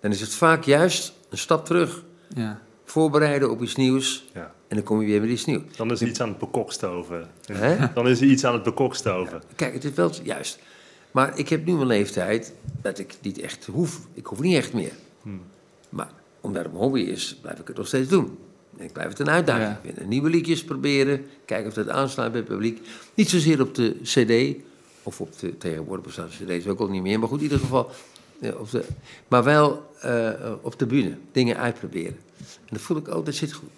Dan 0.00 0.10
is 0.10 0.20
het 0.20 0.34
vaak 0.34 0.64
juist 0.64 1.12
een 1.28 1.38
stap 1.38 1.64
terug 1.64 2.04
Ja. 2.34 2.62
voorbereiden 2.84 3.50
op 3.50 3.62
iets 3.62 3.76
nieuws. 3.76 4.24
Ja. 4.34 4.54
En 4.68 4.76
dan 4.76 4.84
kom 4.84 5.00
je 5.00 5.06
weer 5.06 5.20
met 5.20 5.30
iets 5.30 5.44
nieuws. 5.44 5.76
Dan 5.76 5.90
is 5.90 6.00
er 6.00 6.06
iets 6.08 6.20
aan 6.20 6.28
het 6.28 6.38
bekokstoven. 6.38 7.30
Hè? 7.52 7.92
Dan 7.94 8.08
is 8.08 8.20
er 8.20 8.26
iets 8.26 8.44
aan 8.44 8.52
het 8.54 8.62
bekokstoven. 8.62 9.42
Kijk, 9.56 9.74
het 9.74 9.84
is 9.84 9.90
wel 9.94 10.10
juist. 10.22 10.58
Maar 11.16 11.38
ik 11.38 11.48
heb 11.48 11.64
nu 11.64 11.72
een 11.72 11.86
leeftijd 11.86 12.52
dat 12.82 12.98
ik 12.98 13.14
niet 13.22 13.38
echt 13.38 13.66
hoef. 13.66 14.00
Ik 14.14 14.26
hoef 14.26 14.40
niet 14.40 14.56
echt 14.56 14.72
meer. 14.72 14.92
Hmm. 15.22 15.40
Maar 15.88 16.10
omdat 16.40 16.62
het 16.62 16.72
mijn 16.72 16.84
hobby 16.84 17.00
is, 17.00 17.38
blijf 17.40 17.58
ik 17.58 17.66
het 17.66 17.76
nog 17.76 17.86
steeds 17.86 18.08
doen. 18.08 18.38
En 18.78 18.84
ik 18.84 18.92
blijf 18.92 19.08
het 19.08 19.18
een 19.18 19.30
uitdaging 19.30 19.68
Ja. 19.68 19.80
vinden. 19.82 20.08
Nieuwe 20.08 20.30
liedjes 20.30 20.64
proberen. 20.64 21.26
Kijken 21.44 21.68
of 21.68 21.74
dat 21.74 21.88
aansluit 21.88 22.32
bij 22.32 22.40
het 22.40 22.48
publiek. 22.50 22.86
Niet 23.14 23.30
zozeer 23.30 23.60
op 23.60 23.74
de 23.74 23.96
cd. 24.02 24.62
Of 25.02 25.20
op 25.20 25.38
de 25.38 25.58
tegenwoordig 25.58 26.04
bestaande 26.04 26.32
cd's 26.58 26.66
ook 26.66 26.80
al 26.80 26.88
niet 26.88 27.02
meer. 27.02 27.18
Maar 27.18 27.28
goed, 27.28 27.38
in 27.38 27.44
ieder 27.44 27.58
geval. 27.58 27.90
ja, 28.40 28.52
op 28.52 28.70
de, 28.70 28.84
maar 29.28 29.44
wel 29.44 29.90
eh, 30.00 30.52
op 30.62 30.78
de 30.78 30.86
bühne. 30.86 31.16
Dingen 31.32 31.56
uitproberen. 31.56 32.16
En 32.38 32.66
dan 32.70 32.80
voel 32.80 32.96
ik, 32.96 33.08
oh, 33.08 33.24
dat 33.24 33.34
zit 33.34 33.52
goed. 33.52 33.70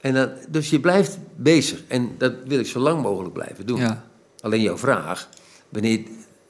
En 0.00 0.14
dan, 0.14 0.30
dus 0.48 0.70
je 0.70 0.80
blijft 0.80 1.18
bezig. 1.36 1.82
En 1.86 2.14
dat 2.18 2.32
wil 2.46 2.58
ik 2.58 2.66
zo 2.66 2.78
lang 2.78 3.02
mogelijk 3.02 3.34
blijven 3.34 3.66
doen. 3.66 3.78
Ja. 3.80 4.04
Alleen 4.40 4.62
jouw 4.62 4.78
vraag, 4.78 5.28
wanneer 5.68 6.00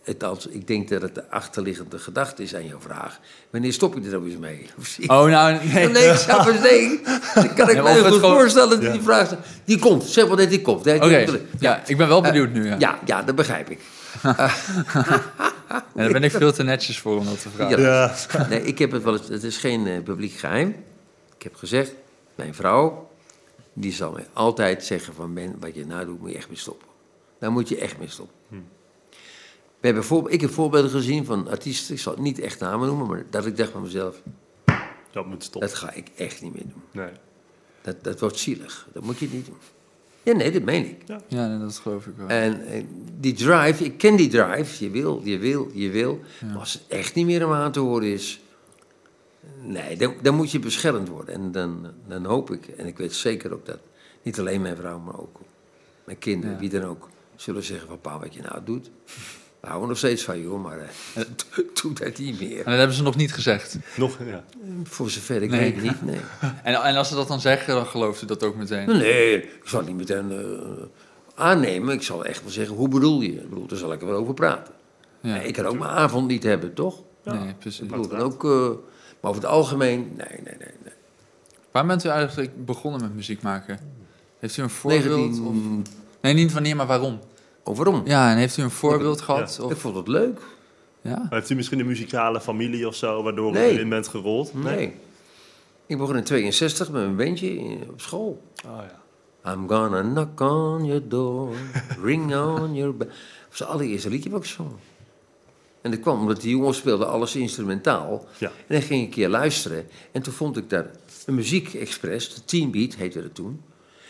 het 0.04 0.24
als, 0.24 0.46
ik 0.46 0.66
denk 0.66 0.88
dat 0.88 1.02
het 1.02 1.14
de 1.14 1.30
achterliggende 1.30 1.98
gedachte 1.98 2.42
is 2.42 2.54
aan 2.54 2.66
jouw 2.66 2.80
vraag. 2.80 3.18
Wanneer 3.50 3.72
stop 3.72 3.94
je 3.94 4.00
er 4.00 4.10
nou 4.10 4.26
eens 4.30 4.38
mee? 4.38 4.66
Of 4.78 4.86
zie 4.86 5.04
je- 5.04 5.10
Oh, 5.10 5.24
nou, 5.24 5.58
nee. 5.72 5.88
nee, 5.88 6.06
ik 6.08 6.16
zou 6.16 6.44
maar 6.52 6.60
nee. 6.62 7.00
Dan 7.34 7.54
kan 7.54 7.68
ik 7.68 7.74
Ja, 7.74 7.82
me 7.82 7.88
heel 7.88 8.02
het 8.04 8.12
goed 8.12 8.20
gewoon- 8.20 8.34
voorstellen 8.36 8.70
dat 8.70 8.82
Ja. 8.82 8.92
die 8.92 9.02
vraag. 9.02 9.34
Die 9.64 9.78
komt, 9.78 10.02
zeg 10.04 10.28
maar 10.28 10.36
dat 10.36 10.48
die 10.50 10.62
komt. 10.62 10.78
Oké, 10.80 10.94
ik- 11.16 11.40
ja, 11.58 11.82
ik 11.86 11.96
ben 11.96 12.08
wel 12.08 12.20
benieuwd 12.22 12.52
nu. 12.52 12.66
Ja. 12.66 12.76
ja, 12.78 12.98
ja, 13.04 13.22
dat 13.22 13.34
begrijp 13.34 13.70
ik. 13.70 13.80
En 15.94 16.02
daar 16.02 16.12
ben 16.12 16.22
ik 16.24 16.30
veel 16.30 16.52
te 16.52 16.62
netjes 16.62 16.98
voor 16.98 17.18
om 17.18 17.24
dat 17.24 17.42
te 17.42 17.48
vragen. 17.48 17.80
Ja. 17.80 18.14
Ja. 18.32 18.46
Nee, 18.48 18.62
ik 18.62 18.78
heb 18.78 18.90
het 18.92 19.02
wel 19.02 19.12
eens, 19.16 19.28
het 19.28 19.42
is 19.42 19.56
geen 19.56 19.86
eh, 19.86 20.02
publiek 20.02 20.32
geheim. 20.32 20.68
Ik 21.36 21.42
heb 21.42 21.54
gezegd, 21.54 21.92
mijn 22.34 22.54
vrouw, 22.54 23.10
die 23.72 23.92
zal 23.92 24.12
mij 24.12 24.26
altijd 24.32 24.84
zeggen 24.84 25.14
van, 25.14 25.34
Ben, 25.34 25.56
wat 25.60 25.74
je 25.74 25.86
nou 25.86 26.06
doet, 26.06 26.20
moet 26.20 26.30
je 26.30 26.36
echt 26.36 26.48
mee 26.48 26.58
stoppen. 26.58 26.88
Daar 27.38 27.52
moet 27.52 27.68
je 27.68 27.78
echt 27.78 27.98
mee 27.98 28.08
stoppen. 28.08 28.34
We 29.84 29.90
hebben 29.90 30.08
voor, 30.08 30.30
ik 30.30 30.40
heb 30.40 30.50
voorbeelden 30.50 30.90
gezien 30.90 31.24
van 31.24 31.48
artiesten, 31.48 31.94
ik 31.94 32.00
zal 32.00 32.12
het 32.12 32.22
niet 32.22 32.38
echt 32.38 32.60
namen 32.60 32.86
noemen, 32.88 33.06
maar 33.06 33.24
dat 33.30 33.46
ik 33.46 33.56
dacht 33.56 33.70
van 33.70 33.82
mezelf, 33.82 34.22
Dat 35.12 35.26
moet 35.26 35.42
stoppen. 35.44 35.70
dat 35.70 35.78
ga 35.78 35.92
ik 35.92 36.08
echt 36.16 36.42
niet 36.42 36.54
meer 36.54 36.62
doen. 36.62 36.82
Nee. 36.90 37.10
Dat, 37.82 38.04
dat 38.04 38.20
wordt 38.20 38.38
zielig, 38.38 38.88
dat 38.92 39.02
moet 39.04 39.18
je 39.18 39.28
niet 39.32 39.46
doen. 39.46 39.56
Ja, 40.22 40.32
nee, 40.32 40.50
dat 40.50 40.62
meen 40.62 40.84
ik. 40.84 41.02
Ja, 41.28 41.46
nee, 41.48 41.58
dat 41.58 41.76
geloof 41.78 42.06
ik 42.06 42.12
wel. 42.16 42.28
En, 42.28 42.62
die 43.20 43.32
drive, 43.32 43.84
ik 43.84 43.98
ken 43.98 44.16
die 44.16 44.28
drive, 44.28 44.84
je 44.84 44.90
wil, 44.90 45.20
je 45.24 45.38
wil, 45.38 45.70
je 45.72 45.90
wil. 45.90 46.20
Maar 46.46 46.58
als 46.58 46.72
het 46.72 46.82
echt 46.88 47.14
niet 47.14 47.26
meer 47.26 47.46
om 47.46 47.52
aan 47.52 47.72
te 47.72 47.80
horen 47.80 48.12
is, 48.12 48.40
nee, 49.62 49.96
dan, 49.96 50.14
dan 50.22 50.34
moet 50.34 50.50
je 50.50 50.58
beschermd 50.58 51.08
worden. 51.08 51.34
En 51.34 51.52
dan, 51.52 51.86
dan 52.08 52.24
hoop 52.24 52.50
ik, 52.50 52.66
en 52.66 52.86
ik 52.86 52.98
weet 52.98 53.12
zeker 53.14 53.52
ook 53.52 53.66
dat, 53.66 53.78
niet 54.22 54.38
alleen 54.38 54.60
mijn 54.60 54.76
vrouw, 54.76 54.98
maar 54.98 55.18
ook 55.20 55.40
mijn 56.04 56.18
kinderen, 56.18 56.54
Ja. 56.54 56.60
wie 56.60 56.70
dan 56.70 56.82
ook, 56.84 57.08
zullen 57.36 57.62
zeggen 57.62 57.88
van 57.88 58.00
pa, 58.00 58.18
wat 58.18 58.34
je 58.34 58.42
nou 58.42 58.64
doet. 58.64 58.90
We 59.64 59.70
houden 59.70 59.88
nog 59.88 59.98
steeds 59.98 60.22
van 60.24 60.40
joh, 60.40 60.62
maar 60.62 60.78
eh, 60.78 61.22
doe 61.82 61.92
dat 61.92 62.18
niet 62.18 62.40
meer. 62.40 62.58
En 62.58 62.64
dat 62.64 62.78
hebben 62.78 62.96
ze 62.96 63.02
nog 63.02 63.16
niet 63.16 63.32
gezegd. 63.32 63.76
Nog, 63.96 64.18
ja. 64.26 64.44
Voor 64.84 65.10
zover 65.10 65.42
ik 65.42 65.50
Nee. 65.50 65.60
weet 65.74 65.82
niet, 65.82 66.02
nee. 66.04 66.20
En, 66.62 66.74
en 66.74 66.96
als 66.96 67.08
ze 67.08 67.14
dat 67.14 67.28
dan 67.28 67.40
zeggen, 67.40 67.74
dan 67.74 67.86
gelooft 67.86 68.22
u 68.22 68.26
dat 68.26 68.42
ook 68.44 68.56
meteen. 68.56 68.86
Nee, 68.86 69.36
ik 69.42 69.60
zal 69.64 69.78
het 69.78 69.88
niet 69.88 69.96
meteen 69.96 70.30
eh, 70.32 70.84
aannemen. 71.34 71.94
Ik 71.94 72.02
zal 72.02 72.24
echt 72.24 72.42
wel 72.42 72.50
zeggen, 72.50 72.76
hoe 72.76 72.88
bedoel 72.88 73.20
je? 73.20 73.32
Ik 73.32 73.48
bedoel, 73.48 73.66
daar 73.66 73.78
zal 73.78 73.92
ik 73.92 74.00
er 74.00 74.06
wel 74.06 74.16
over 74.16 74.34
praten. 74.34 74.74
Ja. 75.20 75.34
Nee, 75.34 75.46
ik 75.46 75.54
kan 75.54 75.64
ook 75.66 75.78
mijn 75.78 75.90
avond 75.90 76.26
niet 76.28 76.42
hebben, 76.42 76.74
toch? 76.74 77.02
Nee, 77.24 77.54
precies. 77.58 77.80
Ik 77.80 77.88
bedoel, 77.88 78.08
dan 78.08 78.18
ook, 78.20 78.44
eh, 78.44 78.50
maar 79.20 79.30
over 79.30 79.42
het 79.42 79.50
algemeen, 79.50 80.00
nee, 80.16 80.26
nee, 80.28 80.54
nee. 80.58 80.68
nee. 80.84 80.92
Waar 81.72 81.86
bent 81.86 82.04
u 82.04 82.08
eigenlijk 82.08 82.64
begonnen 82.64 83.00
met 83.00 83.14
muziek 83.14 83.42
maken? 83.42 83.78
Heeft 84.38 84.56
u 84.56 84.62
een 84.62 84.70
voorbeeld? 84.70 85.30
19... 85.40 85.46
Of... 85.46 85.54
Nee, 86.20 86.34
niet 86.34 86.52
wanneer, 86.52 86.76
maar 86.76 86.86
waarom? 86.86 87.18
Oh, 87.64 87.76
waarom? 87.76 88.02
Ja, 88.04 88.30
en 88.30 88.36
heeft 88.36 88.56
u 88.56 88.62
een 88.62 88.70
voorbeeld 88.70 89.20
gehad? 89.20 89.58
Ik 89.62 89.64
Of... 89.64 89.78
vond 89.78 89.96
het 89.96 90.08
leuk. 90.08 90.40
Ja? 91.00 91.26
Heeft 91.30 91.50
u 91.50 91.54
misschien 91.54 91.80
een 91.80 91.86
muzikale 91.86 92.40
familie 92.40 92.86
of 92.86 92.94
zo, 92.94 93.22
waardoor 93.22 93.52
Nee. 93.52 93.70
u 93.72 93.74
erin 93.74 93.88
bent 93.88 94.08
gerold? 94.08 94.54
Nee. 94.54 94.94
Ik 95.86 95.98
begon 95.98 96.16
in 96.16 96.24
62 96.24 96.90
met 96.90 97.02
mijn 97.02 97.16
bandje 97.16 97.58
in- 97.58 97.88
op 97.90 98.00
school. 98.00 98.42
Oh, 98.66 98.78
ja. 99.42 99.52
I'm 99.52 99.68
gonna 99.68 100.00
knock 100.02 100.40
on 100.40 100.84
your 100.84 101.08
door, 101.08 101.54
ring 102.02 102.34
on 102.36 102.74
your 102.74 102.96
bell. 102.96 103.06
Dat 103.08 103.16
was 103.50 103.58
het 103.58 103.68
allereerste 103.68 104.08
liedje 104.10 104.30
wat 104.30 104.40
ik 104.44 104.50
zong. 104.50 104.70
En 105.80 105.90
dat 105.90 106.00
kwam 106.00 106.20
omdat 106.20 106.40
die 106.40 106.50
jongens 106.50 106.78
speelden 106.78 107.08
alles 107.08 107.36
instrumentaal. 107.36 108.26
Ja. 108.38 108.46
En 108.48 108.74
dan 108.74 108.82
ging 108.82 109.00
ik 109.00 109.06
een 109.06 109.12
keer 109.12 109.28
luisteren. 109.28 109.86
En 110.12 110.22
toen 110.22 110.32
vond 110.32 110.56
ik 110.56 110.70
daar 110.70 110.90
een 111.26 111.34
muziekexpress, 111.34 112.34
de 112.34 112.44
Teambeat 112.44 112.94
heette 112.94 113.22
dat 113.22 113.34
toen. 113.34 113.60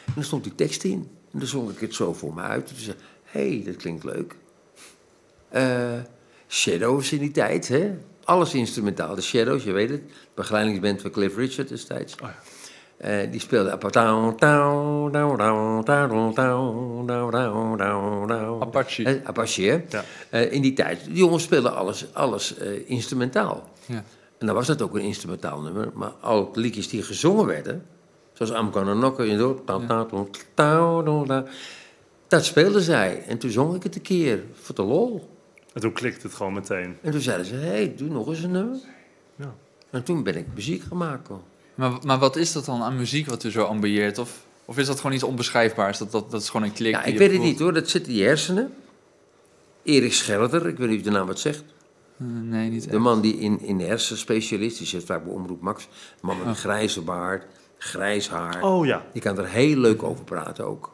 En 0.06 0.12
daar 0.14 0.24
stond 0.24 0.44
die 0.44 0.54
tekst 0.54 0.84
in. 0.84 1.08
En 1.32 1.38
dan 1.38 1.48
zong 1.48 1.70
ik 1.70 1.78
het 1.80 1.94
zo 1.94 2.12
voor 2.12 2.34
me 2.34 2.40
uit. 2.40 2.68
En 2.68 2.74
toen 2.74 2.84
zei 2.84 2.96
hé, 2.96 3.02
hey, 3.34 3.62
dat 3.64 3.76
klinkt 3.76 4.04
leuk. 4.04 4.36
Uh, 5.54 5.92
shadows 6.48 7.12
in 7.12 7.18
die 7.18 7.30
tijd, 7.30 7.68
hè? 7.68 7.94
Alles 8.24 8.54
instrumentaal. 8.54 9.14
De 9.14 9.22
Shadows, 9.22 9.64
je 9.64 9.72
weet 9.72 9.90
het. 9.90 10.02
Begeleidingsband 10.34 11.00
van 11.00 11.10
Cliff 11.10 11.36
Richard 11.36 11.68
destijds. 11.68 12.14
Oh 12.22 12.28
ja. 12.98 13.22
uh, 13.22 13.30
die 13.30 13.40
speelde... 13.40 13.70
Apache. 18.60 19.02
Uh, 19.02 19.10
Apache, 19.24 19.62
hè? 19.62 19.84
Ja. 20.30 20.38
in 20.38 20.62
die 20.62 20.72
tijd. 20.72 21.04
Die 21.04 21.14
jongens 21.14 21.42
speelden 21.42 21.74
alles, 21.74 22.06
alles 22.12 22.54
instrumentaal. 22.86 23.68
Ja. 23.86 24.04
En 24.38 24.46
dan 24.46 24.54
was 24.54 24.66
dat 24.66 24.82
ook 24.82 24.94
een 24.94 25.00
instrumentaal 25.00 25.60
nummer. 25.60 25.90
Maar 25.94 26.12
al 26.20 26.52
de 26.52 26.60
liedjes 26.60 26.88
die 26.88 27.02
gezongen 27.02 27.46
werden... 27.46 27.86
Zoals 28.32 28.52
Amkan 28.52 28.88
en 28.88 29.14
ta 29.14 29.24
je 29.24 29.36
door... 29.36 29.60
Dat 32.34 32.44
speelden 32.44 32.82
zij. 32.82 33.22
En 33.26 33.38
toen 33.38 33.50
zong 33.50 33.74
ik 33.74 33.82
het 33.82 33.94
een 33.94 34.02
keer. 34.02 34.42
Voor 34.52 34.74
de 34.74 34.82
lol. 34.82 35.28
En 35.72 35.80
toen 35.80 35.92
klikt 35.92 36.22
het 36.22 36.34
gewoon 36.34 36.52
meteen. 36.52 36.96
En 37.02 37.10
toen 37.12 37.20
zeiden 37.20 37.46
ze... 37.46 37.54
Hé, 37.54 37.66
hey, 37.66 37.94
doe 37.96 38.08
nog 38.08 38.28
eens 38.28 38.42
een 38.42 38.50
nummer. 38.50 38.76
Ja. 39.36 39.54
En 39.90 40.02
toen 40.02 40.22
ben 40.22 40.36
ik 40.36 40.46
muziek 40.54 40.82
gemaakt. 40.82 41.28
hoor. 41.28 41.40
Maar, 41.74 41.92
maar 42.06 42.18
wat 42.18 42.36
is 42.36 42.52
dat 42.52 42.64
dan 42.64 42.82
aan 42.82 42.96
muziek 42.96 43.26
wat 43.26 43.44
u 43.44 43.50
zo 43.50 43.64
ambieert? 43.64 44.18
Of, 44.18 44.44
of 44.64 44.78
is 44.78 44.86
dat 44.86 44.96
gewoon 44.96 45.12
iets 45.12 45.22
onbeschrijfbaars? 45.24 45.98
Dat, 45.98 46.12
dat, 46.12 46.30
dat 46.30 46.40
is 46.42 46.48
gewoon 46.48 46.66
een 46.66 46.72
klik? 46.72 46.92
Ja, 46.92 47.04
ik 47.04 47.18
weet 47.18 47.32
het 47.32 47.40
niet 47.40 47.58
hoor. 47.58 47.72
Dat 47.72 47.88
zit 47.88 48.06
in 48.08 48.14
je 48.14 48.22
hersenen. 48.24 48.74
Erik 49.82 50.12
Schelder, 50.12 50.66
ik 50.66 50.76
weet 50.78 50.88
niet 50.88 50.98
of 50.98 51.04
de 51.04 51.10
naam 51.10 51.26
wat 51.26 51.40
zegt. 51.40 51.64
Eh, 52.18 52.26
nee, 52.26 52.70
niet 52.70 52.84
De 52.84 52.90
echt. 52.90 52.98
man 52.98 53.20
die 53.20 53.38
in, 53.38 53.60
in 53.60 53.78
de 53.78 53.84
hersenspecialist, 53.84 54.78
die 54.78 54.86
zit 54.86 55.04
vaak 55.04 55.24
bij 55.24 55.32
Omroep 55.32 55.60
Max. 55.60 55.82
Een 55.84 55.88
man 56.20 56.38
met 56.38 56.46
een 56.46 56.56
grijze 56.56 57.00
baard, 57.00 57.46
grijs 57.78 58.28
haar. 58.28 58.62
Oh 58.62 58.86
ja. 58.86 59.06
Die 59.12 59.22
kan 59.22 59.38
er 59.38 59.48
heel 59.48 59.76
leuk 59.76 60.02
over 60.02 60.24
praten 60.24 60.66
ook. 60.66 60.92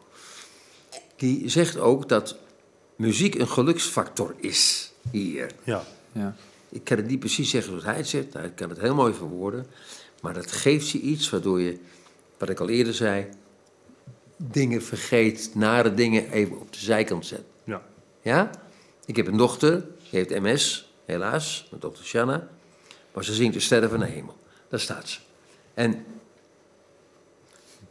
Die 1.20 1.48
zegt 1.48 1.78
ook 1.78 2.08
dat 2.08 2.36
muziek 2.96 3.34
een 3.34 3.48
geluksfactor 3.48 4.34
is 4.36 4.92
hier. 5.10 5.50
Ja. 5.64 5.84
Ja. 6.12 6.36
Ik 6.68 6.84
kan 6.84 6.96
het 6.96 7.06
niet 7.06 7.18
precies 7.18 7.50
zeggen 7.50 7.70
zoals 7.70 7.86
hij 7.86 7.96
het 7.96 8.08
zegt, 8.08 8.32
hij 8.32 8.50
kan 8.50 8.68
het 8.68 8.80
heel 8.80 8.94
mooi 8.94 9.14
verwoorden. 9.14 9.66
Maar 10.20 10.34
dat 10.34 10.52
geeft 10.52 10.90
je 10.90 11.00
iets 11.00 11.30
waardoor 11.30 11.60
je, 11.60 11.78
wat 12.38 12.48
ik 12.48 12.60
al 12.60 12.68
eerder 12.68 12.94
zei, 12.94 13.28
dingen 14.36 14.82
vergeet, 14.82 15.50
nare 15.54 15.94
dingen 15.94 16.30
even 16.30 16.60
op 16.60 16.72
de 16.72 16.78
zijkant 16.78 17.26
zet. 17.26 17.44
Ja. 17.64 17.82
Ja? 18.22 18.50
Ik 19.04 19.16
heb 19.16 19.26
een 19.26 19.36
dochter, 19.36 19.80
die 20.10 20.18
heeft 20.18 20.40
MS, 20.40 20.92
helaas, 21.04 21.66
mijn 21.70 21.80
dochter 21.80 22.04
Shanna. 22.04 22.48
Maar 23.12 23.24
ze 23.24 23.34
zingt 23.34 23.54
de 23.54 23.60
sterren 23.60 23.90
van 23.90 23.98
de 23.98 24.06
hemel. 24.06 24.36
Daar 24.68 24.80
staat 24.80 25.08
ze. 25.08 25.18
En 25.74 26.04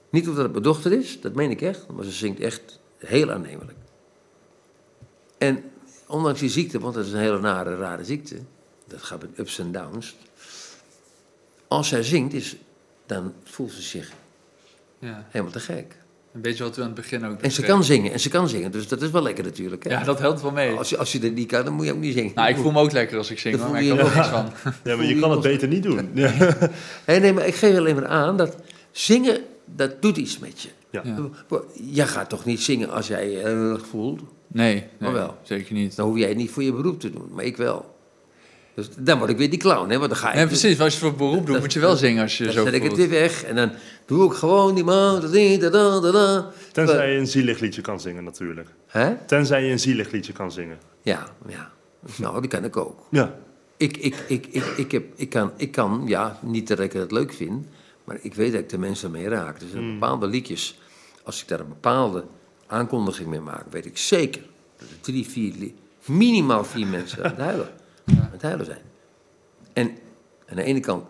niet 0.09 0.27
omdat 0.27 0.43
het 0.43 0.51
mijn 0.51 0.63
dochter 0.63 0.91
is, 0.91 1.21
dat 1.21 1.33
meen 1.33 1.51
ik 1.51 1.61
echt, 1.61 1.87
maar 1.87 2.05
ze 2.05 2.11
zingt 2.11 2.39
echt 2.39 2.78
heel 2.99 3.31
aannemelijk. 3.31 3.77
En 5.37 5.63
ondanks 6.07 6.39
die 6.39 6.49
ziekte, 6.49 6.79
want 6.79 6.93
dat 6.95 7.05
is 7.05 7.11
een 7.11 7.19
hele 7.19 7.39
nare, 7.39 7.77
rare 7.77 8.03
ziekte. 8.03 8.35
Dat 8.87 9.01
gaat 9.01 9.21
met 9.21 9.29
ups 9.39 9.59
en 9.59 9.71
downs. 9.71 10.15
Als 11.67 11.87
zij 11.87 12.03
zingt, 12.03 12.33
is, 12.33 12.55
dan 13.05 13.33
voelt 13.43 13.71
ze 13.71 13.81
zich 13.81 14.11
Ja. 14.99 15.25
helemaal 15.29 15.53
te 15.53 15.59
gek. 15.59 15.97
Een 16.33 16.41
beetje 16.41 16.63
wat 16.63 16.77
u 16.77 16.81
aan 16.81 16.85
het 16.87 16.95
begin 16.95 17.25
ook 17.25 17.41
En 17.41 17.51
ze 17.51 17.61
kan 17.61 17.83
zingen, 17.83 18.11
en 18.11 18.19
ze 18.19 18.29
kan 18.29 18.49
zingen, 18.49 18.71
dus 18.71 18.87
dat 18.87 19.01
is 19.01 19.09
wel 19.09 19.21
lekker 19.21 19.43
natuurlijk. 19.43 19.83
Hè? 19.83 19.89
Ja, 19.89 20.03
dat 20.03 20.19
helpt 20.19 20.41
wel 20.41 20.51
mee. 20.51 20.75
als, 20.77 20.89
je, 20.89 20.97
als 20.97 21.11
je 21.11 21.19
dat 21.19 21.31
niet 21.31 21.47
kan, 21.47 21.65
dan 21.65 21.73
moet 21.73 21.85
je 21.85 21.91
ook 21.93 21.99
niet 21.99 22.13
zingen. 22.13 22.31
Nou, 22.35 22.49
ik 22.49 22.57
voel 22.57 22.71
me 22.71 22.79
ook 22.79 22.91
lekker 22.91 23.17
als 23.17 23.31
ik 23.31 23.39
zing, 23.39 23.57
maar 23.57 23.67
voel 23.67 23.77
ik 23.77 23.83
je 23.83 23.89
kan 23.89 23.99
er 23.99 24.05
je- 24.05 24.15
niks 24.15 24.27
van. 24.27 24.51
Ja, 24.83 24.95
maar 24.95 25.05
je 25.05 25.19
kan 25.19 25.31
het 25.31 25.41
beter 25.41 25.67
niet 25.67 25.83
doen. 25.83 26.09
Ja. 26.13 26.27
Hé, 27.05 27.19
nee, 27.19 27.33
maar 27.33 27.47
ik 27.47 27.55
geef 27.55 27.77
alleen 27.77 27.95
maar 27.95 28.07
aan 28.07 28.37
dat 28.37 28.55
zingen, 28.91 29.41
dat 29.65 30.01
doet 30.01 30.17
iets 30.17 30.39
met 30.39 30.61
je. 30.61 30.69
Ja. 30.91 31.01
Ja. 31.03 31.29
Jij 31.73 32.07
gaat 32.07 32.29
toch 32.29 32.45
niet 32.45 32.59
zingen 32.61 32.89
als 32.89 33.07
jij 33.07 33.29
je 33.31 33.39
erg 33.39 33.85
voelt? 33.87 34.21
Nee, 34.47 34.73
nee 34.73 34.83
Maar 34.99 35.13
wel. 35.13 35.37
zeker 35.43 35.73
niet. 35.73 35.95
Dan 35.95 36.07
hoef 36.07 36.17
jij 36.17 36.27
het 36.27 36.37
niet 36.37 36.51
voor 36.51 36.63
je 36.63 36.73
beroep 36.73 36.99
te 36.99 37.11
doen, 37.11 37.29
maar 37.33 37.43
ik 37.45 37.57
wel. 37.57 37.97
Dus 38.73 38.89
dan 38.97 39.17
word 39.17 39.29
ik 39.29 39.37
weer 39.37 39.49
die 39.49 39.59
clown, 39.59 39.89
hè? 39.89 39.97
Want 39.97 40.09
dan 40.09 40.19
ga 40.19 40.29
ik. 40.29 40.35
Nee, 40.35 40.45
precies. 40.47 40.79
Als 40.79 40.93
je 40.93 40.99
voor 40.99 41.13
beroep 41.13 41.35
doet, 41.45 41.47
Dat- 41.47 41.59
moet 41.59 41.73
je 41.73 41.79
wel 41.79 41.95
zingen 41.95 42.21
als 42.21 42.37
je 42.37 42.43
Dan 42.43 42.53
zo 42.53 42.63
zet 42.63 42.73
ik 42.73 42.83
het 42.83 42.95
weer 42.95 43.09
weg 43.09 43.43
en 43.43 43.55
dan 43.55 43.71
doe 44.05 44.25
ik 44.31 44.37
gewoon 44.37 44.75
die 44.75 44.83
man. 44.83 45.21
da, 45.21 45.27
da, 45.27 45.69
da, 45.69 45.99
da, 45.99 46.11
da. 46.11 46.51
Tenzij 46.71 47.11
je 47.13 47.19
een 47.19 47.27
zielig 47.27 47.59
liedje 47.59 47.81
kan 47.81 47.99
zingen 47.99 48.23
natuurlijk. 48.23 48.67
Hè? 48.87 49.15
Tenzij 49.25 49.65
je 49.65 49.71
een 49.71 49.79
zielig 49.79 50.11
liedje 50.11 50.33
kan 50.33 50.51
zingen. 50.51 50.77
Ja, 51.01 51.27
ja. 51.47 51.71
Nou, 52.15 52.41
die 52.41 52.49
kan 52.49 52.63
ik 52.63 52.77
ook. 52.77 52.99
Ja. 53.11 53.35
Ik, 53.77 53.97
ik, 53.97 54.15
ik, 54.27 54.47
ik, 54.51 54.65
ik, 54.77 54.91
heb, 54.91 55.03
ik, 55.15 55.29
kan, 55.29 55.51
ik 55.57 55.71
kan, 55.71 56.03
ja, 56.05 56.39
niet 56.41 56.67
dat 56.67 56.79
ik 56.79 56.93
het 56.93 57.11
leuk 57.11 57.33
vind, 57.33 57.65
maar 58.09 58.19
ik 58.21 58.33
weet 58.33 58.51
dat 58.51 58.61
ik 58.61 58.69
de 58.69 58.77
mensen 58.77 59.11
mee 59.11 59.27
raak. 59.27 59.53
Dus 59.53 59.63
er 59.63 59.69
zijn 59.69 59.83
Hmm. 59.83 59.99
bepaalde 59.99 60.27
liedjes, 60.27 60.79
als 61.23 61.41
ik 61.41 61.47
daar 61.47 61.59
een 61.59 61.67
bepaalde 61.67 62.23
aankondiging 62.67 63.29
mee 63.29 63.39
maak, 63.39 63.65
weet 63.71 63.85
ik 63.85 63.97
zeker 63.97 64.41
dat 64.77 64.89
er 64.89 64.99
drie, 65.01 65.27
vier, 65.27 65.71
minimaal 66.05 66.63
vier 66.63 66.87
mensen 66.97 67.23
aan 67.23 67.29
het 67.31 67.39
huilen, 67.39 67.69
aan 68.05 68.29
het 68.31 68.41
huilen 68.41 68.65
zijn. 68.65 68.81
En 69.73 69.97
aan 70.49 70.55
de 70.55 70.63
ene 70.63 70.79
kant 70.79 71.05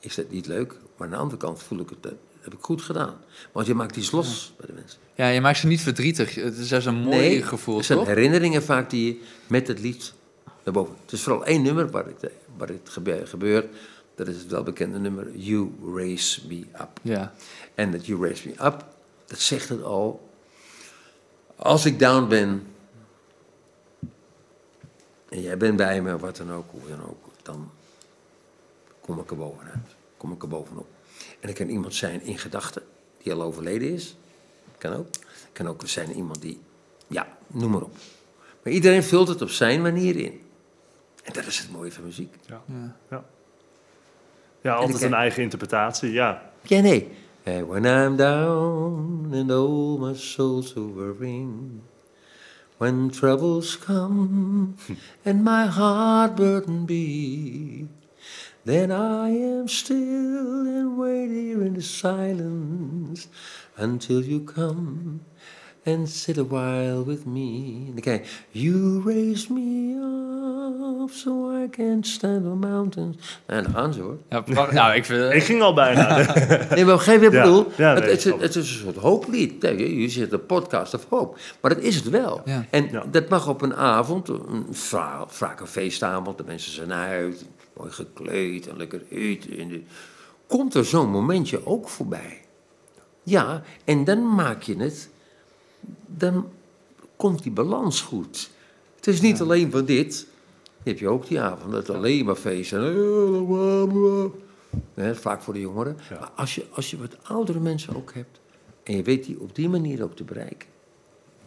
is 0.00 0.14
dat 0.14 0.30
niet 0.30 0.46
leuk, 0.46 0.72
maar 0.96 1.06
aan 1.06 1.12
de 1.12 1.18
andere 1.18 1.36
kant 1.40 1.62
voel 1.62 1.78
ik 1.80 1.88
het, 1.90 2.02
dat 2.02 2.14
heb 2.40 2.52
ik 2.52 2.58
goed 2.60 2.82
gedaan. 2.82 3.16
Want 3.52 3.66
je 3.66 3.74
maakt 3.74 3.96
iets 3.96 4.10
los 4.10 4.52
bij 4.56 4.66
de 4.66 4.72
mensen. 4.72 4.98
Ja, 5.14 5.28
je 5.28 5.40
maakt 5.40 5.58
ze 5.58 5.66
niet 5.66 5.80
verdrietig. 5.80 6.34
Het 6.34 6.56
is 6.58 6.68
juist 6.68 6.86
een 6.86 6.94
mooi 7.02 7.42
gevoel, 7.42 7.76
het 7.76 7.84
zijn 7.86 7.98
toch? 7.98 8.06
herinneringen 8.08 8.62
vaak 8.62 8.90
die 8.90 9.06
je 9.14 9.20
met 9.46 9.68
het 9.68 9.80
lied 9.80 10.12
naar 10.64 10.74
boven. 10.74 10.94
Het 11.02 11.12
is 11.12 11.22
vooral 11.22 11.44
één 11.44 11.62
nummer 11.62 11.90
waar 11.90 12.04
het, 12.06 12.30
waar 12.56 12.68
het 12.68 12.88
gebe- 12.88 13.26
gebeurt. 13.26 13.66
Dat 14.18 14.28
is 14.28 14.36
het 14.36 14.50
welbekende 14.50 14.98
nummer 14.98 15.36
You 15.36 15.70
Raise 15.94 16.46
Me 16.46 16.64
Up. 16.80 17.00
Ja. 17.02 17.32
En 17.74 17.90
dat 17.92 18.06
You 18.06 18.22
Raise 18.22 18.48
Me 18.48 18.52
Up, 18.64 18.84
dat 19.26 19.38
zegt 19.38 19.68
het 19.68 19.82
al. 19.82 20.28
Als 21.56 21.84
ik 21.84 21.98
down 21.98 22.28
ben 22.28 22.66
en 25.28 25.40
jij 25.40 25.56
bent 25.56 25.76
bij 25.76 26.02
me, 26.02 26.18
wat 26.18 26.36
dan 26.36 26.52
ook, 26.52 26.70
hoe 26.70 26.88
dan 26.88 27.02
ook, 27.02 27.24
dan 27.42 27.70
kom 29.00 29.20
ik 29.20 29.30
er 29.30 29.36
bovenuit. 29.36 29.96
Kom 30.16 30.32
ik 30.32 30.42
er 30.42 30.48
bovenop. 30.48 30.86
En 31.40 31.48
er 31.48 31.54
kan 31.54 31.68
iemand 31.68 31.94
zijn 31.94 32.22
in 32.22 32.38
gedachten 32.38 32.82
die 33.22 33.32
al 33.32 33.42
overleden 33.42 33.92
is. 33.92 34.16
Kan 34.78 34.92
ook. 34.92 35.06
Kan 35.52 35.68
ook 35.68 35.82
zijn 35.84 36.12
iemand 36.12 36.42
die, 36.42 36.60
ja, 37.06 37.38
noem 37.46 37.70
maar 37.70 37.82
op. 37.82 37.96
Maar 38.62 38.72
iedereen 38.72 39.04
vult 39.04 39.28
het 39.28 39.42
op 39.42 39.50
zijn 39.50 39.82
manier 39.82 40.16
in. 40.16 40.40
En 41.24 41.32
dat 41.32 41.46
is 41.46 41.58
het 41.58 41.70
mooie 41.70 41.92
van 41.92 42.04
muziek. 42.04 42.34
Ja. 42.46 42.62
Ja, 43.10 43.24
altijd 44.62 45.00
ik- 45.00 45.06
een 45.06 45.14
eigen 45.14 45.42
interpretatie, 45.42 46.12
ja. 46.12 46.42
Ja, 46.62 46.80
nee. 46.80 47.08
When 47.66 47.84
I'm 47.84 48.16
down 48.16 49.30
and 49.34 49.50
oh 49.50 50.00
my 50.00 50.14
soul's 50.14 50.76
overring. 50.76 51.80
When 52.76 53.10
troubles 53.10 53.78
come 53.78 54.74
and 55.24 55.42
my 55.44 55.66
heart 55.66 56.34
burden 56.34 56.84
be. 56.84 57.86
Then 58.64 58.90
I 58.90 59.30
am 59.58 59.68
still 59.68 60.66
and 60.76 60.96
wait 60.98 61.30
here 61.30 61.64
in 61.64 61.72
the 61.74 61.80
silence 61.80 63.26
until 63.78 64.22
you 64.24 64.44
come 64.44 65.20
and 65.88 66.08
sit 66.08 66.38
a 66.38 66.44
while 66.44 67.04
with 67.04 67.24
me. 67.24 67.64
En 67.86 67.90
dan 67.92 68.00
kijk 68.00 68.26
je, 68.50 68.60
you 68.60 69.02
raise 69.04 69.52
me 69.52 69.94
up 71.02 71.10
so 71.10 71.50
I 71.62 71.68
can 71.70 72.04
stand 72.04 72.46
on 72.46 72.58
mountains. 72.58 73.40
En 73.46 73.62
dan 73.62 73.72
gaan 73.72 73.92
ze 73.92 74.00
hoor. 74.00 74.16
Ja, 74.28 74.44
nou, 74.72 74.94
ik 74.94 75.04
vind... 75.04 75.32
Ik 75.32 75.42
ging 75.42 75.62
al 75.62 75.74
bijna. 75.74 76.16
Nee, 76.74 76.84
maar 76.84 76.98
je 77.20 77.26
ik 77.26 77.32
Ja, 77.32 77.42
bedoel? 77.42 77.66
ja, 77.76 77.94
het, 77.94 78.00
nee, 78.00 78.08
het, 78.10 78.18
is, 78.18 78.22
snap 78.22 78.40
het 78.40 78.56
is 78.56 78.70
een 78.70 78.78
soort 78.78 78.96
hooplied. 78.96 79.62
Je 79.62 80.00
je 80.00 80.08
zit 80.08 80.32
een 80.32 80.46
podcast 80.46 80.94
of 80.94 81.06
hoop. 81.08 81.38
Maar 81.60 81.74
dat 81.74 81.82
is 81.84 81.94
het 81.94 82.08
wel. 82.10 82.40
Ja. 82.44 82.64
En 82.70 82.88
Ja. 82.90 83.04
dat 83.10 83.28
mag 83.28 83.48
op 83.48 83.62
een 83.62 83.74
avond, 83.74 84.28
een, 84.28 84.66
va- 84.70 85.24
vaak 85.28 85.60
een 85.60 85.66
feestavond, 85.66 86.38
de 86.38 86.44
mensen 86.46 86.72
zijn 86.72 86.92
uit, 86.92 87.44
mooi 87.76 87.90
gekleed 87.90 88.68
en 88.68 88.76
lekker 88.76 89.02
eten. 89.10 89.58
En 89.58 89.68
de- 89.68 89.82
komt 90.46 90.74
er 90.74 90.84
zo'n 90.84 91.10
momentje 91.10 91.66
ook 91.66 91.88
voorbij. 91.88 92.40
Ja, 93.22 93.62
en 93.84 94.04
dan 94.04 94.34
maak 94.34 94.62
je 94.62 94.76
het, 94.76 95.08
dan 96.06 96.48
komt 97.16 97.42
die 97.42 97.52
balans 97.52 98.00
goed. 98.00 98.50
Het 98.96 99.06
is 99.06 99.20
niet 99.20 99.40
alleen 99.40 99.70
van 99.70 99.84
dit. 99.84 100.26
Dan 100.62 100.92
heb 100.92 100.98
je 100.98 101.08
ook 101.08 101.26
die 101.28 101.40
avond, 101.40 101.72
dat 101.72 101.90
alleen 101.90 102.24
maar 102.24 102.34
feesten. 102.34 102.82
Hè, 104.94 105.14
vaak 105.14 105.42
voor 105.42 105.54
de 105.54 105.60
jongeren. 105.60 105.96
Ja. 106.10 106.18
Maar 106.18 106.30
als 106.36 106.54
je, 106.54 106.64
als 106.70 106.90
je 106.90 106.98
wat 106.98 107.16
oudere 107.22 107.60
mensen 107.60 107.96
ook 107.96 108.12
hebt, 108.14 108.40
en 108.82 108.96
je 108.96 109.02
weet 109.02 109.24
die 109.24 109.40
op 109.40 109.54
die 109.54 109.68
manier 109.68 110.02
ook 110.02 110.16
te 110.16 110.24
bereiken. 110.24 110.68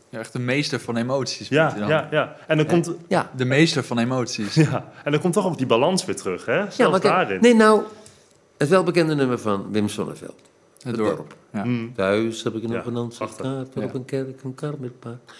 Ja, 0.10 0.20
echt 0.20 0.34
de 0.34 0.40
meester 0.40 0.80
van 0.80 0.98
emoties. 0.98 1.48
Ja, 1.48 1.70
dan. 1.70 1.88
ja, 1.88 2.08
ja. 2.12 2.36
En 2.48 2.58
dan, 2.58 2.66
komt, 2.66 2.92
Ja, 3.08 3.32
De 3.36 3.46
meester 3.46 3.84
van 3.84 3.98
emoties. 3.98 4.54
ja. 4.56 4.92
en 5.04 5.12
dan 5.12 5.22
komt 5.22 5.34
toch 5.34 5.46
ook 5.46 5.58
die 5.58 5.66
balans 5.68 6.06
weer 6.06 6.16
terug, 6.16 6.46
hè? 6.46 6.58
Zelfs 6.58 6.76
ja 6.76 6.90
maar 6.90 7.00
kijk, 7.00 7.14
daarin. 7.14 7.42
nee 7.42 7.56
nou, 7.56 7.82
het 8.58 8.70
welbekende 8.70 9.16
nummer 9.16 9.40
van 9.40 9.72
Wim 9.72 9.88
Sonneveld. 9.88 10.42
Het 10.84 10.96
dorp. 10.96 11.16
dorp. 11.18 11.36
Ja. 11.54 11.64
Mm. 11.64 11.94
Thuis 11.96 12.44
heb 12.44 12.56
ik 12.56 12.64
een 12.64 12.70
Ja, 12.70 12.84
Ja. 13.76 13.84
op 13.84 13.94
een 13.94 14.06
kerk, 14.06 14.44
een 14.44 14.56
kar 14.56 14.74
met 14.80 15.00
paard. 15.00 15.32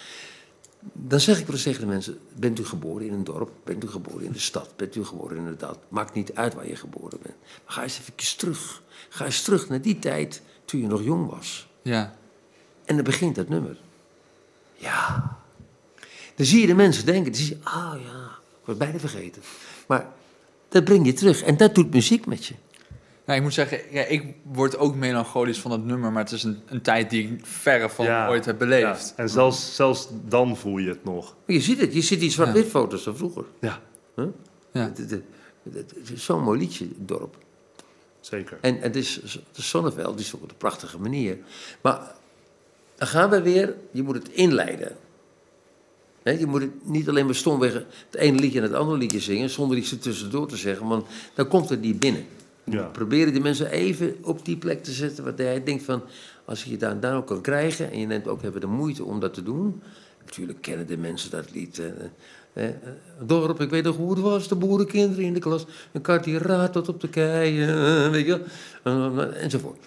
Dan 0.92 1.20
zeg 1.20 1.38
ik 1.38 1.46
wel 1.46 1.54
eens 1.54 1.64
tegen 1.64 1.80
de 1.80 1.86
mensen, 1.86 2.18
bent 2.36 2.58
u 2.58 2.64
geboren 2.64 3.06
in 3.06 3.12
een 3.12 3.24
dorp? 3.24 3.50
Bent 3.64 3.84
u 3.84 3.88
geboren 3.88 4.24
in 4.24 4.32
de 4.32 4.38
stad? 4.38 4.72
Bent 4.76 4.96
u 4.96 5.04
geboren 5.04 5.36
in 5.36 5.56
de? 5.58 5.68
Maakt 5.88 6.14
niet 6.14 6.34
uit 6.34 6.54
waar 6.54 6.68
je 6.68 6.76
geboren 6.76 7.18
bent. 7.22 7.34
Maar 7.64 7.74
ga 7.74 7.82
eens 7.82 7.98
even 7.98 8.36
terug. 8.36 8.82
Ga 9.08 9.24
eens 9.24 9.42
terug 9.42 9.68
naar 9.68 9.80
die 9.82 9.98
tijd 9.98 10.42
toen 10.64 10.80
je 10.80 10.86
nog 10.86 11.02
jong 11.02 11.30
was. 11.30 11.68
ja. 11.82 12.20
En 12.84 12.94
dan 12.94 13.04
begint 13.04 13.34
dat 13.34 13.48
nummer. 13.48 13.76
Ja. 14.74 15.36
Dan 16.34 16.46
zie 16.46 16.60
je 16.60 16.66
de 16.66 16.74
mensen 16.74 17.06
denken, 17.06 17.32
dan 17.32 17.40
zie 17.40 17.48
je, 17.48 17.58
ah 17.64 17.94
ja, 18.04 18.24
ik 18.60 18.64
was 18.66 18.76
bijna 18.76 18.98
vergeten. 18.98 19.42
Maar 19.86 20.06
dat 20.68 20.84
brengt 20.84 21.06
je 21.06 21.12
terug 21.12 21.42
en 21.42 21.56
dat 21.56 21.74
doet 21.74 21.90
muziek 21.92 22.26
met 22.26 22.44
je. 22.44 22.54
Nou, 23.32 23.44
ik 23.44 23.50
moet 23.50 23.56
zeggen, 23.68 23.80
ja, 23.94 24.02
ik 24.04 24.34
word 24.42 24.76
ook 24.76 24.94
melancholisch 24.94 25.60
van 25.60 25.70
het 25.70 25.84
nummer, 25.84 26.12
maar 26.12 26.22
het 26.22 26.32
is 26.32 26.42
een, 26.42 26.60
een 26.66 26.80
tijd 26.82 27.10
die 27.10 27.22
ik 27.28 27.46
verre 27.46 27.88
van 27.88 28.04
Ja, 28.04 28.28
ooit 28.28 28.44
heb 28.44 28.60
Ja. 28.60 28.66
beleefd. 28.66 29.12
En 29.16 29.28
zelfs, 29.28 29.74
zelfs 29.74 30.08
dan 30.28 30.56
voel 30.56 30.78
je 30.78 30.88
het 30.88 31.04
nog. 31.04 31.36
Je 31.46 31.60
ziet 31.60 31.80
het, 31.80 31.94
je 31.94 32.00
ziet 32.00 32.20
die 32.20 32.30
zwart-wit 32.30 32.66
foto's 32.66 33.02
van 33.02 33.16
vroeger. 33.16 33.44
Ja, 33.60 33.80
Ja. 34.16 34.30
Het, 34.72 34.98
het- 34.98 35.10
het- 35.10 35.22
het- 35.74 35.92
het 35.98 36.10
is 36.10 36.24
zo'n 36.24 36.42
mooi 36.42 36.58
liedje, 36.58 36.84
het 36.84 37.08
dorp. 37.08 37.36
zeker. 38.20 38.58
En 38.60 38.78
het 38.80 38.96
is, 38.96 39.14
het 39.22 39.56
is 39.56 39.68
Zonneveld, 39.68 40.16
die 40.16 40.26
is 40.26 40.34
op 40.34 40.42
een 40.42 40.56
prachtige 40.58 40.98
manier. 40.98 41.38
Maar 41.82 42.00
dan 42.96 43.08
gaan 43.08 43.30
we 43.30 43.42
weer, 43.42 43.74
je 43.90 44.02
moet 44.02 44.14
het 44.14 44.28
inleiden. 44.28 44.96
Hè, 46.22 46.30
je 46.30 46.46
moet 46.46 46.60
het 46.60 46.88
niet 46.88 47.08
alleen 47.08 47.24
maar 47.26 47.34
stomweg 47.34 47.72
het 47.72 47.86
ene 48.16 48.38
liedje 48.38 48.58
en 48.58 48.64
het 48.64 48.74
andere 48.74 48.98
liedje 48.98 49.20
zingen, 49.20 49.50
zonder 49.50 49.76
iets 49.76 49.90
er 49.92 49.98
tussendoor 49.98 50.48
te 50.48 50.56
zeggen, 50.56 50.86
want 50.86 51.06
dan 51.34 51.48
komt 51.48 51.68
het 51.68 51.80
niet 51.80 51.98
binnen. 51.98 52.24
Ja. 52.64 52.82
proberen 52.82 53.32
die 53.32 53.42
mensen 53.42 53.70
even 53.70 54.16
op 54.22 54.44
die 54.44 54.56
plek 54.56 54.82
te 54.84 54.92
zetten, 54.92 55.24
wat 55.24 55.38
hij 55.38 55.62
denkt 55.64 55.84
van, 55.84 56.02
als 56.44 56.64
je 56.64 56.70
je 56.70 56.76
daar, 56.76 57.00
daar 57.00 57.16
ook 57.16 57.26
kan 57.26 57.40
krijgen, 57.40 57.90
en 57.90 57.98
je 57.98 58.06
neemt 58.06 58.28
ook 58.28 58.42
even 58.42 58.60
de 58.60 58.66
moeite 58.66 59.04
om 59.04 59.20
dat 59.20 59.34
te 59.34 59.42
doen. 59.42 59.82
Natuurlijk 60.24 60.60
kennen 60.60 60.86
de 60.86 60.96
mensen 60.96 61.30
dat 61.30 61.50
lied. 61.54 61.82
eh, 62.52 62.64
dorp, 63.22 63.60
ik 63.60 63.70
weet 63.70 63.84
nog 63.84 63.96
hoe 63.96 64.10
het 64.10 64.20
was, 64.20 64.48
de 64.48 64.54
boerenkinderen 64.54 65.24
in 65.24 65.34
de 65.34 65.40
klas. 65.40 65.66
Een 65.92 66.00
kat 66.00 66.24
die 66.24 66.38
raadt 66.38 66.72
tot 66.72 66.88
op 66.88 67.00
de 67.00 67.08
kei, 67.08 67.62
eh, 67.62 68.10
weet 68.10 68.26
je 68.26 68.40
enzovoort. 69.34 69.78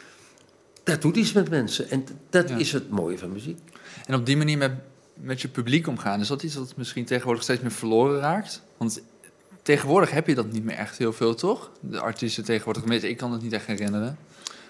Dat 0.83 1.01
doet 1.01 1.15
iets 1.15 1.33
met 1.33 1.49
mensen 1.49 1.89
en 1.89 2.03
dat 2.29 2.49
Ja. 2.49 2.57
is 2.57 2.71
het 2.71 2.89
mooie 2.89 3.17
van 3.17 3.31
muziek. 3.31 3.57
En 4.05 4.15
op 4.15 4.25
die 4.25 4.37
manier 4.37 4.57
met, 4.57 4.71
met 5.13 5.41
je 5.41 5.47
publiek 5.47 5.87
omgaan, 5.87 6.19
is 6.19 6.27
dat 6.27 6.43
iets 6.43 6.55
dat 6.55 6.73
misschien 6.77 7.05
tegenwoordig 7.05 7.43
steeds 7.43 7.61
meer 7.61 7.71
verloren 7.71 8.19
raakt? 8.19 8.61
Want 8.77 9.01
tegenwoordig 9.65 10.11
heb 10.11 10.27
je 10.27 10.35
dat 10.35 10.51
niet 10.51 10.63
meer 10.63 10.75
echt 10.75 10.97
heel 10.97 11.13
veel, 11.13 11.35
toch? 11.35 11.71
De 11.79 11.99
artiesten 11.99 12.43
tegenwoordig, 12.43 13.03
ik 13.03 13.17
kan 13.17 13.31
het 13.31 13.41
niet 13.41 13.53
echt 13.53 13.65
herinneren. 13.65 14.17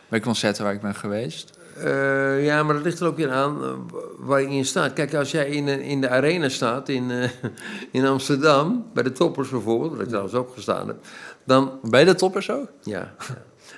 Bij 0.08 0.20
concerten 0.20 0.64
waar 0.64 0.74
ik 0.74 0.82
ben 0.82 0.96
geweest. 0.96 1.58
Eh, 1.78 2.46
ja, 2.46 2.64
maar 2.64 2.74
dat 2.74 2.84
ligt 2.84 3.00
er 3.00 3.08
ook 3.08 3.18
weer 3.18 3.32
aan 3.32 3.64
eh, 3.64 3.70
waar 4.18 4.42
je 4.42 4.48
in 4.48 4.66
staat. 4.66 4.94
Kijk, 4.94 5.14
als 5.14 5.32
jij 5.32 5.48
in, 5.48 5.68
in 5.68 6.02
de 6.02 6.10
arena 6.10 6.50
staat 6.50 6.90
in, 6.90 7.12
eh, 7.12 7.30
in 7.92 8.06
Amsterdam, 8.06 8.86
bij 8.94 9.04
de 9.04 9.12
toppers 9.12 9.50
bijvoorbeeld, 9.50 9.92
waar 9.92 10.02
ik 10.02 10.08
trouwens 10.08 10.34
ook 10.36 10.54
gestaan 10.54 10.88
heb, 10.88 10.98
dan 11.44 11.80
je 11.92 12.06
de 12.06 12.16
toppers 12.16 12.52
ook? 12.52 12.68
Ja, 12.84 13.16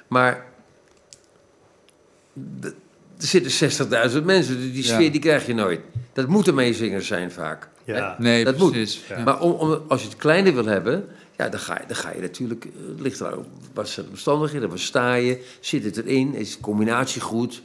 maar 0.07 0.45
er 2.61 2.73
zitten 3.17 3.71
60.000 4.11 4.23
mensen, 4.23 4.55
dus 4.55 4.71
die 4.71 4.85
Ja. 4.85 4.93
sfeer 4.93 5.11
die 5.11 5.21
krijg 5.21 5.45
je 5.45 5.53
nooit. 5.53 5.81
Dat 6.13 6.27
moeten 6.27 6.55
meezingers 6.55 7.07
zijn 7.07 7.31
vaak. 7.31 7.69
Ja. 7.95 8.15
Nee, 8.19 8.43
Dat 8.43 8.57
moet. 8.57 8.71
precies. 8.71 9.07
Ja. 9.07 9.23
Maar 9.23 9.39
om, 9.41 9.51
om, 9.51 9.81
als 9.87 10.01
je 10.01 10.07
het 10.07 10.17
kleiner 10.17 10.53
wil 10.53 10.65
hebben, 10.65 11.07
ja, 11.37 11.49
dan, 11.49 11.59
ga 11.59 11.79
je, 11.81 11.87
dan 11.87 11.95
ga 11.95 12.11
je 12.11 12.21
natuurlijk... 12.21 12.65
eh, 12.65 12.71
Het 12.89 12.99
ligt 12.99 13.19
er 13.19 13.37
wat 13.73 13.89
zijn 13.89 14.05
de 14.05 14.11
omstandigheden, 14.11 14.69
waar 14.69 14.79
sta 14.79 15.13
je, 15.13 15.45
zit 15.59 15.83
het 15.83 15.97
erin, 15.97 16.33
is 16.35 16.55
de 16.55 16.61
combinatie 16.61 17.21
goed? 17.21 17.61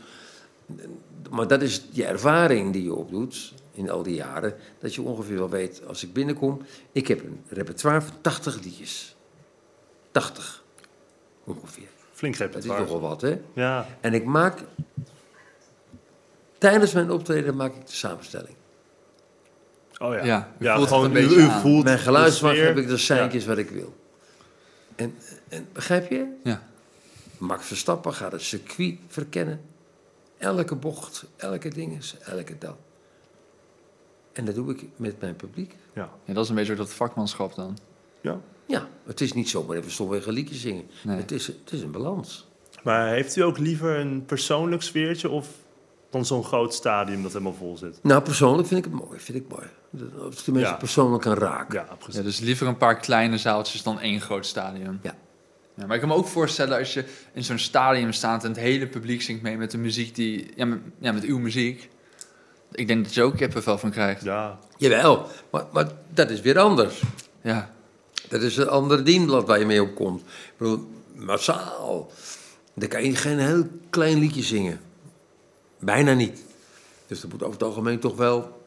Maar 1.30 1.46
dat 1.48 1.62
is 1.62 1.84
je 1.90 2.04
ervaring 2.04 2.72
die 2.72 2.82
je 2.82 2.94
opdoet 2.94 3.52
in 3.72 3.90
al 3.90 4.02
die 4.02 4.14
jaren, 4.14 4.54
dat 4.78 4.94
je 4.94 5.02
ongeveer 5.02 5.36
wel 5.38 5.48
weet, 5.50 5.82
als 5.86 6.02
ik 6.02 6.12
binnenkom, 6.12 6.62
ik 6.92 7.06
heb 7.08 7.20
een 7.24 7.42
repertoire 7.48 8.00
van 8.02 8.14
80 8.20 8.62
liedjes. 8.62 9.16
80, 10.10 10.62
ongeveer. 11.44 11.86
Flink 12.12 12.38
Dat 12.38 12.48
is 12.48 12.52
repertoire. 12.54 12.82
toch 12.90 13.00
wel 13.00 13.08
wat, 13.08 13.20
hè? 13.20 13.38
Ja, 13.54 13.86
En 14.00 14.14
ik 14.14 14.24
maak, 14.24 14.58
tijdens 16.58 16.92
mijn 16.92 17.10
optreden 17.10 17.56
maak 17.56 17.74
ik 17.74 17.86
de 17.86 17.92
samenstelling. 17.92 18.54
Oh 20.02 20.14
ja. 20.14 20.24
Ja, 20.24 20.48
u 20.58 20.64
ja 20.64 20.74
voelt 20.74 20.88
het 20.88 20.94
gewoon 20.94 21.04
een 21.04 21.16
u, 21.16 21.28
beetje 21.28 21.36
u 21.36 21.48
aan. 21.48 21.60
voelt 21.60 21.84
Mijn 21.84 21.98
geluidsmacht 21.98 22.58
heb 22.58 22.76
ik 22.76 22.88
de 22.88 22.96
seintjes 22.96 23.46
wat 23.46 23.58
ik 23.58 23.70
wil. 23.70 23.94
En, 24.96 25.14
en 25.48 25.68
begrijp 25.72 26.10
je? 26.10 26.26
Ja. 26.42 26.62
Max 27.38 27.66
Verstappen 27.66 28.14
gaat 28.14 28.32
het 28.32 28.42
circuit 28.42 28.98
verkennen. 29.08 29.60
Elke 30.38 30.74
bocht, 30.74 31.24
elke 31.36 31.68
ding, 31.68 32.12
elke 32.24 32.58
dat. 32.58 32.76
En 34.32 34.44
dat 34.44 34.54
doe 34.54 34.70
ik 34.70 34.84
met 34.96 35.20
mijn 35.20 35.36
publiek. 35.36 35.76
Ja. 35.94 36.10
ja, 36.24 36.32
dat 36.32 36.44
is 36.44 36.50
een 36.50 36.56
beetje 36.56 36.74
dat 36.74 36.92
vakmanschap 36.92 37.54
dan. 37.54 37.78
ja. 38.20 38.40
Ja, 38.66 38.88
het 39.06 39.20
is 39.20 39.32
niet 39.32 39.48
zomaar 39.48 39.76
even 39.76 39.90
stomweg 39.90 40.26
een 40.26 40.32
liedje 40.32 40.54
zingen. 40.54 40.84
Nee. 41.02 41.16
Het, 41.16 41.30
is, 41.30 41.46
het 41.46 41.72
is 41.72 41.82
een 41.82 41.90
balans. 41.90 42.48
Maar 42.82 43.08
heeft 43.08 43.36
u 43.36 43.40
ook 43.40 43.58
liever 43.58 43.98
een 43.98 44.24
persoonlijk 44.24 44.82
sfeertje 44.82 45.28
of 45.28 45.48
dan 46.12 46.24
zo'n 46.26 46.44
groot 46.44 46.74
stadium 46.74 47.22
dat 47.22 47.32
helemaal 47.32 47.54
vol 47.54 47.76
zit? 47.76 47.98
Nou, 48.02 48.22
persoonlijk 48.22 48.68
vind 48.68 48.84
ik 48.86 48.92
het 48.92 49.00
mooi. 49.02 49.18
Vind 49.20 49.38
ik 49.38 49.48
mooi. 49.48 49.66
Dat- 49.90 50.22
Als 50.22 50.44
de 50.44 50.52
mensen 50.52 50.70
Ja. 50.70 50.76
persoonlijk 50.76 51.22
kan 51.22 51.34
raken. 51.34 51.74
Ja, 51.88 51.94
precies. 51.94 52.14
Ja, 52.16 52.22
dus 52.22 52.38
liever 52.40 52.66
een 52.66 52.76
paar 52.76 52.96
kleine 53.00 53.38
zaaltjes 53.38 53.82
dan 53.82 54.00
één 54.00 54.20
groot 54.20 54.46
stadium. 54.46 54.98
Ja. 55.02 55.14
Ja, 55.74 55.86
maar 55.86 55.94
ik 55.94 56.00
kan 56.00 56.08
me 56.10 56.14
ook 56.16 56.26
voorstellen 56.26 56.78
als 56.78 56.94
je 56.94 57.04
in 57.32 57.44
zo'n 57.44 57.58
stadium 57.58 58.12
staat 58.12 58.42
en 58.44 58.50
het 58.50 58.58
hele 58.58 58.86
publiek 58.86 59.22
zingt 59.22 59.42
mee 59.42 59.56
met 59.56 59.70
de 59.70 59.78
muziek 59.78 60.14
die, 60.14 60.50
ja, 60.56 60.64
met, 60.64 60.78
ja, 60.98 61.12
met 61.12 61.24
uw 61.24 61.38
muziek. 61.38 61.90
Ik 62.72 62.86
denk 62.86 63.04
dat 63.04 63.14
je 63.14 63.22
ook 63.22 63.36
kippenvel 63.36 63.78
van 63.78 63.90
krijgt. 63.90 64.22
Ja, 64.22 64.58
Jawel, 64.76 65.26
maar, 65.50 65.64
maar 65.72 65.86
dat 66.14 66.30
is 66.30 66.40
weer 66.40 66.58
anders. 66.58 67.02
Ja, 67.42 67.70
Dat 68.28 68.42
is 68.42 68.56
een 68.56 68.68
ander 68.68 69.04
dienblad 69.04 69.46
waar 69.46 69.58
je 69.58 69.66
mee 69.66 69.82
opkomt. 69.82 70.20
Ik 70.20 70.52
bedoel, 70.56 70.88
massaal. 71.14 72.10
Dan 72.74 72.88
kan 72.88 73.04
je 73.04 73.16
geen 73.16 73.38
heel 73.38 73.66
klein 73.90 74.18
liedje 74.18 74.42
zingen. 74.42 74.80
Bijna 75.84 76.12
niet. 76.12 76.44
Dus 77.06 77.20
dat 77.20 77.30
moet 77.30 77.42
over 77.42 77.54
het 77.54 77.62
algemeen 77.62 77.98
toch 77.98 78.16
wel 78.16 78.62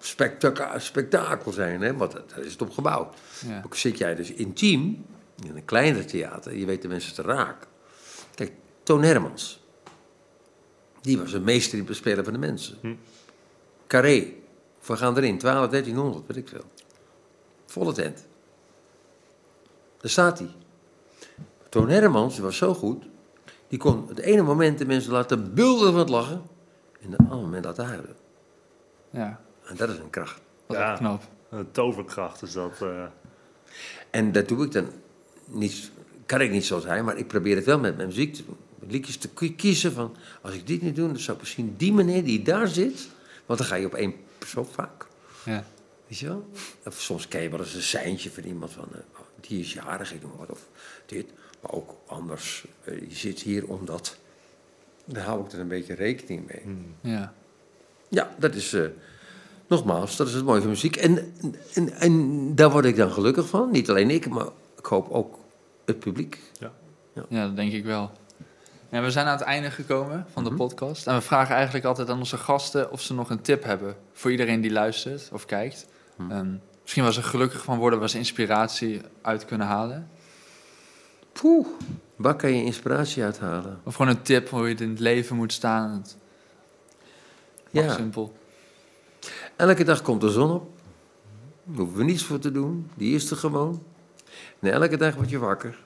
spektakel 0.77 1.51
zijn, 1.51 1.81
hè? 1.81 1.95
want 1.95 2.11
daar 2.11 2.39
is 2.39 2.51
het 2.51 2.61
op 2.61 2.71
gebouwd. 2.71 3.15
ja. 3.47 3.61
Ook 3.65 3.75
zit 3.75 3.97
jij 3.97 4.15
dus 4.15 4.31
intiem, 4.31 5.05
in 5.43 5.55
een 5.55 5.65
kleiner 5.65 6.05
theater, 6.05 6.55
je 6.55 6.65
weet 6.65 6.81
de 6.81 6.87
mensen 6.87 7.13
te 7.13 7.21
raken. 7.21 7.67
Kijk, 8.35 8.51
Toon 8.83 9.03
Hermans, 9.03 9.63
die 11.01 11.17
was 11.17 11.33
een 11.33 11.43
meester 11.43 11.71
in 11.71 11.79
het 11.79 11.87
bespelen 11.87 12.23
van 12.23 12.33
de 12.33 12.39
mensen. 12.39 12.77
Hm. 12.81 12.95
Carré, 13.87 14.33
we 14.85 14.97
gaan 14.97 15.17
erin, 15.17 15.37
12, 15.37 15.69
1300, 15.69 16.27
weet 16.27 16.37
ik 16.37 16.47
veel. 16.47 16.65
Volle 17.65 17.93
tent. 17.93 18.25
Daar 19.97 20.11
staat 20.11 20.39
hij. 20.39 20.49
Toon 21.69 21.89
Hermans, 21.89 22.33
die 22.33 22.43
was 22.43 22.57
zo 22.57 22.73
goed, 22.73 23.03
die 23.67 23.79
kon 23.79 24.05
het 24.07 24.19
ene 24.19 24.41
moment 24.41 24.77
de 24.77 24.85
mensen 24.85 25.11
laten 25.11 25.53
bulden 25.53 25.91
van 25.91 25.99
het 25.99 26.09
lachen, 26.09 26.53
en 27.05 27.11
het 27.11 27.19
andere 27.19 27.41
moment 27.41 27.65
laten 27.65 27.85
huilen. 27.85 28.15
ja. 29.09 29.39
En 29.65 29.75
dat 29.75 29.89
is 29.89 29.97
een 29.97 30.09
kracht. 30.09 30.39
Wat 30.65 30.77
Ja. 30.77 30.95
knap. 30.95 31.23
een 31.49 31.71
toverkracht 31.71 32.41
is 32.41 32.51
dat. 32.51 32.81
eh, 32.81 33.03
En 34.09 34.31
dat 34.31 34.47
doe 34.47 34.65
ik 34.65 34.71
dan 34.71 34.87
niet, 35.45 35.91
kan 36.25 36.41
ik 36.41 36.51
niet 36.51 36.65
zoals 36.65 36.83
hij, 36.83 37.03
maar 37.03 37.17
ik 37.17 37.27
probeer 37.27 37.55
het 37.55 37.65
wel 37.65 37.79
met 37.79 37.95
mijn 37.95 38.07
muziek 38.07 38.33
te 38.33 38.45
doen. 38.45 38.57
Met 38.79 38.91
liedjes 38.91 39.17
te 39.17 39.29
ki- 39.29 39.55
kiezen 39.55 39.91
van, 39.91 40.15
als 40.41 40.53
ik 40.53 40.67
dit 40.67 40.81
niet 40.81 40.95
doe, 40.95 41.07
dan 41.07 41.19
zou 41.19 41.35
ik 41.37 41.43
misschien 41.43 41.73
die 41.77 41.93
meneer 41.93 42.23
die 42.23 42.41
daar 42.41 42.67
zit, 42.67 43.07
want 43.45 43.59
dan 43.59 43.67
ga 43.67 43.75
je 43.75 43.85
op 43.85 43.93
één 43.93 44.13
persoon 44.37 44.65
vaak. 44.65 45.05
Ja. 45.45 45.63
Weet 46.07 46.17
je 46.19 46.27
wel? 46.27 46.49
Of 46.85 47.01
soms 47.01 47.27
ken 47.27 47.41
je 47.41 47.49
wel 47.49 47.59
eens 47.59 47.73
een 47.73 47.81
seintje 47.81 48.31
van 48.31 48.43
iemand 48.43 48.71
van, 48.71 48.87
eh, 48.91 48.99
oh, 49.13 49.25
die 49.41 49.59
is 49.59 49.73
jarig, 49.73 50.13
ik 50.13 50.21
noem 50.21 50.29
maar 50.29 50.39
wat, 50.39 50.49
of 50.49 50.67
dit. 51.05 51.25
Maar 51.61 51.71
ook 51.71 51.95
anders, 52.07 52.65
eh, 52.83 52.99
je 53.09 53.15
zit 53.15 53.39
hier 53.41 53.67
omdat, 53.67 54.17
daar 55.05 55.23
hou 55.25 55.45
ik 55.45 55.51
er 55.51 55.59
een 55.59 55.67
beetje 55.67 55.93
rekening 55.93 56.47
mee. 56.47 56.85
ja. 57.13 57.33
Ja, 58.09 58.29
dat 58.37 58.55
is, 58.55 58.73
eh, 58.73 58.81
nogmaals, 59.67 60.15
dat 60.15 60.27
is 60.27 60.33
het 60.33 60.45
mooie 60.45 60.59
van 60.61 60.69
muziek. 60.69 60.95
En, 60.95 61.33
en, 61.73 61.93
en 61.93 62.55
daar 62.55 62.71
word 62.71 62.85
ik 62.85 62.95
dan 62.95 63.11
gelukkig 63.11 63.47
van. 63.47 63.71
Niet 63.71 63.89
alleen 63.89 64.09
ik, 64.09 64.29
maar 64.29 64.45
ik 64.77 64.85
hoop 64.85 65.09
ook 65.09 65.39
het 65.85 65.99
publiek. 65.99 66.41
Ja, 67.29 67.45
dat 67.47 67.55
denk 67.55 67.71
ik 67.71 67.83
wel. 67.85 68.11
Ja, 68.89 69.01
we 69.01 69.11
zijn 69.11 69.25
aan 69.25 69.37
het 69.37 69.45
einde 69.45 69.71
gekomen 69.71 70.25
van 70.33 70.43
de 70.43 70.49
Mhm. 70.49 70.59
podcast. 70.59 71.07
En 71.07 71.15
we 71.15 71.21
vragen 71.21 71.55
eigenlijk 71.55 71.85
altijd 71.85 72.09
aan 72.09 72.17
onze 72.17 72.37
gasten 72.37 72.91
of 72.91 73.01
ze 73.01 73.13
nog 73.13 73.29
een 73.29 73.41
tip 73.41 73.63
hebben 73.63 73.95
voor 74.13 74.31
iedereen 74.31 74.61
die 74.61 74.71
luistert 74.71 75.29
of 75.33 75.45
kijkt. 75.45 75.87
Mhm. 76.15 76.31
Ehm, 76.31 76.53
misschien 76.81 77.03
waar 77.03 77.13
ze 77.13 77.23
gelukkig 77.23 77.63
van 77.63 77.77
worden, 77.77 77.99
waar 77.99 78.09
ze 78.09 78.17
inspiratie 78.17 79.01
uit 79.21 79.45
kunnen 79.45 79.67
halen. 79.67 80.09
Poeh, 81.31 81.67
waar 82.15 82.35
kan 82.35 82.53
je 82.53 82.63
inspiratie 82.63 83.23
uithalen? 83.23 83.79
Of 83.83 83.95
gewoon 83.95 84.11
een 84.11 84.21
tip 84.21 84.49
hoe 84.49 84.69
je 84.69 84.75
in 84.75 84.89
het 84.89 84.99
leven 84.99 85.35
moet 85.35 85.53
staan. 85.53 85.91
Het 85.91 86.17
Ja, 87.69 87.93
simpel. 87.93 88.35
elke 89.55 89.83
dag 89.83 90.01
komt 90.01 90.21
de 90.21 90.29
zon 90.29 90.51
op. 90.51 90.69
Daar 91.63 91.77
hoeven 91.77 91.97
we 91.97 92.03
niets 92.03 92.23
voor 92.23 92.39
te 92.39 92.51
doen. 92.51 92.89
Die 92.95 93.15
is 93.15 93.31
er 93.31 93.37
gewoon. 93.37 93.83
En 94.59 94.71
elke 94.71 94.97
dag 94.97 95.15
word 95.15 95.29
je 95.29 95.37
wakker. 95.39 95.77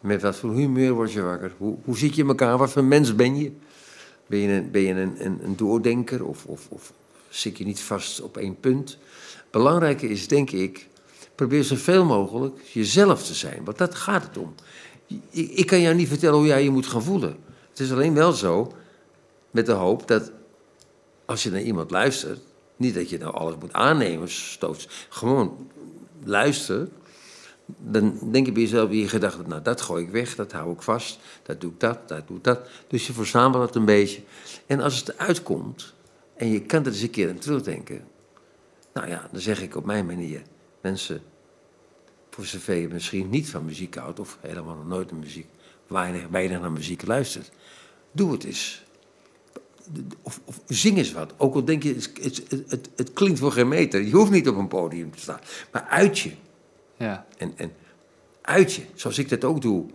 Met 0.00 0.22
wat 0.22 0.36
voor 0.36 0.54
humeur 0.54 0.92
word 0.92 1.12
je 1.12 1.22
wakker? 1.22 1.52
Hoe, 1.56 1.76
hoe 1.84 1.98
zit 1.98 2.14
je 2.14 2.22
in 2.22 2.28
elkaar? 2.28 2.58
Wat 2.58 2.70
voor 2.72 2.84
mens 2.84 3.14
ben 3.14 3.36
je? 3.36 3.52
Ben 4.26 4.38
je 4.38 4.48
een, 4.52 4.70
ben 4.70 4.82
je 4.82 4.94
een, 4.94 5.24
een, 5.26 5.44
een 5.44 5.56
doordenker 5.56 6.24
of, 6.24 6.44
of, 6.44 6.66
of 6.68 6.92
zit 7.28 7.58
je 7.58 7.64
niet 7.64 7.80
vast 7.80 8.20
op 8.20 8.36
één 8.36 8.60
punt? 8.60 8.98
Belangrijke 9.50 10.08
is, 10.08 10.28
denk 10.28 10.50
ik, 10.50 10.88
probeer 11.34 11.64
zoveel 11.64 12.04
mogelijk 12.04 12.60
jezelf 12.60 13.24
te 13.26 13.34
zijn. 13.34 13.64
Want 13.64 13.78
dat 13.78 13.94
gaat 13.94 14.22
het 14.22 14.38
om. 14.38 14.54
Ik, 15.30 15.66
kan 15.66 15.80
jou 15.80 15.94
niet 15.94 16.08
vertellen 16.08 16.36
hoe 16.36 16.46
jij 16.46 16.62
je 16.62 16.70
moet 16.70 16.86
gaan 16.86 17.02
voelen. 17.02 17.36
Het 17.70 17.80
is 17.80 17.92
alleen 17.92 18.14
wel 18.14 18.32
zo, 18.32 18.72
met 19.50 19.66
de 19.66 19.72
hoop 19.72 20.08
dat 20.08 20.30
als 21.24 21.42
je 21.42 21.50
naar 21.50 21.62
iemand 21.62 21.90
luistert, 21.90 22.40
niet 22.76 22.94
dat 22.94 23.10
je 23.10 23.18
nou 23.18 23.34
alles 23.34 23.54
moet 23.60 23.72
aannemen, 23.72 24.30
stoots, 24.30 24.88
gewoon 25.08 25.70
luister. 26.24 26.88
Dan 27.66 28.18
denk 28.30 28.46
je 28.46 28.52
bij 28.52 28.62
jezelf 28.62 28.90
in 28.90 28.98
je 28.98 29.08
gedachten, 29.08 29.48
nou 29.48 29.62
dat 29.62 29.80
gooi 29.80 30.04
ik 30.04 30.10
weg, 30.10 30.34
dat 30.34 30.52
hou 30.52 30.72
ik 30.72 30.82
vast, 30.82 31.18
dat 31.42 31.60
doe 31.60 31.70
ik 31.70 31.80
dat, 31.80 32.08
dat 32.08 32.26
doe 32.26 32.36
ik 32.36 32.44
dat. 32.44 32.68
Dus 32.88 33.06
je 33.06 33.12
verzamelt 33.12 33.66
het 33.66 33.74
een 33.74 33.84
beetje. 33.84 34.22
En 34.66 34.80
als 34.80 34.98
het 34.98 35.08
eruit 35.08 35.42
komt 35.42 35.94
en 36.36 36.48
je 36.48 36.62
kan 36.62 36.80
er 36.80 36.86
eens 36.86 37.00
een 37.00 37.10
keer 37.10 37.28
aan 37.28 37.38
terugdenken, 37.38 38.04
nou 38.92 39.08
ja, 39.08 39.28
dan 39.32 39.40
zeg 39.40 39.62
ik 39.62 39.76
op 39.76 39.84
mijn 39.84 40.06
manier, 40.06 40.42
mensen, 40.80 41.22
voor 42.36 42.44
zover 42.44 42.74
je 42.74 42.88
misschien 42.88 43.30
niet 43.30 43.50
van 43.50 43.64
muziek 43.64 43.94
houdt 43.94 44.20
of 44.20 44.38
helemaal 44.40 44.76
nog 44.76 44.86
nooit 44.86 45.10
naar 45.10 45.20
muziek, 45.20 45.46
weinig, 45.86 46.28
weinig 46.28 46.60
naar 46.60 46.72
muziek 46.72 47.06
luistert, 47.06 47.50
doe 48.12 48.32
het 48.32 48.44
eens. 48.44 48.84
Of, 50.22 50.40
of 50.44 50.60
zing 50.66 50.98
eens 50.98 51.12
wat. 51.12 51.34
Ook 51.36 51.54
al 51.54 51.64
denk 51.64 51.82
je, 51.82 51.94
het, 51.94 52.10
het, 52.20 52.70
het, 52.70 52.88
het 52.96 53.12
klinkt 53.12 53.38
voor 53.38 53.52
geen 53.52 53.68
meter. 53.68 54.02
Je 54.02 54.14
hoeft 54.14 54.30
niet 54.30 54.48
op 54.48 54.56
een 54.56 54.68
podium 54.68 55.10
te 55.10 55.20
staan. 55.20 55.40
Maar 55.72 55.82
uit 55.82 56.18
je. 56.18 56.32
Ja, 56.96 57.26
En, 57.36 57.52
en 57.56 57.72
uit 58.42 58.72
je, 58.72 58.82
zoals 58.94 59.18
ik 59.18 59.28
dat 59.28 59.44
ook 59.44 59.62
doe. 59.62 59.86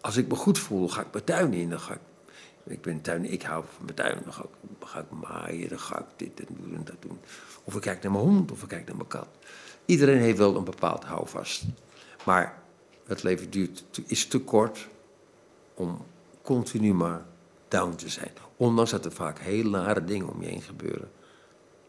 Als 0.00 0.16
ik 0.16 0.28
me 0.28 0.34
goed 0.34 0.58
voel, 0.58 0.88
ga 0.88 1.00
ik 1.00 1.12
mijn 1.12 1.24
tuin 1.24 1.52
in. 1.52 1.70
Dan 1.70 1.80
ga 1.80 1.92
ik, 1.92 2.00
ik 2.64 2.82
ben 2.82 3.00
tuin, 3.00 3.32
ik 3.32 3.42
hou 3.42 3.64
van 3.76 3.84
mijn 3.84 3.96
tuin. 3.96 4.20
Dan 4.24 4.32
ga 4.32 4.42
ik, 4.42 4.78
dan 4.78 4.88
ga 4.88 4.98
ik 4.98 5.10
maaien, 5.10 5.68
dan 5.68 5.80
ga 5.80 5.98
ik 5.98 6.06
dit 6.16 6.46
en 6.48 6.56
doen 6.60 6.74
en 6.74 6.84
dat 6.84 6.96
doen. 7.00 7.18
Of 7.64 7.74
ik 7.74 7.80
kijk 7.80 8.02
naar 8.02 8.12
mijn 8.12 8.24
hond, 8.24 8.52
of 8.52 8.62
ik 8.62 8.68
kijk 8.68 8.86
naar 8.86 8.96
mijn 8.96 9.08
kat. 9.08 9.28
Iedereen 9.86 10.20
heeft 10.20 10.38
wel 10.38 10.56
een 10.56 10.64
bepaald 10.64 11.04
houvast. 11.04 11.64
Maar 12.24 12.62
het 13.06 13.22
leven 13.22 13.50
duurt, 13.50 13.84
is 14.06 14.26
te 14.26 14.38
kort 14.38 14.88
om 15.74 16.04
continu 16.42 16.94
maar 16.94 17.24
down 17.68 17.94
te 17.94 18.08
zijn. 18.08 18.30
Ondanks 18.56 18.90
dat 18.90 19.04
er 19.04 19.12
vaak 19.12 19.38
heel 19.38 19.70
nare 19.70 20.04
dingen 20.04 20.28
om 20.28 20.42
je 20.42 20.48
heen 20.48 20.62
gebeuren. 20.62 21.10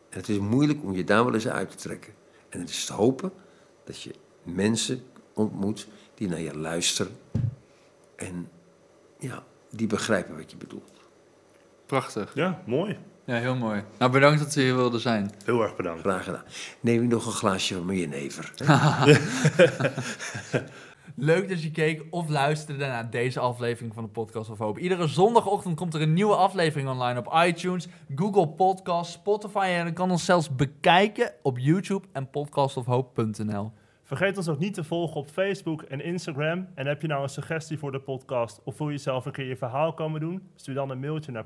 En 0.09 0.19
het 0.19 0.29
is 0.29 0.37
moeilijk 0.37 0.83
om 0.83 0.93
je 0.93 1.03
daar 1.03 1.25
wel 1.25 1.33
eens 1.33 1.47
uit 1.47 1.71
te 1.71 1.77
trekken. 1.77 2.13
En 2.49 2.59
het 2.59 2.69
is 2.69 2.85
te 2.85 2.93
hopen 2.93 3.31
dat 3.83 4.01
je 4.01 4.13
mensen 4.43 5.03
ontmoet 5.33 5.87
die 6.13 6.27
naar 6.27 6.41
je 6.41 6.57
luisteren. 6.57 7.17
En 8.15 8.49
ja, 9.19 9.43
die 9.69 9.87
begrijpen 9.87 10.37
wat 10.37 10.51
je 10.51 10.57
bedoelt. 10.57 10.91
prachtig. 11.85 12.35
ja, 12.35 12.63
mooi. 12.65 12.97
Ja, 13.27 13.35
heel 13.35 13.55
mooi. 13.55 13.83
Nou, 13.99 14.11
bedankt 14.11 14.39
dat 14.39 14.55
u 14.55 14.61
hier 14.61 14.75
wilde 14.75 14.99
zijn. 14.99 15.31
Heel 15.45 15.61
erg 15.61 15.75
bedankt. 15.75 16.01
Graag 16.01 16.23
gedaan. 16.23 16.43
Neem 16.79 17.01
je 17.01 17.07
nog 17.07 17.25
een 17.25 17.31
glaasje 17.31 17.73
van 17.75 17.85
mijn 17.85 17.97
jenever. 17.97 18.53
Leuk 21.15 21.49
dat 21.49 21.63
je 21.63 21.71
keek 21.71 22.05
of 22.09 22.29
luisterde 22.29 22.85
naar 22.85 23.09
deze 23.09 23.39
aflevering 23.39 23.93
van 23.93 24.03
de 24.03 24.09
Podcast 24.09 24.49
of 24.49 24.57
Hope. 24.57 24.79
Iedere 24.79 25.07
zondagochtend 25.07 25.75
komt 25.75 25.93
er 25.93 26.01
een 26.01 26.13
nieuwe 26.13 26.35
aflevering 26.35 26.89
online 26.89 27.19
op 27.19 27.33
iTunes, 27.45 27.87
Google 28.15 28.47
Podcasts, 28.47 29.13
Spotify 29.13 29.73
en 29.77 29.85
je 29.85 29.93
kan 29.93 30.11
ons 30.11 30.25
zelfs 30.25 30.55
bekijken 30.55 31.31
op 31.41 31.59
YouTube 31.59 32.07
en 32.11 32.29
podcastofhope.nl. 32.29 33.71
Vergeet 34.03 34.37
ons 34.37 34.49
ook 34.49 34.59
niet 34.59 34.73
te 34.73 34.83
volgen 34.83 35.15
op 35.15 35.29
Facebook 35.29 35.81
en 35.81 36.01
Instagram. 36.03 36.67
En 36.75 36.87
heb 36.87 37.01
je 37.01 37.07
nou 37.07 37.23
een 37.23 37.29
suggestie 37.29 37.77
voor 37.77 37.91
de 37.91 37.99
podcast 37.99 38.61
of 38.63 38.77
wil 38.77 38.89
je 38.89 38.97
zelf 38.97 39.25
een 39.25 39.31
keer 39.31 39.47
je 39.47 39.57
verhaal 39.57 39.93
komen 39.93 40.19
doen? 40.19 40.49
Stuur 40.55 40.75
dan 40.75 40.89
een 40.89 40.99
mailtje 40.99 41.31
naar 41.31 41.45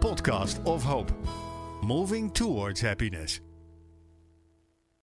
Podcast 0.00 0.64
of 0.66 0.82
Hope. 0.82 1.12
Moving 1.82 2.30
towards 2.30 2.80
happiness. 2.80 3.40